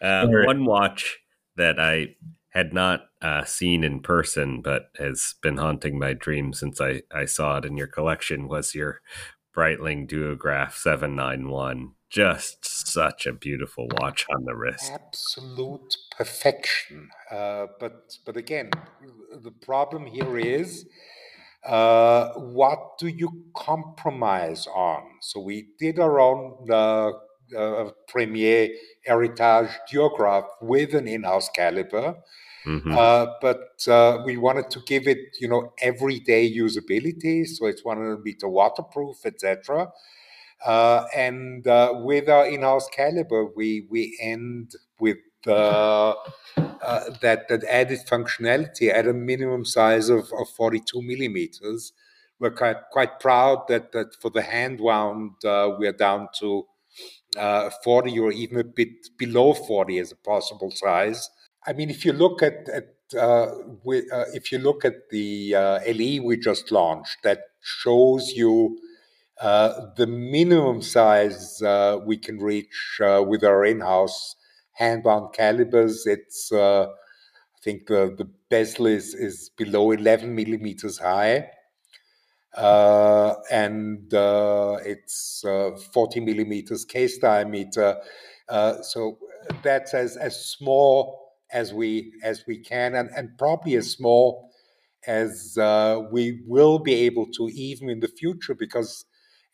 Uh, 0.00 0.28
one 0.28 0.64
watch 0.64 1.18
that 1.56 1.80
I 1.80 2.14
had 2.58 2.74
not 2.74 3.02
uh, 3.22 3.44
seen 3.44 3.84
in 3.84 4.00
person, 4.00 4.60
but 4.62 4.90
has 4.98 5.36
been 5.40 5.58
haunting 5.58 5.96
my 5.96 6.12
dreams 6.12 6.58
since 6.58 6.80
I, 6.80 7.02
I 7.14 7.24
saw 7.24 7.58
it 7.58 7.64
in 7.64 7.76
your 7.76 7.86
collection 7.86 8.48
was 8.48 8.74
your 8.74 9.00
Breitling 9.56 10.08
Duograph 10.10 10.72
791. 10.72 11.92
Just 12.10 12.88
such 12.88 13.26
a 13.26 13.32
beautiful 13.32 13.86
watch 14.00 14.26
on 14.34 14.44
the 14.44 14.56
wrist. 14.56 14.90
Absolute 14.92 15.94
perfection. 16.16 17.10
Uh, 17.30 17.66
but 17.78 18.16
but 18.26 18.36
again, 18.36 18.70
the 19.40 19.52
problem 19.52 20.06
here 20.06 20.36
is 20.36 20.86
uh, 21.64 22.30
what 22.32 22.98
do 22.98 23.06
you 23.06 23.44
compromise 23.54 24.66
on? 24.66 25.02
So 25.20 25.38
we 25.38 25.68
did 25.78 26.00
our 26.00 26.18
own 26.18 26.66
uh, 26.70 27.10
uh, 27.56 27.90
Premier 28.08 28.68
Heritage 29.04 29.70
Duograph 29.92 30.46
with 30.60 30.94
an 30.94 31.06
in-house 31.06 31.50
caliber. 31.54 32.16
Mm-hmm. 32.68 32.92
Uh, 32.92 33.26
but 33.40 33.88
uh, 33.88 34.22
we 34.26 34.36
wanted 34.36 34.68
to 34.70 34.80
give 34.86 35.08
it, 35.08 35.38
you 35.40 35.48
know, 35.48 35.72
everyday 35.80 36.52
usability. 36.52 37.46
So 37.46 37.66
it's 37.66 37.82
to 37.82 38.20
be 38.22 38.34
to 38.34 38.48
waterproof, 38.48 39.24
etc. 39.24 39.90
Uh, 40.64 41.06
and 41.16 41.66
uh, 41.66 41.94
with 42.04 42.28
our 42.28 42.46
in-house 42.46 42.88
caliber, 42.90 43.46
we 43.56 43.86
we 43.88 44.18
end 44.20 44.74
with 45.00 45.16
uh, 45.46 46.10
uh, 46.10 47.04
that 47.22 47.48
that 47.48 47.64
added 47.64 48.00
functionality 48.06 48.92
at 48.92 49.08
a 49.08 49.14
minimum 49.14 49.64
size 49.64 50.10
of, 50.10 50.30
of 50.38 50.48
42 50.50 51.00
millimeters. 51.00 51.92
We're 52.38 52.50
quite 52.50 52.76
quite 52.92 53.18
proud 53.18 53.66
that 53.68 53.92
that 53.92 54.14
for 54.20 54.30
the 54.30 54.42
hand 54.42 54.78
wound, 54.78 55.32
we're 55.42 55.92
down 55.92 56.28
to 56.40 56.66
uh, 57.38 57.70
40 57.82 58.18
or 58.18 58.32
even 58.32 58.58
a 58.58 58.64
bit 58.64 59.16
below 59.16 59.54
40 59.54 59.98
as 59.98 60.12
a 60.12 60.16
possible 60.16 60.70
size. 60.70 61.30
I 61.68 61.72
mean, 61.74 61.90
if 61.90 62.04
you 62.04 62.12
look 62.12 62.42
at, 62.42 62.68
at 62.68 62.88
uh, 63.18 63.46
with, 63.84 64.04
uh, 64.12 64.24
if 64.34 64.50
you 64.52 64.58
look 64.58 64.84
at 64.84 65.10
the 65.10 65.54
uh, 65.54 65.78
LE 65.86 66.20
we 66.22 66.36
just 66.38 66.72
launched, 66.72 67.18
that 67.24 67.40
shows 67.62 68.32
you 68.32 68.78
uh, 69.40 69.86
the 69.96 70.06
minimum 70.06 70.82
size 70.82 71.62
uh, 71.62 71.98
we 72.04 72.16
can 72.16 72.38
reach 72.38 72.98
with 73.00 73.44
our 73.44 73.64
in-house 73.64 74.36
hand-wound 74.72 75.32
calibers. 75.34 76.06
It's 76.06 76.50
I 76.52 76.88
think 77.64 77.86
the, 77.88 78.14
the 78.16 78.28
bezel 78.50 78.86
is, 78.86 79.14
is 79.14 79.50
below 79.56 79.90
11 79.92 80.34
millimeters 80.34 80.98
high. 80.98 81.50
uh, 82.56 83.34
and 83.50 84.12
uh, 84.14 84.78
it's 84.84 85.44
uh, 85.44 85.70
40 85.92 86.20
millimeters 86.20 86.84
case 86.84 87.18
diameter. 87.18 87.96
Uh, 88.48 88.82
so 88.82 89.18
that's 89.62 89.94
as, 89.94 90.16
as 90.16 90.46
small 90.50 91.27
as 91.52 91.72
we 91.72 92.12
as 92.22 92.44
we 92.46 92.58
can, 92.58 92.94
and, 92.94 93.10
and 93.16 93.36
probably 93.38 93.76
as 93.76 93.90
small 93.90 94.50
as 95.06 95.56
uh, 95.58 96.02
we 96.10 96.42
will 96.46 96.78
be 96.78 96.94
able 96.94 97.26
to 97.26 97.48
even 97.48 97.88
in 97.88 98.00
the 98.00 98.08
future. 98.08 98.54
Because 98.54 99.04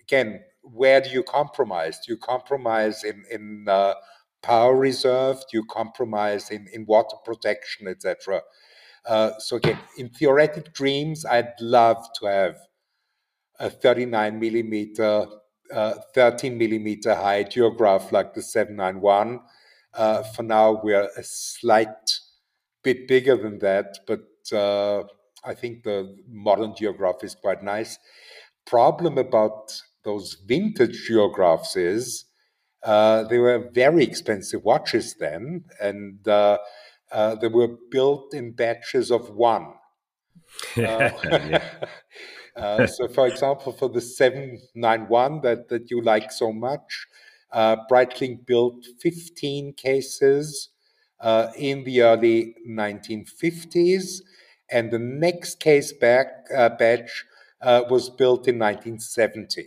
again, 0.01 0.41
where 0.63 1.01
do 1.01 1.11
you 1.11 1.23
compromise? 1.23 1.99
Do 2.05 2.13
you 2.13 2.19
compromise 2.19 3.05
in 3.05 3.25
in 3.31 3.67
uh, 3.69 3.95
power 4.43 4.77
reserve? 4.77 5.41
Do 5.51 5.59
you 5.59 5.65
compromise 5.71 6.51
in 6.51 6.67
in 6.73 6.87
water 6.87 7.17
protection, 7.25 7.89
etc.? 7.89 8.43
so 9.39 9.57
again, 9.57 9.79
in 9.99 10.09
theoretic 10.09 10.73
dreams, 10.73 11.27
I'd 11.27 11.53
love 11.61 12.07
to 12.21 12.27
have 12.27 12.57
a 13.59 13.71
39 13.71 14.39
millimeter, 14.39 15.27
uh, 15.73 15.95
13 16.15 16.59
millimeter 16.59 17.15
high 17.15 17.45
Duograph 17.45 18.13
like 18.13 18.35
the 18.35 18.43
791. 18.43 19.41
Uh, 19.97 20.23
for 20.23 20.43
now, 20.43 20.81
we're 20.83 21.09
a 21.17 21.23
slight 21.23 22.21
bit 22.83 23.07
bigger 23.09 23.37
than 23.37 23.59
that, 23.61 23.99
but 24.07 24.25
uh, 24.53 25.05
I 25.45 25.55
think 25.55 25.85
the 25.85 26.17
modern 26.29 26.73
Duograph 26.73 27.23
is 27.25 27.35
quite 27.35 27.63
nice. 27.63 27.99
Problem 28.67 29.19
about 29.19 29.81
those 30.05 30.37
vintage 30.47 31.09
Duographs 31.09 31.77
is 31.77 32.25
uh, 32.83 33.25
they 33.25 33.39
were 33.39 33.71
very 33.73 34.05
expensive 34.05 34.65
watches 34.65 35.15
then, 35.19 35.65
and 35.81 36.27
uh, 36.29 36.59
uh, 37.11 37.35
they 37.37 37.49
were 37.49 37.77
built 37.91 38.35
in 38.35 38.53
batches 38.53 39.11
of 39.11 39.31
one. 39.31 39.75
Uh, 42.57 42.87
so, 42.87 43.09
for 43.09 43.27
example, 43.27 43.73
for 43.73 43.89
the 43.89 44.01
791 44.01 45.41
that, 45.41 45.69
that 45.69 45.91
you 45.91 46.01
like 46.01 46.31
so 46.31 46.53
much, 46.53 47.07
uh, 47.55 47.77
Breitling 47.91 48.45
built 48.45 48.85
15 49.01 49.73
cases 49.75 50.71
uh, 51.21 51.49
in 51.57 51.85
the 51.85 52.03
early 52.03 52.55
1950s, 52.69 54.21
and 54.71 54.91
the 54.91 54.99
next 54.99 55.61
case 55.61 55.93
back 55.93 56.27
uh, 56.55 56.69
batch 56.69 57.25
uh, 57.63 57.83
was 57.89 58.11
built 58.11 58.49
in 58.49 58.59
1970. 58.59 59.65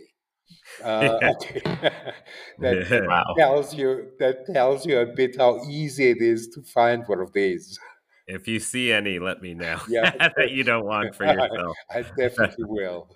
Uh, 0.84 1.18
okay. 1.22 1.60
that 2.58 3.06
wow. 3.08 3.34
tells 3.36 3.74
you 3.74 4.10
that 4.18 4.46
tells 4.52 4.86
you 4.86 4.98
a 4.98 5.06
bit 5.06 5.36
how 5.36 5.60
easy 5.68 6.10
it 6.10 6.20
is 6.20 6.48
to 6.48 6.62
find 6.62 7.04
one 7.06 7.20
of 7.20 7.32
these. 7.32 7.78
If 8.26 8.46
you 8.46 8.60
see 8.60 8.92
any, 8.92 9.18
let 9.18 9.40
me 9.40 9.54
know. 9.54 9.78
Yeah, 9.88 10.28
that 10.36 10.50
you 10.50 10.62
don't 10.62 10.84
want 10.84 11.14
for 11.14 11.24
yourself. 11.24 11.76
I, 11.90 12.02
definitely 12.02 12.64
will. 12.64 13.08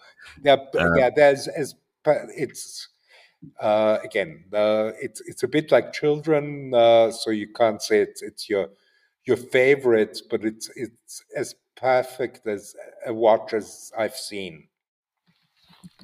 Yeah, 0.42 0.56
uh, 0.74 0.94
yeah. 0.94 1.10
There's 1.14 1.46
as 1.48 1.74
it's 2.34 2.88
uh, 3.60 3.98
again, 4.04 4.44
uh, 4.52 4.92
it's 5.00 5.20
it's 5.26 5.42
a 5.42 5.48
bit 5.48 5.72
like 5.72 5.92
children, 5.92 6.72
uh, 6.74 7.10
so 7.10 7.30
you 7.30 7.48
can't 7.52 7.82
say 7.82 8.00
it's 8.00 8.22
it's 8.22 8.48
your 8.48 8.68
your 9.24 9.36
favorite, 9.36 10.20
but 10.30 10.44
it's 10.44 10.70
it's 10.76 11.22
as 11.36 11.54
perfect 11.76 12.46
as 12.46 12.74
a 13.06 13.14
watch 13.14 13.52
as 13.52 13.90
I've 13.96 14.16
seen. 14.16 14.68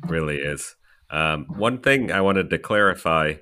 Really 0.06 0.38
is. 0.38 0.74
Um, 1.10 1.46
one 1.46 1.80
thing 1.80 2.12
I 2.12 2.20
wanted 2.20 2.50
to 2.50 2.58
clarify: 2.58 3.34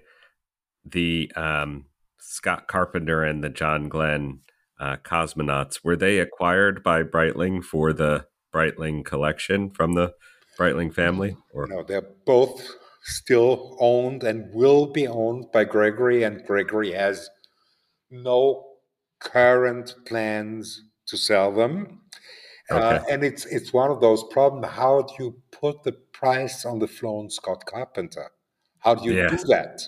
the 0.84 1.32
um, 1.36 1.86
Scott 2.18 2.68
Carpenter 2.68 3.22
and 3.22 3.42
the 3.42 3.50
John 3.50 3.88
Glenn 3.88 4.40
uh, 4.78 4.96
cosmonauts 4.96 5.80
were 5.82 5.96
they 5.96 6.18
acquired 6.18 6.82
by 6.82 7.02
Breitling 7.02 7.64
for 7.64 7.92
the 7.92 8.26
Breitling 8.54 9.04
collection 9.04 9.70
from 9.70 9.94
the 9.94 10.14
Breitling 10.58 10.92
family? 10.92 11.36
Or 11.52 11.66
no, 11.66 11.82
they're 11.82 12.06
both 12.24 12.76
still 13.06 13.76
owned 13.78 14.24
and 14.24 14.52
will 14.52 14.86
be 14.86 15.06
owned 15.06 15.46
by 15.52 15.64
Gregory, 15.64 16.24
and 16.24 16.44
Gregory 16.44 16.92
has 16.92 17.30
no 18.10 18.64
current 19.20 19.94
plans 20.06 20.82
to 21.06 21.16
sell 21.16 21.52
them. 21.52 22.00
Uh, 22.70 22.74
okay. 22.74 22.96
Uh, 22.96 23.04
and 23.10 23.24
it's 23.24 23.46
it's 23.46 23.72
one 23.72 23.90
of 23.90 24.00
those 24.00 24.24
problems. 24.24 24.66
How 24.66 25.02
do 25.02 25.14
you 25.20 25.42
put 25.52 25.84
the 25.84 25.92
price 25.92 26.64
on 26.64 26.80
the 26.80 26.88
Flown 26.88 27.30
Scott 27.30 27.64
Carpenter? 27.64 28.30
How 28.80 28.96
do 28.96 29.04
you 29.04 29.16
yeah. 29.16 29.28
do 29.28 29.36
that? 29.48 29.82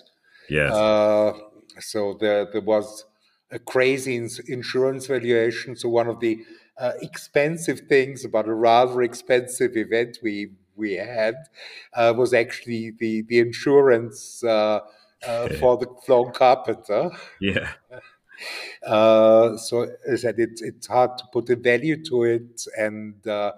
Yes. 0.49 0.71
Uh, 0.71 1.33
so 1.79 2.17
there 2.19 2.49
there 2.49 2.61
was 2.61 3.05
a 3.51 3.59
crazy 3.59 4.15
insurance 4.47 5.07
valuation. 5.07 5.75
So 5.75 5.89
one 5.89 6.07
of 6.07 6.21
the 6.21 6.39
uh, 6.77 6.93
expensive 7.01 7.81
things 7.89 8.23
about 8.23 8.47
a 8.47 8.53
rather 8.53 9.01
expensive 9.01 9.75
event 9.75 10.19
we 10.23 10.51
we 10.79 10.93
had 10.93 11.35
uh, 11.93 12.13
was 12.15 12.33
actually 12.33 12.91
the 12.99 13.21
the 13.23 13.39
insurance 13.39 14.43
uh, 14.43 14.79
uh 15.27 15.49
for 15.59 15.77
the 15.77 15.87
flown 16.05 16.31
carpenter. 16.31 17.11
Yeah. 17.39 17.69
Uh, 18.87 19.57
so 19.57 19.81
as 20.07 20.23
I 20.23 20.29
said 20.29 20.35
it's 20.37 20.61
it's 20.61 20.87
hard 20.87 21.17
to 21.17 21.25
put 21.33 21.49
a 21.49 21.57
value 21.57 22.01
to 22.05 22.23
it, 22.23 22.65
and 22.77 23.27
uh, 23.27 23.51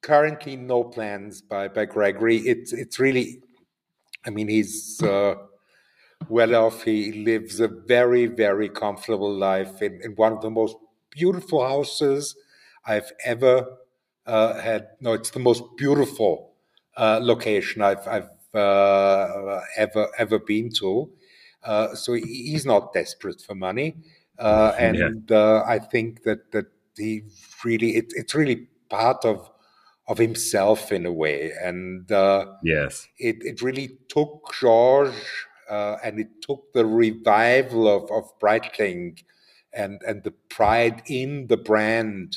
currently 0.00 0.56
no 0.56 0.82
plans 0.82 1.40
by 1.40 1.68
by 1.68 1.84
Gregory. 1.84 2.38
It's 2.38 2.72
it's 2.72 2.98
really, 2.98 3.40
I 4.26 4.30
mean, 4.30 4.48
he's 4.48 5.00
well 6.28 6.54
off. 6.54 6.82
He 6.82 7.12
lives 7.12 7.60
a 7.60 7.68
very, 7.68 8.26
very 8.26 8.68
comfortable 8.68 9.32
life 9.32 9.82
in, 9.82 10.00
in 10.02 10.12
one 10.12 10.32
of 10.32 10.40
the 10.40 10.50
most 10.50 10.76
beautiful 11.10 11.66
houses 11.66 12.36
I've 12.86 13.12
ever 13.24 13.66
uh, 14.26 14.60
had. 14.60 14.88
No, 15.00 15.12
it's 15.12 15.30
the 15.30 15.40
most 15.40 15.62
beautiful 15.76 16.52
uh, 16.96 17.20
location 17.22 17.82
I've, 17.82 18.06
I've 18.06 18.30
uh, 18.54 19.60
ever 19.76 20.08
ever 20.18 20.38
been 20.38 20.70
to. 20.78 21.10
Uh, 21.64 21.94
so 21.94 22.14
he's 22.14 22.66
not 22.66 22.92
desperate 22.92 23.40
for 23.40 23.54
money, 23.54 23.96
uh, 24.38 24.72
and 24.78 25.24
yeah. 25.28 25.36
Uh, 25.36 25.64
I 25.66 25.78
think 25.78 26.22
that 26.24 26.50
that 26.52 26.66
he 26.96 27.22
really 27.64 27.96
it, 27.96 28.12
it's 28.16 28.34
really 28.34 28.68
part 28.88 29.24
of 29.24 29.48
of 30.08 30.18
himself 30.18 30.90
in 30.90 31.06
a 31.06 31.12
way, 31.12 31.52
and 31.62 32.10
yes, 32.62 33.06
it 33.18 33.36
it 33.40 33.62
really 33.62 33.98
took 34.08 34.52
George 34.60 35.14
uh, 35.72 35.96
and 36.04 36.20
it 36.20 36.28
took 36.42 36.72
the 36.74 36.84
revival 36.84 37.88
of, 37.88 38.10
of 38.10 38.38
Breitling 38.38 39.22
and, 39.72 40.02
and 40.06 40.22
the 40.22 40.32
pride 40.50 41.02
in 41.06 41.46
the 41.46 41.56
brand 41.56 42.36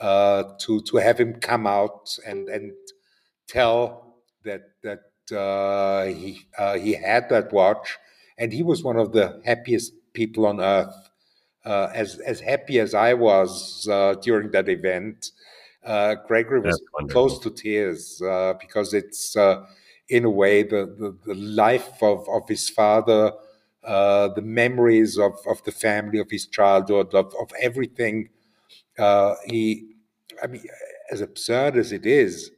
uh, 0.00 0.44
to, 0.60 0.80
to 0.82 0.96
have 0.96 1.18
him 1.18 1.34
come 1.34 1.66
out 1.66 2.16
and, 2.26 2.48
and 2.48 2.72
tell 3.46 4.16
that, 4.44 4.62
that 4.82 5.36
uh, 5.36 6.06
he, 6.06 6.46
uh, 6.58 6.78
he 6.78 6.92
had 6.92 7.28
that 7.28 7.52
watch. 7.52 7.98
And 8.38 8.52
he 8.52 8.62
was 8.62 8.84
one 8.84 8.96
of 8.96 9.12
the 9.12 9.40
happiest 9.44 9.92
people 10.12 10.46
on 10.46 10.60
earth. 10.60 10.94
Uh, 11.64 11.90
as, 11.92 12.18
as 12.20 12.40
happy 12.40 12.78
as 12.78 12.94
I 12.94 13.14
was 13.14 13.86
uh, 13.90 14.14
during 14.22 14.50
that 14.52 14.68
event, 14.68 15.32
Gregory 16.26 16.60
was 16.60 16.80
close 17.10 17.38
to 17.40 17.50
tears 17.50 18.22
because 18.60 18.94
it's 18.94 19.36
in 20.08 20.24
a 20.24 20.30
way, 20.30 20.62
the, 20.62 20.86
the, 20.98 21.16
the 21.26 21.34
life 21.34 22.02
of, 22.02 22.26
of 22.28 22.48
his 22.48 22.68
father, 22.70 23.32
uh, 23.84 24.28
the 24.28 24.42
memories 24.42 25.18
of, 25.18 25.32
of 25.46 25.62
the 25.64 25.72
family, 25.72 26.18
of 26.18 26.30
his 26.30 26.46
childhood, 26.46 27.14
of, 27.14 27.34
of 27.40 27.50
everything. 27.60 28.28
Uh, 28.98 29.34
he, 29.46 29.94
I 30.42 30.46
mean, 30.46 30.64
as 31.10 31.20
absurd 31.20 31.76
as 31.76 31.92
it 31.92 32.06
is, 32.06 32.50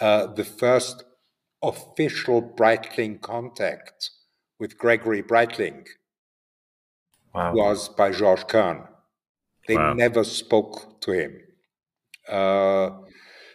uh, 0.00 0.26
the 0.26 0.44
first 0.44 1.04
official 1.62 2.42
Breitling 2.42 3.20
contact 3.20 4.10
with 4.58 4.78
Gregory 4.78 5.22
Breitling 5.22 5.86
wow. 7.34 7.52
was 7.54 7.88
by 7.88 8.10
Georges 8.10 8.44
Kern. 8.44 8.84
They 9.66 9.76
wow. 9.76 9.92
never 9.94 10.24
spoke 10.24 11.00
to 11.02 11.12
him. 11.12 11.40
Uh, 12.28 12.90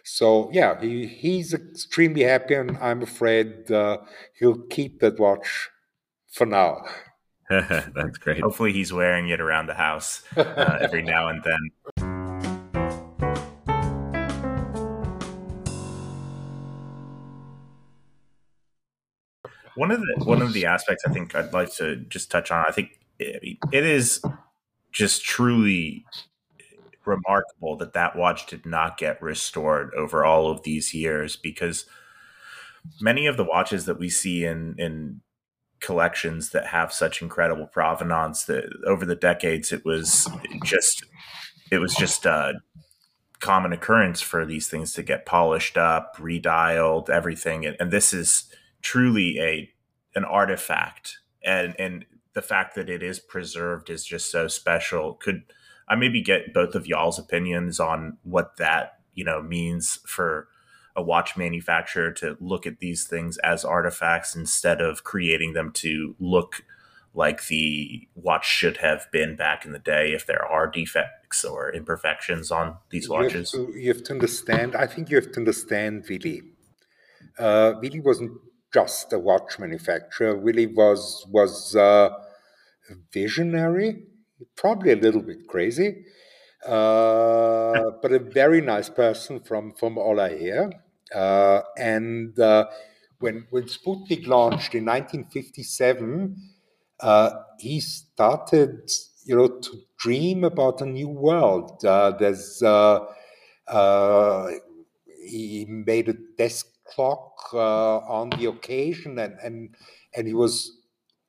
so 0.04 0.50
yeah, 0.52 0.80
he, 0.80 1.06
he's 1.06 1.52
extremely 1.52 2.22
happy, 2.22 2.54
and 2.54 2.76
I'm 2.78 3.02
afraid 3.02 3.70
uh, 3.70 3.98
he'll 4.38 4.62
keep 4.70 5.00
that 5.00 5.18
watch 5.18 5.68
for 6.28 6.46
now. 6.46 6.84
That's 7.50 8.18
great. 8.18 8.40
Hopefully, 8.40 8.72
he's 8.72 8.92
wearing 8.92 9.28
it 9.28 9.40
around 9.40 9.66
the 9.66 9.74
house 9.74 10.24
uh, 10.36 10.78
every 10.80 11.02
now 11.02 11.28
and 11.28 11.42
then. 11.44 11.70
One 19.76 19.92
of 19.92 20.00
the 20.00 20.24
one 20.24 20.42
of 20.42 20.54
the 20.54 20.66
aspects 20.66 21.04
I 21.06 21.12
think 21.12 21.36
I'd 21.36 21.52
like 21.52 21.72
to 21.76 21.96
just 21.96 22.30
touch 22.32 22.50
on. 22.50 22.64
I 22.66 22.72
think 22.72 22.98
it, 23.20 23.58
it 23.70 23.84
is 23.84 24.20
just 24.90 25.22
truly 25.22 26.04
remarkable 27.04 27.76
that 27.76 27.92
that 27.92 28.16
watch 28.16 28.46
did 28.46 28.66
not 28.66 28.98
get 28.98 29.22
restored 29.22 29.94
over 29.94 30.24
all 30.24 30.50
of 30.50 30.64
these 30.64 30.92
years 30.92 31.36
because 31.36 31.86
many 33.00 33.26
of 33.26 33.36
the 33.36 33.44
watches 33.44 33.84
that 33.84 34.00
we 34.00 34.08
see 34.08 34.44
in 34.44 34.74
in 34.78 35.20
collections 35.80 36.50
that 36.50 36.68
have 36.68 36.92
such 36.92 37.20
incredible 37.20 37.66
provenance 37.66 38.44
that 38.44 38.64
over 38.86 39.04
the 39.04 39.14
decades 39.14 39.72
it 39.72 39.84
was 39.84 40.28
just 40.64 41.04
it 41.70 41.78
was 41.78 41.94
just 41.94 42.26
uh, 42.26 42.54
common 43.40 43.72
occurrence 43.72 44.20
for 44.20 44.44
these 44.44 44.68
things 44.68 44.92
to 44.94 45.02
get 45.02 45.26
polished 45.26 45.76
up, 45.76 46.16
redialed, 46.16 47.10
everything. 47.10 47.66
And, 47.66 47.76
and 47.78 47.90
this 47.90 48.12
is 48.12 48.44
truly 48.82 49.38
a 49.40 49.70
an 50.14 50.24
artifact. 50.24 51.18
And 51.44 51.74
and 51.78 52.04
the 52.34 52.42
fact 52.42 52.74
that 52.74 52.90
it 52.90 53.02
is 53.02 53.18
preserved 53.18 53.90
is 53.90 54.04
just 54.04 54.30
so 54.30 54.48
special. 54.48 55.14
Could 55.14 55.42
I 55.88 55.94
maybe 55.94 56.20
get 56.20 56.52
both 56.52 56.74
of 56.74 56.86
y'all's 56.86 57.18
opinions 57.18 57.78
on 57.78 58.18
what 58.22 58.56
that, 58.56 59.00
you 59.14 59.24
know, 59.24 59.42
means 59.42 60.00
for 60.06 60.48
a 60.96 61.02
watch 61.02 61.36
manufacturer 61.36 62.10
to 62.10 62.36
look 62.40 62.66
at 62.66 62.78
these 62.78 63.06
things 63.06 63.36
as 63.38 63.64
artifacts 63.64 64.34
instead 64.34 64.80
of 64.80 65.04
creating 65.04 65.52
them 65.52 65.70
to 65.72 66.16
look 66.18 66.64
like 67.16 67.46
the 67.46 68.06
watch 68.14 68.46
should 68.46 68.76
have 68.78 69.06
been 69.10 69.36
back 69.36 69.64
in 69.64 69.72
the 69.72 69.78
day 69.78 70.12
if 70.12 70.26
there 70.26 70.44
are 70.44 70.66
defects 70.66 71.44
or 71.44 71.72
imperfections 71.72 72.50
on 72.50 72.76
these 72.90 73.08
watches? 73.08 73.52
You 73.52 73.60
have 73.60 73.72
to, 73.72 73.78
you 73.78 73.88
have 73.88 74.02
to 74.04 74.12
understand, 74.12 74.76
I 74.76 74.86
think 74.86 75.10
you 75.10 75.16
have 75.16 75.32
to 75.32 75.40
understand 75.40 76.04
Willy. 76.08 76.42
Uh, 77.38 77.72
Willy 77.80 78.00
wasn't 78.00 78.32
just 78.72 79.12
a 79.14 79.18
watch 79.18 79.58
manufacturer. 79.58 80.36
Willy 80.36 80.66
was, 80.66 81.26
was 81.30 81.74
uh, 81.74 82.10
visionary, 83.12 84.04
probably 84.54 84.92
a 84.92 84.96
little 84.96 85.22
bit 85.22 85.46
crazy, 85.48 86.04
uh, 86.66 87.80
but 88.02 88.12
a 88.12 88.18
very 88.18 88.60
nice 88.60 88.90
person 88.90 89.40
from, 89.40 89.72
from 89.72 89.96
all 89.96 90.20
I 90.20 90.36
hear. 90.36 90.70
Uh, 91.14 91.62
and 91.78 92.38
uh, 92.38 92.66
when, 93.20 93.46
when 93.50 93.64
Sputnik 93.64 94.26
launched 94.26 94.74
in 94.74 94.84
1957, 94.84 96.36
uh, 97.00 97.30
he 97.58 97.80
started, 97.80 98.90
you 99.24 99.36
know, 99.36 99.48
to 99.48 99.70
dream 99.98 100.44
about 100.44 100.80
a 100.80 100.86
new 100.86 101.08
world. 101.08 101.84
Uh, 101.84 102.10
there's 102.18 102.62
uh, 102.62 103.00
uh, 103.68 104.50
he 105.26 105.66
made 105.68 106.08
a 106.08 106.14
desk 106.38 106.66
clock 106.86 107.32
uh, 107.52 107.98
on 107.98 108.30
the 108.30 108.46
occasion, 108.46 109.18
and 109.18 109.34
and 109.42 109.74
and 110.14 110.26
he 110.26 110.34
was 110.34 110.78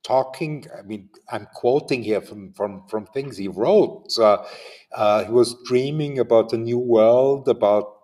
talking. 0.04 0.66
I 0.78 0.84
mean, 0.84 1.10
I'm 1.30 1.48
quoting 1.54 2.04
here 2.04 2.22
from 2.22 2.54
from 2.54 2.88
from 2.88 3.06
things 3.08 3.38
he 3.38 3.48
wrote. 3.48 4.08
Uh, 4.20 5.26
he 5.26 5.32
was 5.32 5.56
dreaming 5.66 6.20
about 6.20 6.54
a 6.54 6.58
new 6.58 6.80
world, 6.80 7.48
about 7.48 7.97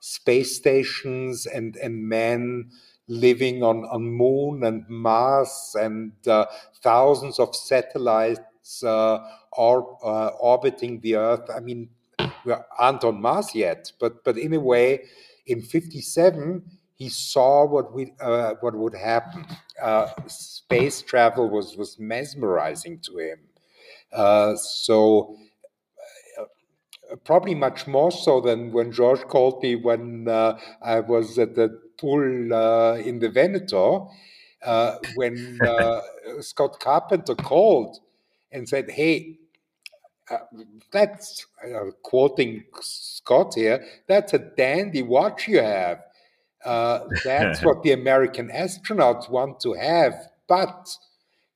space 0.00 0.56
stations 0.56 1.46
and 1.46 1.76
and 1.76 2.08
men 2.08 2.70
living 3.08 3.62
on, 3.62 3.84
on 3.86 4.02
Moon 4.04 4.62
and 4.62 4.88
Mars 4.88 5.74
and 5.78 6.12
uh, 6.28 6.46
thousands 6.80 7.40
of 7.40 7.56
satellites 7.56 8.84
uh, 8.84 9.18
or, 9.52 9.98
uh, 10.04 10.28
orbiting 10.40 11.00
the 11.00 11.16
Earth. 11.16 11.50
I 11.52 11.58
mean, 11.58 11.88
we 12.44 12.54
aren't 12.78 13.02
on 13.04 13.20
Mars 13.20 13.54
yet, 13.54 13.92
but 14.00 14.24
but 14.24 14.38
in 14.38 14.54
a 14.54 14.60
way, 14.60 15.04
in 15.46 15.62
'57 15.62 16.62
he 16.94 17.08
saw 17.08 17.64
what 17.66 17.92
we 17.92 18.12
uh, 18.20 18.54
what 18.60 18.74
would 18.76 18.94
happen. 18.94 19.44
Uh, 19.82 20.08
space 20.28 21.02
travel 21.02 21.48
was 21.48 21.76
was 21.76 21.98
mesmerizing 21.98 23.00
to 23.00 23.18
him. 23.18 23.38
Uh, 24.12 24.56
so 24.56 25.36
probably 27.24 27.54
much 27.54 27.86
more 27.86 28.10
so 28.10 28.40
than 28.40 28.72
when 28.72 28.92
George 28.92 29.20
called 29.22 29.62
me 29.62 29.76
when 29.76 30.28
uh, 30.28 30.58
I 30.82 31.00
was 31.00 31.38
at 31.38 31.54
the 31.54 31.80
pool 31.98 32.54
uh, 32.54 32.94
in 32.94 33.18
the 33.18 33.28
Veneto, 33.28 34.10
uh, 34.64 34.96
when 35.14 35.58
uh, 35.66 36.00
Scott 36.40 36.80
Carpenter 36.80 37.34
called 37.34 37.98
and 38.52 38.68
said, 38.68 38.90
Hey, 38.90 39.38
uh, 40.30 40.38
that's 40.92 41.46
uh, 41.64 41.90
quoting 42.02 42.64
Scott 42.80 43.54
here, 43.54 43.84
that's 44.06 44.32
a 44.32 44.38
dandy 44.38 45.02
watch 45.02 45.48
you 45.48 45.60
have. 45.60 46.02
that's 47.24 47.60
what 47.62 47.82
the 47.82 47.92
American 47.92 48.48
astronauts 48.48 49.28
want 49.30 49.60
to 49.60 49.74
have. 49.74 50.14
But 50.48 50.96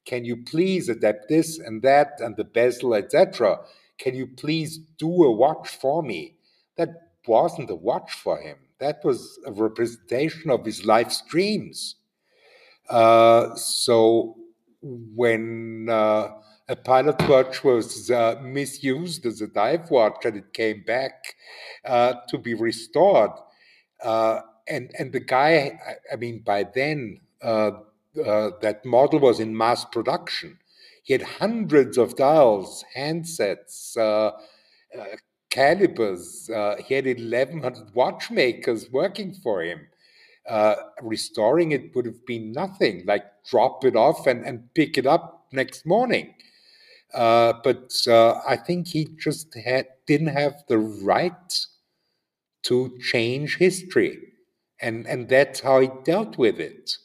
can 0.05 0.24
you 0.24 0.36
please 0.36 0.88
adapt 0.88 1.28
this 1.28 1.59
and 1.59 1.82
that 1.82 2.20
and 2.20 2.36
the 2.36 2.44
bezel, 2.44 2.94
etc.? 2.94 3.61
Can 3.99 4.14
you 4.14 4.26
please 4.26 4.78
do 4.99 5.24
a 5.24 5.30
watch 5.30 5.68
for 5.68 6.03
me? 6.03 6.36
That 6.76 6.90
wasn't 7.26 7.70
a 7.70 7.74
watch 7.74 8.12
for 8.12 8.38
him. 8.38 8.59
That 8.78 9.05
was 9.05 9.38
a 9.47 9.53
representation 9.53 10.51
of 10.51 10.64
his 10.64 10.84
life's 10.84 11.22
dreams. 11.22 11.97
Uh, 12.88 13.55
so 13.55 14.36
when 14.82 15.88
uh, 15.90 16.28
a 16.68 16.76
pilot 16.76 17.16
watch 17.28 17.64
was 17.64 18.11
uh, 18.11 18.36
misused 18.42 19.24
as 19.26 19.40
a 19.40 19.47
dive 19.47 19.90
watch 19.90 20.24
and 20.24 20.36
it 20.36 20.53
came 20.53 20.82
back 20.86 21.34
uh, 21.84 22.14
to 22.28 22.38
be 22.38 22.55
restored, 22.55 23.30
uh, 24.03 24.40
and 24.68 24.90
and 24.99 25.12
the 25.12 25.20
guy, 25.20 25.78
I, 25.86 26.14
I 26.14 26.16
mean, 26.16 26.42
by 26.45 26.64
then 26.64 27.20
uh, 27.42 27.70
that 28.14 28.80
model 28.84 29.20
was 29.20 29.40
in 29.40 29.57
mass 29.57 29.84
production. 29.84 30.59
He 31.05 31.14
had 31.14 31.22
hundreds 31.22 31.98
of 31.98 32.16
dials, 32.16 32.84
handsets, 32.96 33.96
uh, 33.98 34.32
uh, 34.98 35.16
calibers. 35.50 36.50
Uh, 36.50 36.76
he 36.86 36.94
had 36.94 37.07
1,100 37.07 37.94
watchmakers 37.94 38.90
working 38.90 39.34
for 39.34 39.62
him. 39.62 39.88
Uh, 40.48 40.76
restoring 41.02 41.72
it 41.72 41.94
would 41.96 42.07
have 42.07 42.26
been 42.26 42.52
nothing, 42.52 43.05
like 43.07 43.24
drop 43.50 43.84
it 43.84 43.96
off 43.96 44.26
and, 44.26 44.44
and 44.46 44.74
pick 44.74 44.98
it 44.98 45.07
up 45.07 45.46
next 45.52 45.86
morning. 45.86 46.34
Uh, 47.14 47.55
but 47.64 47.92
uh, 48.09 48.40
I 48.46 48.57
think 48.57 48.88
he 48.88 49.09
just 49.18 49.55
had, 49.55 49.88
didn't 50.07 50.28
have 50.28 50.64
the 50.68 50.78
right 50.78 51.66
to 52.64 52.98
change 52.98 53.59
history. 53.59 54.18
And, 54.80 55.07
and 55.07 55.28
that's 55.28 55.61
how 55.61 55.80
he 55.80 55.88
dealt 56.05 56.36
with 56.36 56.59
it. 56.59 56.96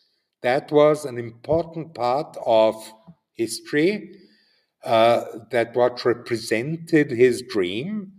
That 0.41 0.72
was 0.72 1.06
an 1.06 1.18
important 1.18 1.93
part 1.93 2.36
of 2.45 2.76
history 3.40 3.92
uh, 4.84 5.22
that 5.52 5.76
what 5.76 6.06
represented 6.06 7.12
his 7.12 7.42
dream, 7.42 8.12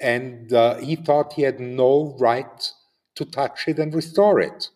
and 0.00 0.52
uh, 0.52 0.76
he 0.76 0.96
thought 0.96 1.34
he 1.34 1.42
had 1.42 1.60
no 1.60 2.16
right 2.18 2.72
to 3.14 3.24
touch 3.24 3.68
it 3.68 3.78
and 3.78 3.94
restore 3.94 4.40
it. 4.40 4.68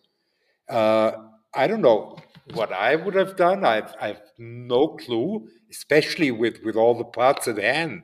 Uh, 0.69 1.11
I 1.53 1.67
don't 1.67 1.81
know 1.81 2.17
what 2.53 2.71
I 2.71 2.95
would 2.95 3.15
have 3.15 3.35
done. 3.35 3.65
I've, 3.65 3.93
I've 3.99 4.21
no 4.37 4.81
clue, 4.89 5.47
especially 5.71 6.31
with, 6.31 6.57
with 6.63 6.75
all 6.75 6.95
the 6.95 7.03
parts 7.03 7.47
at 7.47 7.57
hand. 7.57 8.03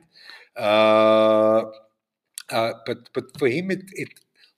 Uh, 0.56 1.62
uh, 2.50 2.72
but 2.86 2.98
but 3.14 3.36
for 3.38 3.48
him, 3.48 3.70
it, 3.70 3.84
it 3.92 4.10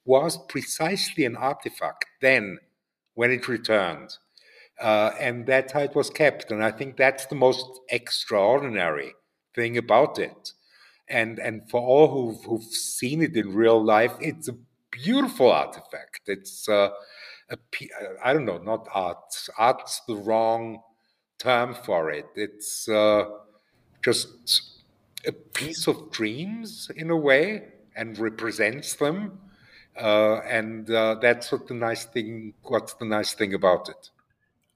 was 0.05 0.39
precisely 0.49 1.25
an 1.25 1.37
artifact 1.37 2.05
then 2.21 2.59
when 3.15 3.31
it 3.31 3.49
returned. 3.49 4.11
Uh, 4.81 5.11
and 5.19 5.47
that's 5.47 5.73
how 5.73 5.81
it 5.81 5.95
was 5.95 6.11
kept. 6.11 6.51
And 6.51 6.63
I 6.63 6.71
think 6.71 6.97
that's 6.97 7.27
the 7.27 7.35
most 7.35 7.67
extraordinary 7.89 9.13
thing 9.55 9.79
about 9.79 10.19
it. 10.19 10.53
And 11.09 11.39
and 11.39 11.69
for 11.71 11.81
all 11.81 12.09
who've, 12.09 12.45
who've 12.45 12.65
seen 12.65 13.23
it 13.23 13.37
in 13.37 13.55
real 13.55 13.83
life, 13.83 14.13
it's 14.21 14.49
a 14.49 14.57
beautiful 14.91 15.51
artifact. 15.51 16.21
It's 16.27 16.69
uh, 16.69 16.91
a 17.51 17.59
I 18.25 18.33
don't 18.33 18.45
know, 18.45 18.59
not 18.59 18.89
art. 18.93 19.49
Art's 19.57 20.03
the 20.09 20.17
wrong 20.17 20.83
term 21.39 21.75
for 21.75 22.11
it. 22.11 22.27
It's 22.35 22.89
uh, 22.89 23.25
just 24.03 24.29
a 25.27 25.33
piece 25.33 25.87
of 25.87 26.11
dreams 26.11 26.91
in 26.97 27.11
a 27.11 27.17
way, 27.17 27.69
and 27.95 28.19
represents 28.19 28.95
them. 28.95 29.41
Uh, 30.01 30.41
and 30.41 30.91
uh, 30.91 31.15
that's 31.23 31.51
what 31.53 31.67
the 31.69 31.75
nice 31.75 32.05
thing. 32.05 32.53
What's 32.63 32.95
the 32.95 33.07
nice 33.07 33.33
thing 33.35 33.55
about 33.55 33.89
it? 33.89 34.11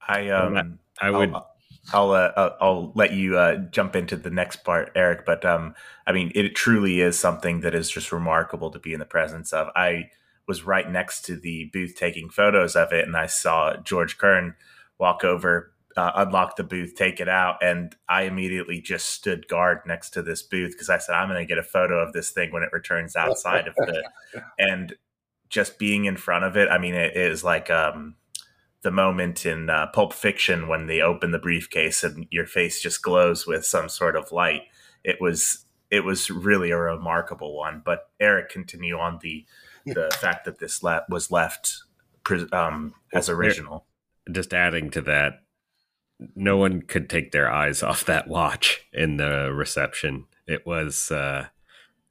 I 0.06 0.28
um 0.28 0.78
I 1.00 1.10
would. 1.10 1.32
I'll, 1.32 1.50
I'll 1.92 2.10
uh, 2.12 2.50
I'll 2.60 2.92
let 2.94 3.12
you 3.12 3.38
uh, 3.38 3.56
jump 3.56 3.96
into 3.96 4.16
the 4.16 4.30
next 4.30 4.64
part, 4.64 4.92
Eric. 4.94 5.24
But 5.24 5.44
um, 5.44 5.74
I 6.06 6.12
mean, 6.12 6.30
it 6.34 6.54
truly 6.54 7.00
is 7.00 7.18
something 7.18 7.60
that 7.60 7.74
is 7.74 7.90
just 7.90 8.12
remarkable 8.12 8.70
to 8.70 8.78
be 8.78 8.92
in 8.92 9.00
the 9.00 9.06
presence 9.06 9.52
of. 9.52 9.68
I 9.74 10.10
was 10.46 10.64
right 10.64 10.90
next 10.90 11.22
to 11.22 11.36
the 11.36 11.70
booth 11.72 11.94
taking 11.96 12.28
photos 12.28 12.76
of 12.76 12.92
it, 12.92 13.06
and 13.06 13.16
I 13.16 13.26
saw 13.26 13.76
George 13.76 14.18
Kern 14.18 14.54
walk 14.98 15.24
over, 15.24 15.72
uh, 15.96 16.12
unlock 16.16 16.56
the 16.56 16.64
booth, 16.64 16.94
take 16.96 17.20
it 17.20 17.28
out, 17.28 17.62
and 17.62 17.96
I 18.08 18.22
immediately 18.22 18.80
just 18.80 19.06
stood 19.10 19.48
guard 19.48 19.80
next 19.86 20.10
to 20.10 20.22
this 20.22 20.42
booth 20.42 20.72
because 20.72 20.90
I 20.90 20.98
said 20.98 21.14
I'm 21.14 21.28
going 21.28 21.40
to 21.40 21.46
get 21.46 21.58
a 21.58 21.62
photo 21.62 21.98
of 21.98 22.12
this 22.12 22.30
thing 22.30 22.52
when 22.52 22.62
it 22.62 22.72
returns 22.72 23.16
outside 23.16 23.68
of 23.68 23.74
the, 23.76 24.02
and 24.58 24.94
just 25.48 25.78
being 25.78 26.04
in 26.04 26.16
front 26.16 26.44
of 26.44 26.56
it. 26.56 26.68
I 26.68 26.78
mean, 26.78 26.94
it 26.94 27.16
is 27.16 27.42
like 27.42 27.70
um 27.70 28.16
the 28.82 28.90
moment 28.90 29.44
in 29.44 29.68
uh, 29.68 29.86
Pulp 29.88 30.12
Fiction 30.12 30.68
when 30.68 30.86
they 30.86 31.00
open 31.00 31.30
the 31.30 31.38
briefcase 31.38 32.02
and 32.02 32.26
your 32.30 32.46
face 32.46 32.80
just 32.80 33.02
glows 33.02 33.46
with 33.46 33.64
some 33.64 33.88
sort 33.88 34.16
of 34.16 34.32
light. 34.32 34.62
It 35.04 35.20
was 35.20 35.64
it 35.90 36.04
was 36.04 36.30
really 36.30 36.70
a 36.70 36.78
remarkable 36.78 37.56
one. 37.56 37.82
But 37.84 38.08
Eric, 38.18 38.48
continue 38.48 38.98
on 38.98 39.18
the 39.22 39.44
the 39.86 40.10
fact 40.20 40.44
that 40.44 40.58
this 40.58 40.82
le- 40.82 41.04
was 41.08 41.30
left 41.30 41.82
um, 42.52 42.94
as 43.12 43.28
original. 43.28 43.86
Just 44.30 44.54
adding 44.54 44.90
to 44.90 45.00
that, 45.02 45.42
no 46.36 46.56
one 46.56 46.82
could 46.82 47.08
take 47.10 47.32
their 47.32 47.50
eyes 47.50 47.82
off 47.82 48.04
that 48.04 48.28
watch 48.28 48.86
in 48.92 49.16
the 49.16 49.52
reception. 49.52 50.26
It 50.46 50.66
was. 50.66 51.10
Uh, 51.10 51.46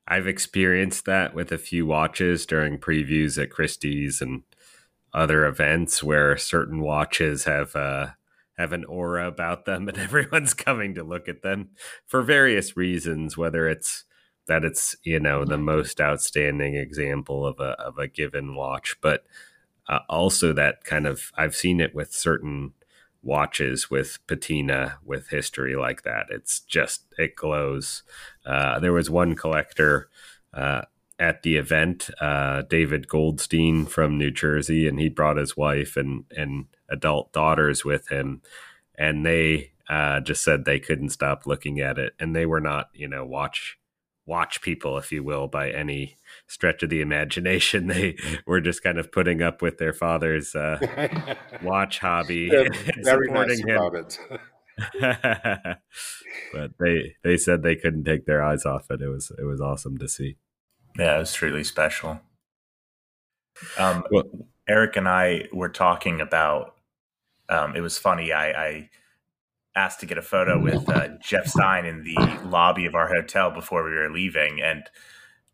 I've 0.08 0.28
experienced 0.28 1.06
that 1.06 1.36
with 1.36 1.52
a 1.52 1.60
few 1.60 1.86
watches 1.86 2.48
during 2.48 2.80
previews 2.80 3.40
at 3.42 3.52
Christie's 3.52 4.22
and 4.22 4.42
other 5.14 5.45
events 5.45 6.03
where 6.03 6.38
certain 6.38 6.82
watches 6.82 7.45
have 7.45 7.76
uh, 7.76 8.07
have 8.57 8.74
an 8.74 8.86
aura 8.86 9.28
about 9.28 9.66
them 9.66 9.88
and 9.89 9.97
everyone's 9.97 10.53
coming 10.53 10.93
to 10.95 11.03
look 11.03 11.28
at 11.28 11.41
them 11.41 11.70
for 12.05 12.22
various 12.22 12.76
reasons 12.78 13.38
whether 13.38 13.68
it's 13.68 14.05
that 14.47 14.64
it's 14.64 14.95
you 15.03 15.20
know 15.20 15.45
the 15.45 15.57
most 15.57 16.01
outstanding 16.01 16.76
example 16.76 17.45
of 17.45 17.60
a 17.60 17.72
of 17.80 17.97
a 17.97 18.07
given 18.07 18.55
watch 18.55 18.95
but 19.01 19.26
uh, 19.89 19.99
also 20.07 20.53
that 20.53 20.84
kind 20.84 21.07
of 21.07 21.32
I've 21.36 21.55
seen 21.55 21.82
it 21.82 21.95
with 21.95 22.14
certain 22.14 22.74
watches 23.22 23.89
with 23.89 24.20
patina 24.28 24.99
with 25.03 25.30
history 25.30 25.76
like 25.76 26.03
that. 26.03 26.28
It's 26.30 26.62
just 26.62 27.03
it 27.18 27.36
glows. 27.36 28.03
Uh, 28.45 28.80
there 28.80 28.93
was 28.93 29.10
one 29.10 29.36
collector 29.36 30.10
uh, 30.53 30.84
at 31.20 31.44
the 31.44 31.58
event, 31.58 32.10
uh, 32.22 32.62
David 32.64 33.10
Goldstein 33.10 33.86
from 33.86 34.18
New 34.18 34.32
Jersey, 34.32 34.88
and 34.88 35.00
he 35.00 35.10
brought 35.10 35.38
his 35.38 35.58
wife 35.58 35.98
and 35.98 36.24
and 36.36 36.66
adult 36.90 37.34
daughters 37.34 37.84
with 37.84 38.08
him, 38.08 38.42
and 38.96 39.26
they 39.26 39.74
uh, 39.90 40.22
just 40.22 40.44
said 40.44 40.64
they 40.64 40.80
couldn't 40.80 41.10
stop 41.10 41.46
looking 41.46 41.80
at 41.80 41.98
it, 41.98 42.14
and 42.20 42.36
they 42.36 42.46
were 42.46 42.62
not, 42.62 42.90
you 42.94 43.08
know, 43.08 43.26
watch 43.26 43.78
watch 44.26 44.62
people, 44.62 44.98
if 44.98 45.12
you 45.12 45.24
will, 45.24 45.48
by 45.48 45.72
any 45.72 46.16
stretch 46.48 46.84
of 46.84 46.90
the 46.90 47.02
imagination. 47.02 47.88
They 48.00 48.16
were 48.46 48.62
just 48.62 48.84
kind 48.84 48.98
of 48.98 49.12
putting 49.12 49.42
up 49.42 49.62
with 49.62 49.78
their 49.78 49.94
father's 49.94 50.56
uh, 50.56 51.36
watch 51.64 52.00
hobby, 52.00 52.50
very 53.04 53.30
nice 53.30 53.60
him. 53.60 53.96
it. 53.96 54.20
but 56.54 56.72
they 56.80 57.16
they 57.24 57.36
said 57.36 57.62
they 57.62 57.76
couldn't 57.76 58.06
take 58.06 58.26
their 58.26 58.42
eyes 58.42 58.66
off 58.66 58.90
it. 58.90 59.02
It 59.02 59.10
was 59.10 59.32
it 59.38 59.44
was 59.44 59.60
awesome 59.60 59.98
to 59.98 60.08
see. 60.08 60.38
Yeah, 60.98 61.16
it 61.16 61.20
was 61.20 61.34
truly 61.34 61.64
special. 61.64 62.20
Um, 63.78 64.04
well, 64.12 64.24
Eric 64.68 64.96
and 64.96 65.08
I 65.08 65.48
were 65.52 65.70
talking 65.70 66.22
about. 66.22 66.76
Um, 67.50 67.76
it 67.76 67.82
was 67.82 67.98
funny. 67.98 68.32
I, 68.32 68.50
I, 68.52 68.90
asked 69.76 70.00
to 70.02 70.06
get 70.06 70.18
a 70.18 70.22
photo 70.22 70.60
with 70.60 70.90
uh, 70.90 71.08
Jeff 71.22 71.48
Stein 71.48 71.86
in 71.86 72.04
the 72.04 72.16
lobby 72.46 72.86
of 72.86 72.96
our 72.96 73.08
hotel 73.08 73.50
before 73.50 73.84
we 73.84 73.96
were 73.96 74.12
leaving, 74.12 74.62
and 74.62 74.84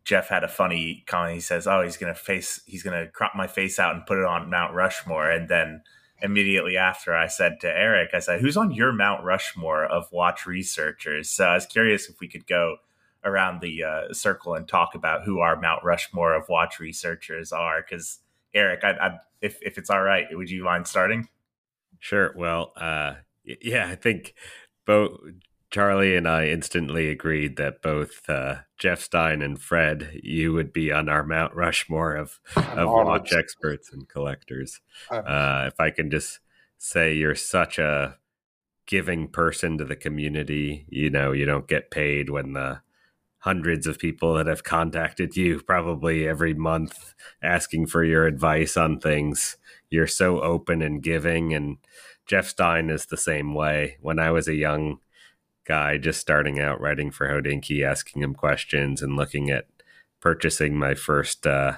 Jeff 0.04 0.28
had 0.28 0.42
a 0.42 0.48
funny 0.48 1.04
comment. 1.06 1.34
He 1.34 1.40
says, 1.40 1.66
"Oh, 1.66 1.82
he's 1.82 1.96
gonna 1.96 2.14
face. 2.14 2.60
He's 2.66 2.82
gonna 2.82 3.06
crop 3.08 3.32
my 3.34 3.46
face 3.46 3.78
out 3.78 3.94
and 3.94 4.06
put 4.06 4.18
it 4.18 4.24
on 4.24 4.50
Mount 4.50 4.74
Rushmore." 4.74 5.30
And 5.30 5.48
then 5.48 5.82
immediately 6.22 6.76
after, 6.76 7.14
I 7.14 7.26
said 7.28 7.60
to 7.60 7.68
Eric, 7.68 8.10
"I 8.14 8.20
said, 8.20 8.40
who's 8.40 8.56
on 8.56 8.72
your 8.72 8.92
Mount 8.92 9.22
Rushmore 9.22 9.84
of 9.84 10.10
watch 10.10 10.46
researchers?" 10.46 11.30
So 11.30 11.44
I 11.44 11.54
was 11.54 11.66
curious 11.66 12.08
if 12.08 12.20
we 12.20 12.28
could 12.28 12.46
go 12.46 12.78
around 13.26 13.60
the 13.60 13.82
uh, 13.82 14.12
circle 14.12 14.54
and 14.54 14.66
talk 14.66 14.94
about 14.94 15.24
who 15.24 15.40
our 15.40 15.60
Mount 15.60 15.84
Rushmore 15.84 16.34
of 16.34 16.48
watch 16.48 16.80
researchers 16.80 17.52
are. 17.52 17.82
Because 17.82 18.20
Eric, 18.54 18.84
I, 18.84 18.92
I, 18.92 19.18
if 19.42 19.58
if 19.60 19.76
it's 19.76 19.90
all 19.90 20.02
right, 20.02 20.26
would 20.30 20.50
you 20.50 20.64
mind 20.64 20.86
starting? 20.86 21.28
Sure. 21.98 22.32
Well, 22.36 22.72
uh, 22.76 23.14
yeah, 23.44 23.88
I 23.88 23.96
think 23.96 24.34
both 24.86 25.18
Charlie 25.70 26.16
and 26.16 26.28
I 26.28 26.46
instantly 26.48 27.10
agreed 27.10 27.56
that 27.56 27.82
both 27.82 28.28
uh, 28.28 28.56
Jeff 28.78 29.00
Stein 29.00 29.42
and 29.42 29.60
Fred, 29.60 30.20
you 30.22 30.52
would 30.52 30.72
be 30.72 30.92
on 30.92 31.08
our 31.08 31.24
Mount 31.24 31.54
Rushmore 31.54 32.14
of, 32.14 32.38
of 32.56 32.88
watch 32.88 33.32
experts 33.32 33.92
and 33.92 34.08
collectors. 34.08 34.80
Uh, 35.10 35.64
if 35.66 35.80
I 35.80 35.90
can 35.90 36.10
just 36.10 36.40
say, 36.78 37.14
you're 37.14 37.34
such 37.34 37.78
a 37.78 38.16
giving 38.86 39.28
person 39.28 39.76
to 39.78 39.84
the 39.84 39.96
community. 39.96 40.86
You 40.88 41.10
know, 41.10 41.32
you 41.32 41.44
don't 41.44 41.66
get 41.68 41.90
paid 41.90 42.30
when 42.30 42.52
the 42.52 42.80
hundreds 43.46 43.86
of 43.86 44.00
people 44.00 44.34
that 44.34 44.48
have 44.48 44.64
contacted 44.64 45.36
you 45.36 45.60
probably 45.60 46.26
every 46.26 46.52
month 46.52 47.14
asking 47.40 47.86
for 47.86 48.02
your 48.02 48.26
advice 48.26 48.76
on 48.76 48.98
things. 48.98 49.56
You're 49.88 50.08
so 50.08 50.40
open 50.40 50.82
and 50.82 51.00
giving. 51.00 51.54
And 51.54 51.76
Jeff 52.26 52.48
Stein 52.48 52.90
is 52.90 53.06
the 53.06 53.16
same 53.16 53.54
way. 53.54 53.98
When 54.00 54.18
I 54.18 54.32
was 54.32 54.48
a 54.48 54.56
young 54.56 54.98
guy 55.64 55.96
just 55.96 56.18
starting 56.18 56.58
out 56.58 56.80
writing 56.80 57.12
for 57.12 57.28
Hodinkee, 57.28 57.86
asking 57.86 58.20
him 58.20 58.34
questions 58.34 59.00
and 59.00 59.14
looking 59.14 59.48
at 59.48 59.66
purchasing 60.20 60.76
my 60.76 60.94
first 60.94 61.46
uh, 61.46 61.74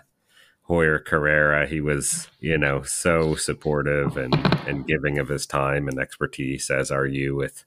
Heuer 0.70 1.04
Carrera, 1.04 1.66
he 1.66 1.82
was, 1.82 2.28
you 2.40 2.56
know, 2.56 2.80
so 2.80 3.34
supportive 3.34 4.16
and, 4.16 4.34
and 4.66 4.86
giving 4.86 5.18
of 5.18 5.28
his 5.28 5.44
time 5.44 5.86
and 5.86 6.00
expertise, 6.00 6.70
as 6.70 6.90
are 6.90 7.06
you 7.06 7.36
with 7.36 7.66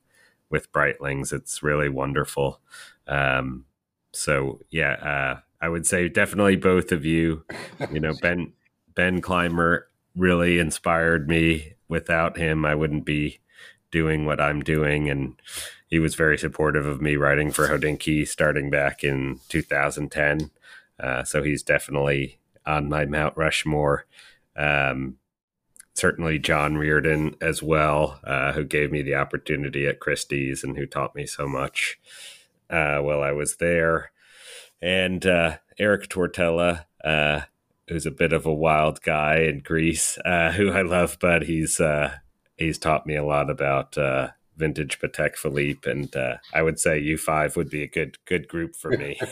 with 0.49 0.72
Breitlings. 0.72 1.32
It's 1.32 1.62
really 1.62 1.88
wonderful. 1.88 2.62
Um, 3.08 3.66
so 4.12 4.59
yeah, 4.70 4.93
uh, 4.93 5.39
I 5.62 5.70
would 5.70 5.86
say 5.86 6.09
definitely 6.09 6.55
both 6.55 6.91
of 6.91 7.05
you. 7.05 7.43
You 7.91 7.99
know, 7.99 8.14
Ben 8.22 8.53
Ben 8.95 9.22
Clymer 9.22 9.88
really 10.16 10.59
inspired 10.59 11.28
me. 11.28 11.74
Without 11.88 12.38
him, 12.38 12.64
I 12.66 12.74
wouldn't 12.74 13.05
be 13.05 13.39
doing 13.91 14.26
what 14.26 14.39
I'm 14.39 14.62
doing, 14.62 15.09
and 15.09 15.36
he 15.88 15.99
was 15.99 16.16
very 16.16 16.38
supportive 16.38 16.86
of 16.86 17.01
me 17.01 17.18
writing 17.18 17.51
for 17.51 17.68
Hodinkee 17.68 18.28
starting 18.28 18.70
back 18.70 19.03
in 19.03 19.39
2010. 19.49 20.51
Uh, 20.97 21.24
so 21.24 21.43
he's 21.43 21.64
definitely 21.64 22.39
on 22.66 22.88
my 22.88 23.05
Mount 23.05 23.36
Rushmore. 23.36 24.05
Um, 24.55 25.18
certainly 25.95 26.39
John 26.39 26.78
Reardon 26.78 27.36
as 27.41 27.62
well, 27.62 28.20
uh, 28.24 28.53
who 28.53 28.64
gave 28.64 28.91
me 28.91 29.01
the 29.01 29.16
opportunity 29.16 29.86
at 29.86 29.99
Christie's 29.99 30.64
and 30.64 30.78
who 30.78 30.86
taught 30.86 31.16
me 31.16 31.26
so 31.26 31.47
much 31.47 31.99
uh, 32.72 33.00
while 33.00 33.22
I 33.22 33.32
was 33.32 33.58
there. 33.58 34.12
And 34.82 35.26
uh, 35.26 35.58
Eric 35.78 36.08
Tortella, 36.10 36.86
uh, 37.04 37.42
who's 37.88 38.06
a 38.06 38.12
bit 38.12 38.34
of 38.34 38.46
a 38.46 38.54
wild 38.54 39.02
guy 39.02 39.40
in 39.40 39.60
Greece, 39.60 40.18
uh, 40.26 40.52
who 40.54 40.72
I 40.72 40.82
love, 40.82 41.18
but 41.20 41.44
he's 41.44 41.80
uh, 41.80 42.16
he's 42.56 42.80
taught 42.80 43.06
me 43.06 43.16
a 43.16 43.24
lot 43.24 43.50
about 43.50 43.98
uh, 43.98 44.30
vintage 44.58 45.00
Patek 45.00 45.36
Philippe, 45.36 45.90
and 45.90 46.16
I 46.54 46.64
would 46.64 46.80
say 46.80 47.00
U 47.00 47.18
five 47.18 47.56
would 47.56 47.70
be 47.70 47.84
a 47.84 47.88
good 47.88 48.18
good 48.26 48.48
group 48.48 48.76
for 48.76 48.92
me. 48.92 49.20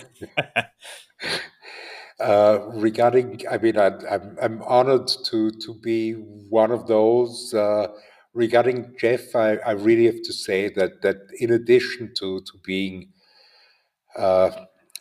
Uh, 2.20 2.60
regarding, 2.74 3.42
I 3.50 3.58
mean, 3.58 3.78
I, 3.78 3.88
am 3.88 4.00
I'm, 4.12 4.38
I'm 4.42 4.62
honored 4.64 5.08
to 5.28 5.52
to 5.52 5.74
be 5.74 6.12
one 6.50 6.70
of 6.70 6.86
those. 6.86 7.54
Uh, 7.54 7.88
regarding 8.34 8.94
Jeff, 9.00 9.34
I, 9.34 9.56
I 9.66 9.72
really 9.72 10.06
have 10.06 10.22
to 10.24 10.34
say 10.34 10.68
that 10.70 11.02
that 11.02 11.16
in 11.40 11.50
addition 11.52 12.14
to 12.18 12.42
to 12.42 12.52
being 12.66 13.14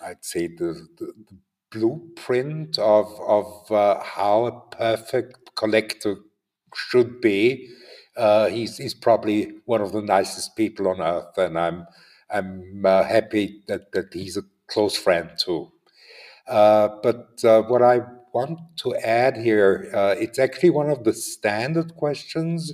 I'd 0.02 0.24
say 0.24 0.46
the, 0.48 0.86
the, 0.98 1.06
the 1.28 1.36
blueprint 1.70 2.78
of 2.78 3.06
of 3.20 3.70
uh, 3.70 4.00
how 4.02 4.46
a 4.46 4.60
perfect 4.76 5.54
collector 5.56 6.16
should 6.74 7.20
be. 7.20 7.68
Uh, 8.16 8.48
he's 8.48 8.76
he's 8.78 8.94
probably 8.94 9.52
one 9.64 9.80
of 9.80 9.92
the 9.92 10.02
nicest 10.02 10.56
people 10.56 10.88
on 10.88 11.00
earth, 11.00 11.36
and 11.38 11.58
I'm 11.58 11.86
I'm 12.30 12.84
uh, 12.84 13.04
happy 13.04 13.62
that 13.68 13.92
that 13.92 14.12
he's 14.12 14.36
a 14.36 14.42
close 14.68 14.96
friend 14.96 15.30
too. 15.38 15.72
Uh, 16.48 16.88
but 17.02 17.42
uh, 17.44 17.62
what 17.62 17.82
I 17.82 18.00
want 18.34 18.60
to 18.78 18.96
add 18.96 19.36
here, 19.36 19.90
uh, 19.94 20.14
it's 20.18 20.38
actually 20.38 20.70
one 20.70 20.90
of 20.90 21.04
the 21.04 21.12
standard 21.12 21.96
questions 21.96 22.72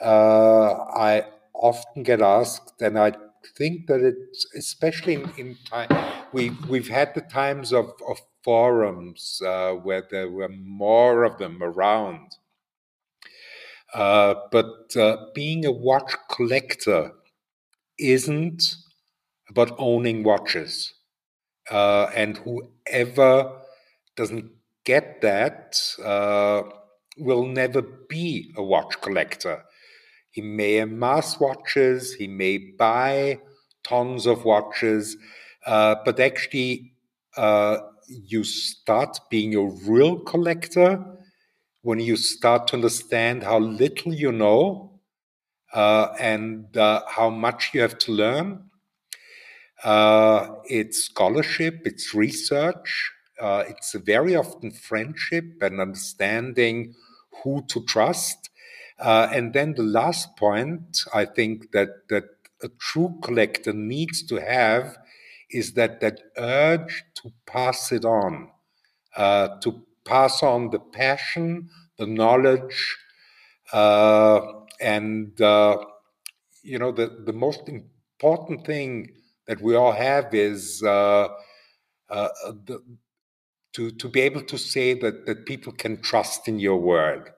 I 0.00 1.24
often 1.54 2.02
get 2.02 2.20
asked, 2.22 2.80
and 2.80 2.98
I 2.98 3.12
think 3.56 3.86
that 3.86 4.00
it's 4.02 4.46
especially 4.54 5.14
in, 5.14 5.30
in 5.36 5.56
time 5.64 5.88
we 6.32 6.50
we've 6.68 6.88
had 6.88 7.14
the 7.14 7.20
times 7.22 7.72
of, 7.72 7.92
of 8.08 8.18
forums 8.42 9.40
uh, 9.44 9.72
where 9.72 10.04
there 10.10 10.30
were 10.30 10.48
more 10.48 11.24
of 11.24 11.38
them 11.38 11.62
around. 11.62 12.28
Uh, 13.94 14.34
but 14.52 14.94
uh, 14.96 15.16
being 15.34 15.64
a 15.64 15.72
watch 15.72 16.14
collector 16.30 17.12
isn't 17.98 18.76
about 19.50 19.72
owning 19.78 20.22
watches. 20.24 20.94
Uh, 21.70 22.10
and 22.14 22.38
whoever 22.38 23.60
doesn't 24.16 24.50
get 24.84 25.20
that 25.22 25.76
uh, 26.04 26.62
will 27.18 27.46
never 27.46 27.82
be 27.82 28.52
a 28.56 28.62
watch 28.62 29.00
collector. 29.00 29.64
He 30.38 30.42
may 30.42 30.78
amass 30.78 31.40
watches, 31.40 32.14
he 32.14 32.28
may 32.28 32.58
buy 32.58 33.40
tons 33.82 34.24
of 34.24 34.44
watches, 34.44 35.16
uh, 35.66 35.96
but 36.04 36.20
actually, 36.20 36.92
uh, 37.36 37.78
you 38.06 38.44
start 38.44 39.18
being 39.30 39.56
a 39.56 39.64
real 39.90 40.20
collector 40.20 41.04
when 41.82 41.98
you 41.98 42.14
start 42.14 42.68
to 42.68 42.76
understand 42.76 43.42
how 43.42 43.58
little 43.58 44.14
you 44.14 44.30
know 44.30 45.00
uh, 45.74 46.14
and 46.20 46.76
uh, 46.76 47.02
how 47.08 47.30
much 47.30 47.70
you 47.74 47.80
have 47.80 47.98
to 47.98 48.12
learn. 48.12 48.70
Uh, 49.82 50.54
it's 50.66 51.06
scholarship, 51.06 51.80
it's 51.84 52.14
research, 52.14 53.10
it's 53.42 53.92
very 53.94 54.36
often 54.36 54.70
friendship 54.70 55.46
and 55.62 55.80
understanding 55.80 56.94
who 57.42 57.64
to 57.66 57.84
trust. 57.86 58.50
Uh, 58.98 59.28
and 59.32 59.52
then 59.52 59.74
the 59.74 59.82
last 59.82 60.36
point 60.36 61.02
I 61.14 61.24
think 61.24 61.72
that 61.72 62.08
that 62.08 62.24
a 62.62 62.68
true 62.80 63.18
collector 63.22 63.72
needs 63.72 64.22
to 64.24 64.36
have 64.36 64.98
is 65.50 65.74
that 65.74 66.00
that 66.00 66.20
urge 66.36 67.04
to 67.14 67.32
pass 67.46 67.92
it 67.92 68.04
on, 68.04 68.50
uh, 69.16 69.48
to 69.60 69.82
pass 70.04 70.42
on 70.42 70.70
the 70.70 70.80
passion, 70.80 71.70
the 71.98 72.06
knowledge, 72.06 72.96
uh, 73.72 74.40
and 74.80 75.40
uh, 75.40 75.78
you 76.62 76.78
know 76.78 76.92
the 76.92 77.22
the 77.24 77.32
most 77.32 77.68
important 77.68 78.66
thing 78.66 79.10
that 79.46 79.60
we 79.62 79.74
all 79.74 79.92
have 79.92 80.34
is 80.34 80.82
uh, 80.82 81.28
uh, 82.10 82.28
the, 82.66 82.82
to 83.72 83.90
to 83.92 84.08
be 84.08 84.20
able 84.20 84.42
to 84.42 84.58
say 84.58 84.94
that 84.94 85.26
that 85.26 85.46
people 85.46 85.72
can 85.72 86.00
trust 86.02 86.48
in 86.48 86.58
your 86.58 86.78
word, 86.78 87.30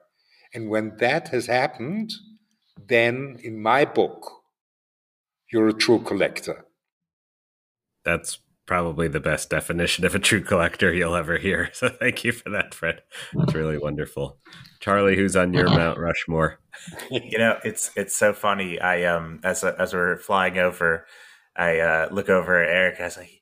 and 0.53 0.69
when 0.69 0.97
that 0.97 1.29
has 1.29 1.47
happened, 1.47 2.11
then 2.87 3.37
in 3.43 3.61
my 3.61 3.85
book, 3.85 4.29
you're 5.51 5.69
a 5.69 5.73
true 5.73 5.99
collector. 5.99 6.65
That's 8.03 8.39
probably 8.65 9.07
the 9.07 9.19
best 9.19 9.49
definition 9.49 10.05
of 10.05 10.15
a 10.15 10.19
true 10.19 10.41
collector 10.41 10.93
you'll 10.93 11.15
ever 11.15 11.37
hear. 11.37 11.69
So 11.73 11.89
thank 11.89 12.23
you 12.23 12.31
for 12.31 12.49
that, 12.51 12.73
Fred. 12.73 13.01
It's 13.33 13.53
really 13.53 13.77
wonderful. 13.77 14.37
Charlie, 14.79 15.15
who's 15.15 15.35
on 15.35 15.53
your 15.53 15.67
Mount 15.67 15.99
Rushmore? 15.99 16.59
you 17.09 17.37
know, 17.37 17.59
it's 17.63 17.91
it's 17.95 18.15
so 18.15 18.33
funny. 18.33 18.79
I 18.79 19.03
um 19.03 19.39
as 19.43 19.63
as 19.63 19.93
we're 19.93 20.17
flying 20.17 20.57
over, 20.57 21.05
I 21.55 21.79
uh, 21.79 22.09
look 22.11 22.29
over 22.29 22.63
at 22.63 22.69
Eric. 22.69 22.95
And 22.95 23.03
I 23.03 23.07
was 23.07 23.17
like, 23.17 23.41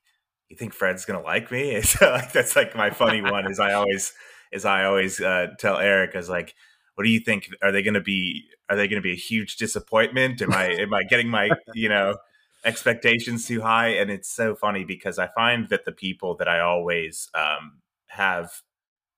"You 0.50 0.58
think 0.58 0.74
Fred's 0.74 1.06
gonna 1.06 1.22
like 1.22 1.52
me?" 1.52 1.82
So 1.84 2.10
like 2.10 2.32
that's 2.34 2.56
like 2.56 2.76
my 2.76 2.90
funny 2.90 3.22
one. 3.22 3.50
Is 3.50 3.60
I 3.60 3.74
always 3.74 4.14
is 4.52 4.66
I 4.66 4.86
always 4.86 5.22
uh, 5.22 5.48
tell 5.60 5.78
Eric, 5.78 6.12
I 6.16 6.18
was 6.18 6.30
like, 6.30 6.56
"What 7.00 7.06
do 7.06 7.12
you 7.12 7.22
think? 7.22 7.48
Are 7.62 7.72
they 7.72 7.82
gonna 7.82 8.02
be 8.02 8.44
Are 8.70 8.76
they 8.76 8.90
gonna 8.90 9.00
be 9.00 9.14
a 9.14 9.16
huge 9.16 9.56
disappointment? 9.56 10.42
Am 10.42 10.52
I 10.52 10.66
am 10.66 10.94
I 10.94 11.04
getting 11.04 11.30
my 11.30 11.50
you 11.74 11.88
know 11.88 12.18
expectations 12.66 13.48
too 13.48 13.62
high?" 13.62 13.88
And 13.88 14.12
it's 14.12 14.30
so 14.30 14.54
funny 14.54 14.84
because 14.84 15.18
I 15.18 15.28
find 15.28 15.70
that 15.70 15.86
the 15.86 15.94
people 15.94 16.36
that 16.36 16.50
I 16.50 16.60
always 16.60 17.30
um, 17.34 17.80
have 18.08 18.52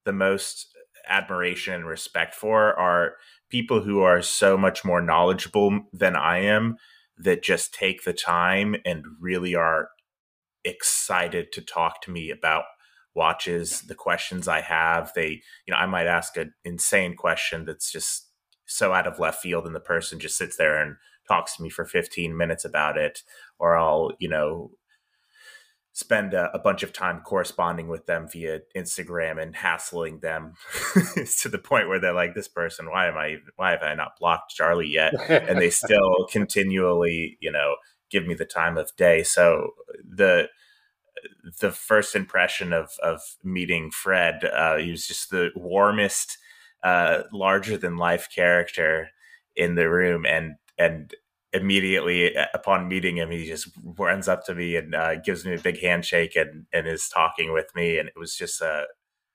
the 0.06 0.14
most 0.14 0.68
admiration 1.08 1.74
and 1.74 1.88
respect 1.88 2.36
for 2.36 2.80
are 2.80 3.16
people 3.50 3.82
who 3.82 4.02
are 4.02 4.22
so 4.22 4.56
much 4.56 4.86
more 4.86 5.02
knowledgeable 5.02 5.80
than 5.92 6.16
I 6.16 6.38
am 6.38 6.78
that 7.18 7.42
just 7.42 7.74
take 7.74 8.04
the 8.04 8.14
time 8.14 8.76
and 8.86 9.04
really 9.20 9.56
are 9.56 9.90
excited 10.64 11.52
to 11.54 11.64
talk 11.64 12.04
to 12.04 12.12
me 12.12 12.30
about 12.30 12.66
watches, 13.16 13.82
the 13.82 13.96
questions 13.96 14.48
I 14.48 14.62
have. 14.62 15.12
They, 15.16 15.42
you 15.66 15.72
know, 15.72 15.78
I 15.78 15.86
might 15.86 16.08
ask 16.08 16.38
an 16.38 16.54
insane 16.64 17.16
question 17.16 17.66
that's 17.66 17.92
just 17.92 18.28
so 18.66 18.94
out 18.94 19.08
of 19.08 19.20
left 19.20 19.42
field, 19.42 19.66
and 19.66 19.76
the 19.76 19.80
person 19.80 20.20
just 20.20 20.38
sits 20.38 20.58
there 20.58 20.82
and 20.82 20.96
talks 21.28 21.56
to 21.56 21.64
me 21.64 21.70
for 21.70 21.86
15 21.86 22.36
minutes 22.36 22.66
about 22.66 22.98
it. 22.98 23.24
Or 23.60 23.78
I'll, 23.78 24.12
you 24.20 24.30
know, 24.30 24.72
spend 25.94 26.34
a, 26.34 26.50
a, 26.54 26.60
bunch 26.60 26.84
of 26.84 26.94
time 26.94 27.20
corresponding 27.20 27.88
with 27.90 28.06
them 28.06 28.28
via 28.32 28.62
Instagram 28.76 29.42
and 29.42 29.56
hassling 29.56 30.20
them 30.20 30.54
to 31.40 31.50
the 31.50 31.60
point 31.60 31.90
where 31.90 32.00
they're 32.00 32.14
like, 32.14 32.34
"This 32.34 32.48
person, 32.48 32.90
why 32.90 33.08
am 33.08 33.18
I? 33.18 33.38
Why 33.58 33.72
have 33.72 33.84
I 33.84 33.94
not 33.94 34.14
blocked 34.20 34.56
Charlie 34.56 34.88
yet?" 34.88 35.14
and 35.30 35.60
they 35.60 35.70
still 35.70 36.28
continually, 36.32 37.38
you 37.42 37.52
know, 37.52 37.76
give 38.10 38.26
me 38.26 38.34
the 38.34 38.46
time 38.46 38.78
of 38.78 38.96
day. 38.96 39.24
So 39.24 39.72
the 40.04 40.48
the 41.60 41.72
first 41.72 42.16
impression 42.16 42.74
of 42.74 42.92
of 43.04 43.22
meeting 43.44 43.92
Fred, 43.92 44.44
uh, 44.46 44.78
he 44.78 44.92
was 44.92 45.08
just 45.08 45.30
the 45.30 45.50
warmest, 45.56 46.38
uh, 46.84 47.24
larger 47.32 47.78
than 47.78 47.98
life 47.98 48.28
character 48.34 49.10
in 49.56 49.76
the 49.76 49.90
room, 49.90 50.26
and 50.26 50.56
and 50.78 51.14
immediately 51.54 52.36
uh, 52.36 52.46
upon 52.54 52.88
meeting 52.88 53.18
him, 53.18 53.32
he 53.32 53.46
just 53.46 53.70
runs 53.84 54.28
up 54.28 54.46
to 54.46 54.56
me 54.56 54.76
and 54.76 54.96
uh, 54.96 55.16
gives 55.16 55.46
me 55.46 55.54
a 55.54 55.60
big 55.60 55.80
handshake 55.80 56.36
and, 56.36 56.66
and 56.74 56.88
is 56.88 57.10
talking 57.10 57.52
with 57.52 57.74
me. 57.76 57.98
And 57.98 58.08
it 58.08 58.18
was 58.18 58.36
just 58.36 58.62
a 58.62 58.86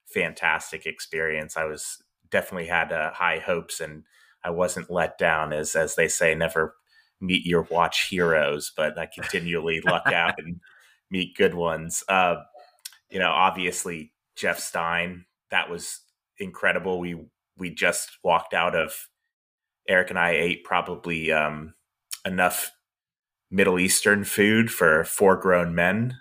fantastic 0.06 0.86
experience. 0.86 1.56
I 1.56 1.64
was 1.64 2.02
definitely 2.30 2.68
had 2.68 2.92
uh, 2.92 3.12
high 3.12 3.38
hopes 3.38 3.80
and 3.80 4.04
I 4.44 4.50
wasn't 4.50 4.90
let 4.90 5.18
down 5.18 5.52
as, 5.52 5.74
as 5.76 5.94
they 5.94 6.08
say, 6.08 6.34
never 6.34 6.74
meet 7.20 7.46
your 7.46 7.66
watch 7.70 8.08
heroes, 8.08 8.72
but 8.76 8.98
I 8.98 9.06
continually 9.06 9.80
luck 9.80 10.06
out 10.12 10.34
and 10.38 10.60
meet 11.10 11.36
good 11.36 11.54
ones. 11.54 12.02
Uh, 12.08 12.36
you 13.10 13.18
know, 13.18 13.30
obviously 13.30 14.12
Jeff 14.36 14.58
Stein, 14.58 15.24
that 15.50 15.70
was 15.70 16.00
incredible. 16.38 16.98
We, 16.98 17.16
we 17.56 17.70
just 17.70 18.18
walked 18.22 18.54
out 18.54 18.74
of 18.74 19.08
Eric 19.88 20.10
and 20.10 20.18
I 20.18 20.30
ate 20.30 20.64
probably, 20.64 21.30
um, 21.32 21.74
enough 22.24 22.72
Middle 23.50 23.78
Eastern 23.78 24.24
food 24.24 24.70
for 24.70 25.04
four 25.04 25.36
grown 25.36 25.74
men, 25.74 26.16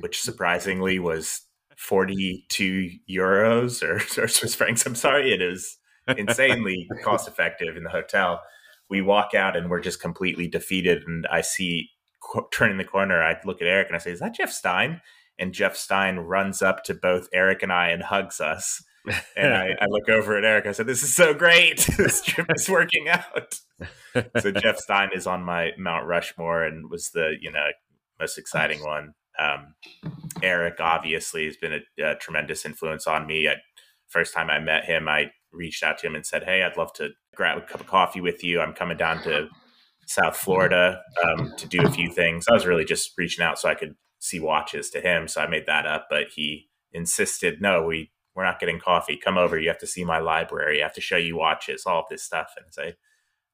which 0.00 0.18
mm-hmm. 0.18 0.30
surprisingly 0.30 0.98
was 0.98 1.42
42 1.76 2.90
euros 3.08 3.82
or, 3.82 3.96
or 4.22 4.28
Swiss 4.28 4.54
francs. 4.54 4.86
I'm 4.86 4.94
sorry, 4.94 5.32
it 5.32 5.42
is 5.42 5.78
insanely 6.08 6.88
cost 7.04 7.28
effective 7.28 7.76
in 7.76 7.84
the 7.84 7.90
hotel. 7.90 8.40
We 8.88 9.02
walk 9.02 9.34
out 9.34 9.56
and 9.56 9.70
we're 9.70 9.80
just 9.80 10.00
completely 10.00 10.48
defeated. 10.48 11.04
And 11.06 11.26
I 11.30 11.40
see 11.42 11.90
turning 12.52 12.78
the 12.78 12.84
corner, 12.84 13.22
I 13.22 13.36
look 13.44 13.60
at 13.60 13.68
Eric 13.68 13.88
and 13.88 13.96
I 13.96 13.98
say, 13.98 14.12
Is 14.12 14.20
that 14.20 14.34
Jeff 14.34 14.52
Stein? 14.52 15.00
And 15.38 15.52
Jeff 15.52 15.76
Stein 15.76 16.18
runs 16.18 16.62
up 16.62 16.84
to 16.84 16.94
both 16.94 17.28
Eric 17.32 17.62
and 17.62 17.72
I 17.72 17.88
and 17.88 18.02
hugs 18.02 18.40
us 18.40 18.82
and 19.36 19.52
I, 19.54 19.70
I, 19.80 19.86
look 19.86 20.08
over 20.08 20.36
at 20.36 20.44
Eric. 20.44 20.66
I 20.66 20.72
said, 20.72 20.86
"This 20.86 21.02
is 21.02 21.14
so 21.14 21.34
great. 21.34 21.88
this 21.98 22.22
trip 22.22 22.46
is 22.54 22.68
working 22.68 23.08
out." 23.08 23.58
so 24.38 24.52
Jeff 24.52 24.78
Stein 24.78 25.10
is 25.12 25.26
on 25.26 25.42
my 25.42 25.72
Mount 25.76 26.06
Rushmore 26.06 26.62
and 26.62 26.88
was 26.90 27.10
the 27.10 27.34
you 27.40 27.50
know 27.50 27.68
most 28.20 28.38
exciting 28.38 28.82
one. 28.84 29.14
Um, 29.38 29.74
Eric 30.42 30.78
obviously 30.78 31.46
has 31.46 31.56
been 31.56 31.72
a, 31.72 32.10
a, 32.10 32.16
tremendous 32.16 32.64
influence 32.64 33.06
on 33.06 33.26
me. 33.26 33.48
I, 33.48 33.56
first 34.08 34.34
time 34.34 34.50
I 34.50 34.58
met 34.58 34.84
him, 34.84 35.08
I 35.08 35.30
reached 35.52 35.82
out 35.82 35.98
to 35.98 36.06
him 36.06 36.14
and 36.14 36.24
said, 36.24 36.44
"Hey, 36.44 36.62
I'd 36.62 36.76
love 36.76 36.92
to 36.94 37.10
grab 37.34 37.58
a 37.58 37.62
cup 37.62 37.80
of 37.80 37.86
coffee 37.86 38.20
with 38.20 38.44
you. 38.44 38.60
I'm 38.60 38.74
coming 38.74 38.96
down 38.96 39.22
to 39.24 39.48
South 40.14 40.36
Florida 40.36 41.00
um, 41.24 41.52
to 41.56 41.66
do 41.66 41.84
a 41.86 41.90
few 41.90 42.10
things." 42.10 42.46
I 42.48 42.52
was 42.52 42.66
really 42.66 42.84
just 42.84 43.12
reaching 43.16 43.44
out 43.44 43.58
so 43.58 43.68
I 43.68 43.74
could 43.74 43.94
see 44.18 44.40
watches 44.40 44.90
to 44.90 45.00
him. 45.00 45.28
So 45.28 45.40
I 45.40 45.46
made 45.46 45.66
that 45.66 45.86
up, 45.86 46.06
but 46.10 46.28
he 46.34 46.68
insisted, 46.92 47.60
"No, 47.60 47.84
we 47.84 48.12
we're 48.34 48.44
not 48.44 48.60
getting 48.60 48.78
coffee. 48.78 49.16
Come 49.16 49.36
over. 49.36 49.58
You 49.58 49.68
have 49.68 49.78
to 49.78 49.86
see 49.86 50.04
my 50.04 50.18
library. 50.18 50.80
I 50.80 50.84
have 50.84 50.94
to 50.94 51.00
show 51.00 51.16
you 51.16 51.36
watches, 51.36 51.84
all 51.86 52.00
of 52.00 52.06
this 52.08 52.22
stuff. 52.22 52.52
And 52.56 52.72
say, 52.72 52.94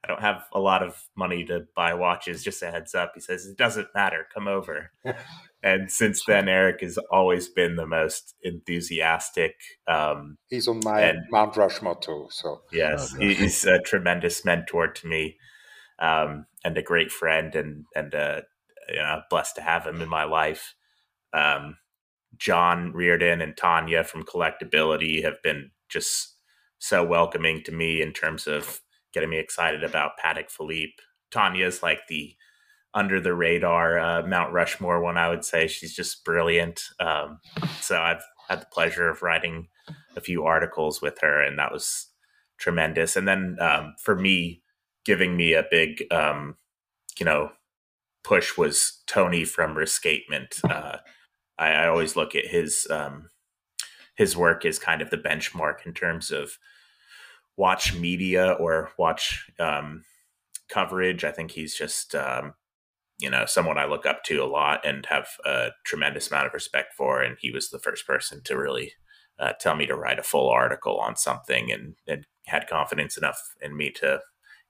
I 0.04 0.08
don't 0.08 0.20
have 0.20 0.44
a 0.52 0.60
lot 0.60 0.82
of 0.82 1.02
money 1.16 1.44
to 1.46 1.66
buy 1.74 1.94
watches. 1.94 2.44
Just 2.44 2.62
a 2.62 2.70
heads 2.70 2.94
up. 2.94 3.12
He 3.14 3.20
says, 3.20 3.46
it 3.46 3.56
doesn't 3.56 3.88
matter. 3.94 4.26
Come 4.32 4.46
over. 4.46 4.92
and 5.62 5.90
since 5.90 6.22
then, 6.26 6.48
Eric 6.48 6.82
has 6.82 6.98
always 7.10 7.48
been 7.48 7.74
the 7.76 7.86
most 7.86 8.34
enthusiastic. 8.42 9.54
Um, 9.88 10.38
he's 10.48 10.68
on 10.68 10.80
my 10.84 11.00
and, 11.00 11.18
Mount 11.30 11.56
Rushmore 11.56 11.98
too. 11.98 12.28
So 12.30 12.62
yes, 12.72 13.14
oh, 13.14 13.20
he's 13.20 13.64
a 13.64 13.80
tremendous 13.80 14.44
mentor 14.44 14.88
to 14.88 15.06
me, 15.08 15.36
um, 15.98 16.46
and 16.64 16.76
a 16.76 16.82
great 16.82 17.10
friend, 17.10 17.54
and 17.54 17.84
and 17.94 18.14
uh, 18.14 18.40
you 18.88 18.96
know, 18.96 19.22
blessed 19.30 19.56
to 19.56 19.62
have 19.62 19.86
him 19.86 20.00
in 20.00 20.08
my 20.08 20.24
life. 20.24 20.74
Um, 21.32 21.76
John 22.36 22.92
Reardon 22.92 23.40
and 23.40 23.56
Tanya 23.56 24.04
from 24.04 24.24
Collectability 24.24 25.22
have 25.24 25.42
been 25.42 25.70
just 25.88 26.36
so 26.78 27.04
welcoming 27.04 27.62
to 27.64 27.72
me 27.72 28.00
in 28.00 28.12
terms 28.12 28.46
of 28.46 28.80
getting 29.12 29.30
me 29.30 29.38
excited 29.38 29.82
about 29.82 30.18
Patek 30.22 30.50
Philippe. 30.50 30.92
Tanya's 31.30 31.82
like 31.82 32.06
the 32.08 32.34
under 32.94 33.20
the 33.20 33.34
radar 33.34 33.98
uh, 33.98 34.26
Mount 34.26 34.52
Rushmore 34.52 35.02
one, 35.02 35.16
I 35.18 35.28
would 35.28 35.44
say. 35.44 35.66
She's 35.66 35.94
just 35.94 36.24
brilliant. 36.24 36.80
Um, 37.00 37.40
so 37.80 38.00
I've 38.00 38.22
had 38.48 38.62
the 38.62 38.66
pleasure 38.72 39.08
of 39.08 39.22
writing 39.22 39.68
a 40.16 40.20
few 40.20 40.44
articles 40.44 41.02
with 41.02 41.18
her, 41.20 41.42
and 41.42 41.58
that 41.58 41.72
was 41.72 42.08
tremendous. 42.58 43.16
And 43.16 43.28
then 43.28 43.56
um, 43.60 43.94
for 44.02 44.16
me, 44.16 44.62
giving 45.08 45.38
me 45.38 45.54
a 45.54 45.64
big, 45.70 46.04
um, 46.10 46.54
you 47.18 47.24
know, 47.24 47.50
push 48.22 48.58
was 48.58 49.02
Tony 49.06 49.42
from 49.42 49.74
Rescapement. 49.74 50.62
Uh, 50.70 50.98
I, 51.58 51.70
I 51.70 51.88
always 51.88 52.14
look 52.14 52.34
at 52.34 52.48
his 52.48 52.86
um, 52.90 53.30
his 54.16 54.36
work 54.36 54.66
as 54.66 54.78
kind 54.78 55.00
of 55.00 55.08
the 55.08 55.16
benchmark 55.16 55.86
in 55.86 55.94
terms 55.94 56.30
of 56.30 56.58
watch 57.56 57.94
media 57.94 58.52
or 58.60 58.90
watch 58.98 59.50
um, 59.58 60.04
coverage. 60.68 61.24
I 61.24 61.30
think 61.32 61.52
he's 61.52 61.74
just 61.74 62.14
um, 62.14 62.52
you 63.18 63.30
know 63.30 63.46
someone 63.46 63.78
I 63.78 63.86
look 63.86 64.04
up 64.04 64.24
to 64.24 64.44
a 64.44 64.44
lot 64.44 64.86
and 64.86 65.06
have 65.06 65.28
a 65.46 65.70
tremendous 65.86 66.30
amount 66.30 66.48
of 66.48 66.52
respect 66.52 66.92
for. 66.92 67.22
And 67.22 67.38
he 67.40 67.50
was 67.50 67.70
the 67.70 67.78
first 67.78 68.06
person 68.06 68.42
to 68.44 68.58
really 68.58 68.92
uh, 69.38 69.54
tell 69.58 69.74
me 69.74 69.86
to 69.86 69.96
write 69.96 70.18
a 70.18 70.22
full 70.22 70.50
article 70.50 70.98
on 70.98 71.16
something, 71.16 71.72
and, 71.72 71.94
and 72.06 72.26
had 72.44 72.68
confidence 72.68 73.16
enough 73.16 73.54
in 73.62 73.74
me 73.74 73.90
to 73.92 74.20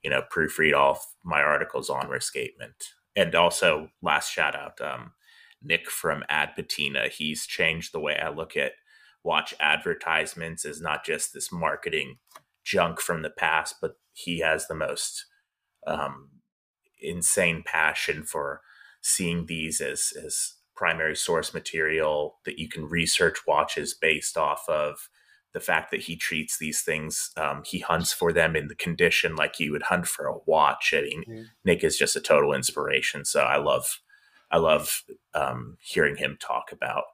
you 0.03 0.11
know 0.11 0.23
proofread 0.35 0.75
all 0.75 1.01
my 1.25 1.43
articles 1.43 1.91
on 1.91 2.07
Rescapement. 2.09 2.93
And 3.17 3.35
also, 3.35 3.91
last 4.01 4.31
shout 4.33 4.55
out, 4.55 4.81
um, 4.81 5.13
Nick 5.63 5.91
from 5.91 6.25
Ad 6.29 6.51
Patina. 6.55 7.09
He's 7.09 7.47
changed 7.47 7.93
the 7.93 8.01
way 8.01 8.17
I 8.17 8.31
look 8.31 8.57
at 8.57 8.73
watch 9.25 9.55
advertisements 9.61 10.65
as 10.65 10.81
not 10.81 11.05
just 11.05 11.35
this 11.35 11.51
marketing 11.51 12.19
junk 12.65 13.01
from 13.01 13.23
the 13.23 13.31
past, 13.31 13.77
but 13.81 13.95
he 14.13 14.39
has 14.41 14.67
the 14.67 14.75
most 14.75 15.27
um, 15.87 16.29
insane 17.01 17.63
passion 17.67 18.23
for 18.23 18.61
seeing 19.01 19.47
these 19.47 19.81
as 19.81 20.13
as 20.25 20.55
primary 20.75 21.17
source 21.17 21.53
material 21.53 22.39
that 22.45 22.59
you 22.59 22.69
can 22.69 22.85
research 22.85 23.39
watches 23.49 23.95
based 23.95 24.37
off 24.37 24.63
of 24.69 25.09
the 25.59 25.65
fact 25.65 25.91
that 25.91 26.03
he 26.03 26.15
treats 26.15 26.59
these 26.59 26.83
things 26.83 27.33
um, 27.37 27.63
he 27.67 27.81
hunts 27.81 28.13
for 28.13 28.33
them 28.33 28.55
in 28.55 28.69
the 28.69 28.77
condition 28.77 29.35
like 29.35 29.59
you 29.59 29.73
would 29.73 29.83
hunt 29.83 30.07
for 30.07 30.27
a 30.27 30.39
watch 30.47 30.95
I 30.97 31.01
mean, 31.01 31.25
mm-hmm. 31.29 31.43
nick 31.65 31.83
is 31.83 31.99
just 31.99 32.15
a 32.15 32.21
total 32.21 32.55
inspiration. 32.55 33.25
So 33.25 33.41
i 33.41 33.57
love 33.57 33.99
i 34.53 34.57
love 34.57 35.03
um, 35.35 35.77
hearing 35.81 36.17
him 36.17 36.37
talk 36.41 36.71
about 36.71 37.05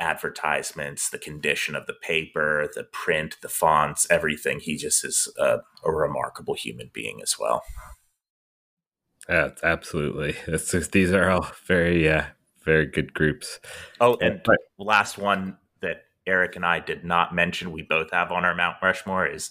advertisements 0.00 1.08
the 1.10 1.18
condition 1.18 1.76
of 1.76 1.86
the 1.86 1.94
paper 1.94 2.68
the 2.74 2.82
print 2.82 3.36
the 3.42 3.48
fonts 3.48 4.08
everything. 4.10 4.58
He 4.58 4.76
just 4.76 5.04
is 5.04 5.32
a, 5.38 5.58
a 5.84 5.92
remarkable 5.92 6.54
human 6.54 6.90
being 6.92 7.20
as 7.22 7.36
well. 7.38 7.62
Yeah 9.28 9.50
absolutely. 9.62 10.34
It's 10.48 10.72
just, 10.72 10.90
these 10.90 11.12
are 11.12 11.30
all 11.30 11.46
very 11.66 12.08
uh, 12.08 12.24
very 12.64 12.86
good 12.86 13.14
groups. 13.14 13.60
Oh 14.00 14.14
and, 14.14 14.32
and 14.34 14.40
but, 14.44 14.56
last 14.78 15.18
one 15.18 15.42
that 15.42 15.61
Eric 16.26 16.56
and 16.56 16.64
I 16.64 16.80
did 16.80 17.04
not 17.04 17.34
mention 17.34 17.72
we 17.72 17.82
both 17.82 18.10
have 18.12 18.30
on 18.30 18.44
our 18.44 18.54
Mount 18.54 18.76
Rushmore 18.82 19.26
is 19.26 19.50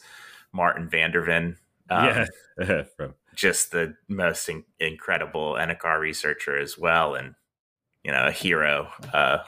Martin 0.53 0.89
van 0.89 1.11
der 1.11 1.23
Ven. 1.23 1.57
Um, 1.89 2.25
yeah, 2.59 2.83
from 2.97 3.15
just 3.35 3.71
the 3.71 3.95
most 4.07 4.47
in- 4.49 4.65
incredible 4.79 5.53
Enicar 5.53 5.99
researcher 5.99 6.57
as 6.57 6.77
well, 6.77 7.15
and 7.15 7.35
you 8.03 8.11
know 8.11 8.27
a 8.27 8.31
hero 8.31 8.89
uh, 9.13 9.39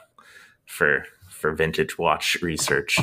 for 0.66 1.06
for 1.30 1.54
vintage 1.54 1.98
watch 1.98 2.42
research. 2.42 3.00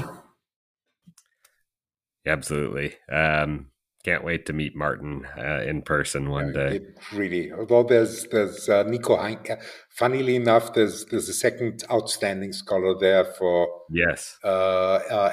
Absolutely. 2.27 2.95
Um, 3.11 3.70
can't 4.03 4.25
wait 4.25 4.47
to 4.47 4.53
meet 4.53 4.75
Martin 4.75 5.27
uh, 5.37 5.63
in 5.63 5.83
person 5.83 6.31
one 6.31 6.53
day. 6.53 6.81
Really, 7.13 7.53
although 7.53 7.83
there's 7.83 8.27
there's 8.29 8.69
uh, 8.69 8.83
Nico 8.85 9.17
Henke. 9.17 9.61
Funnily 9.91 10.37
enough, 10.37 10.73
there's 10.73 11.05
there's 11.07 11.29
a 11.29 11.35
second 11.35 11.85
outstanding 11.91 12.53
scholar 12.53 12.99
there 12.99 13.25
for 13.25 13.69
yes, 13.91 14.39
uh, 14.43 15.01
uh, 15.11 15.33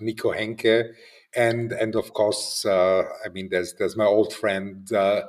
Nico 0.00 0.32
Henke, 0.32 0.92
and 1.34 1.72
and 1.72 1.94
of 1.94 2.12
course, 2.12 2.66
uh, 2.66 3.04
I 3.24 3.30
mean, 3.30 3.48
there's 3.50 3.74
there's 3.78 3.96
my 3.96 4.04
old 4.04 4.32
friend 4.34 4.90
uh, 4.92 5.22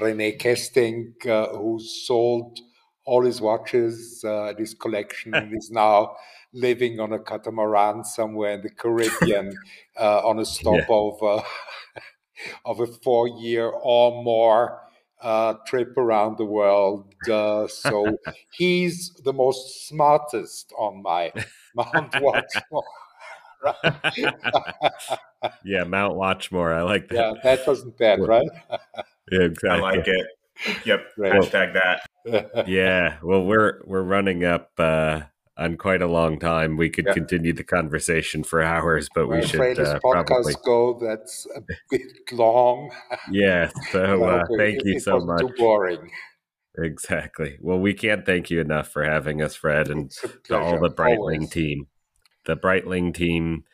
Rene 0.00 0.38
Kesting, 0.38 1.26
uh, 1.26 1.48
who 1.48 1.78
sold 1.78 2.58
all 3.04 3.22
his 3.22 3.42
watches, 3.42 4.24
uh, 4.26 4.54
his 4.56 4.72
collection, 4.72 5.34
and 5.34 5.54
is 5.54 5.70
now 5.72 6.16
living 6.54 7.00
on 7.00 7.12
a 7.12 7.18
catamaran 7.18 8.04
somewhere 8.04 8.52
in 8.52 8.62
the 8.62 8.70
Caribbean 8.70 9.52
uh, 10.00 10.26
on 10.26 10.38
a 10.38 10.44
stopover. 10.44 11.42
Yeah 11.42 11.48
of 12.64 12.80
a 12.80 12.86
four 12.86 13.28
year 13.28 13.68
or 13.68 14.22
more 14.22 14.80
uh, 15.20 15.54
trip 15.66 15.96
around 15.96 16.38
the 16.38 16.44
world. 16.44 17.14
Uh, 17.30 17.66
so 17.66 18.18
he's 18.52 19.10
the 19.24 19.32
most 19.32 19.88
smartest 19.88 20.72
on 20.78 21.02
my 21.02 21.32
Mount 21.74 22.12
Watchmore. 22.12 22.82
yeah, 25.64 25.84
Mount 25.84 26.14
Watchmore. 26.14 26.74
I 26.74 26.82
like 26.82 27.08
that. 27.08 27.14
Yeah, 27.14 27.32
that 27.42 27.66
wasn't 27.66 27.96
bad, 27.96 28.20
right? 28.20 28.46
yeah, 29.32 29.40
exactly. 29.40 29.70
I 29.70 29.80
like 29.80 30.06
it. 30.06 30.26
Yep. 30.84 31.00
Right. 31.16 31.32
Hashtag 31.32 31.74
that. 31.74 32.66
yeah. 32.68 33.18
Well, 33.22 33.44
we're 33.44 33.82
we're 33.84 34.02
running 34.02 34.44
up 34.44 34.70
uh, 34.78 35.22
on 35.56 35.76
quite 35.76 36.02
a 36.02 36.06
long 36.06 36.38
time. 36.38 36.76
We 36.76 36.90
could 36.90 37.06
yeah. 37.06 37.14
continue 37.14 37.52
the 37.52 37.64
conversation 37.64 38.42
for 38.42 38.62
hours, 38.62 39.08
but 39.14 39.28
we 39.28 39.46
should 39.46 39.78
uh, 39.78 39.98
probably 40.00 40.54
go. 40.64 40.98
That's 41.00 41.46
a 41.54 41.62
bit 41.90 42.02
long. 42.32 42.90
Yeah. 43.30 43.70
So 43.92 44.24
uh, 44.24 44.44
thank 44.58 44.80
it, 44.80 44.86
you 44.86 45.00
so 45.00 45.20
much. 45.20 45.40
Too 45.40 45.52
boring. 45.56 46.10
Exactly. 46.76 47.58
Well, 47.60 47.78
we 47.78 47.94
can't 47.94 48.26
thank 48.26 48.50
you 48.50 48.60
enough 48.60 48.88
for 48.88 49.04
having 49.04 49.40
us, 49.40 49.54
Fred, 49.54 49.88
and 49.88 50.10
all 50.50 50.80
the 50.80 50.90
Breitling 50.90 51.18
Always. 51.18 51.50
team. 51.50 51.86
The 52.46 52.56
Breitling 52.56 53.14
team. 53.14 53.64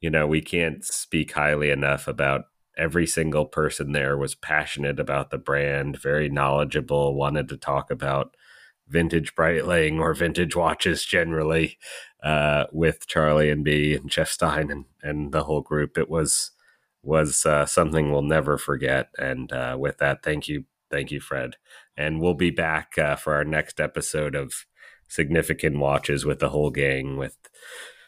You 0.00 0.10
know, 0.10 0.26
we 0.26 0.42
can't 0.42 0.84
speak 0.84 1.32
highly 1.32 1.70
enough 1.70 2.08
about 2.08 2.46
every 2.76 3.06
single 3.06 3.46
person 3.46 3.92
there 3.92 4.16
was 4.16 4.34
passionate 4.34 4.98
about 4.98 5.30
the 5.30 5.38
brand, 5.38 5.96
very 5.96 6.28
knowledgeable, 6.28 7.14
wanted 7.14 7.48
to 7.48 7.56
talk 7.56 7.90
about 7.90 8.36
vintage 8.92 9.34
Breitling 9.34 9.98
or 9.98 10.14
vintage 10.14 10.54
watches 10.54 11.04
generally 11.04 11.78
uh, 12.22 12.66
with 12.70 13.06
Charlie 13.06 13.50
and 13.50 13.64
B 13.64 13.94
and 13.94 14.08
Jeff 14.08 14.28
Stein 14.28 14.70
and, 14.70 14.84
and 15.02 15.32
the 15.32 15.44
whole 15.44 15.62
group. 15.62 15.98
It 15.98 16.08
was 16.08 16.52
was 17.02 17.44
uh, 17.44 17.66
something 17.66 18.12
we'll 18.12 18.22
never 18.22 18.56
forget. 18.56 19.08
And 19.18 19.52
uh, 19.52 19.76
with 19.76 19.98
that, 19.98 20.22
thank 20.22 20.46
you, 20.46 20.66
thank 20.88 21.10
you, 21.10 21.20
Fred. 21.20 21.56
And 21.96 22.20
we'll 22.20 22.34
be 22.34 22.50
back 22.50 22.96
uh, 22.96 23.16
for 23.16 23.34
our 23.34 23.44
next 23.44 23.80
episode 23.80 24.36
of 24.36 24.66
Significant 25.08 25.78
Watches 25.78 26.24
with 26.24 26.38
the 26.38 26.50
whole 26.50 26.70
gang 26.70 27.16
with 27.16 27.36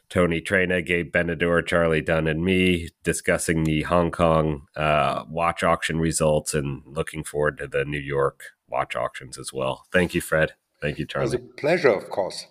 Tony 0.09 0.41
Traina, 0.41 0.85
Gabe 0.85 1.12
Benador, 1.12 1.66
Charlie 1.66 2.01
Dunn, 2.01 2.28
and 2.28 2.45
me 2.45 2.91
discussing 3.03 3.64
the 3.64 3.82
Hong 3.82 4.12
Kong 4.12 4.66
uh, 4.76 5.24
watch 5.28 5.64
auction 5.64 5.99
results 5.99 6.55
and 6.55 6.82
looking 6.87 7.24
forward 7.24 7.59
to 7.59 7.66
the 7.66 7.85
New 7.85 7.99
York 7.99 8.45
watch 8.68 8.95
auctions 8.95 9.39
as 9.39 9.53
well. 9.53 9.87
Thank 9.93 10.14
you, 10.14 10.20
Fred. 10.20 10.55
Thank 10.85 10.99
you, 10.99 11.07
Charlie. 11.07 11.24
It 11.24 11.30
was 11.30 11.35
a 11.35 11.61
pleasure, 11.62 11.89
of 11.89 12.11
course. 12.11 12.47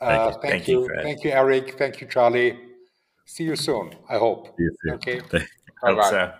Thank, 0.00 0.20
uh, 0.20 0.26
you. 0.26 0.32
thank, 0.32 0.42
thank 0.42 0.68
you. 0.68 0.82
you 0.82 1.02
thank 1.04 1.22
you, 1.22 1.30
Eric. 1.30 1.78
Thank 1.78 2.00
you, 2.00 2.08
Charlie. 2.08 2.58
See 3.26 3.44
you 3.44 3.54
soon, 3.54 3.94
I 4.08 4.18
hope. 4.18 4.48
See 4.56 4.64
you 4.64 4.76
soon. 4.82 4.94
Okay. 4.94 5.20
Bye 5.82 5.94
bye. 5.94 6.32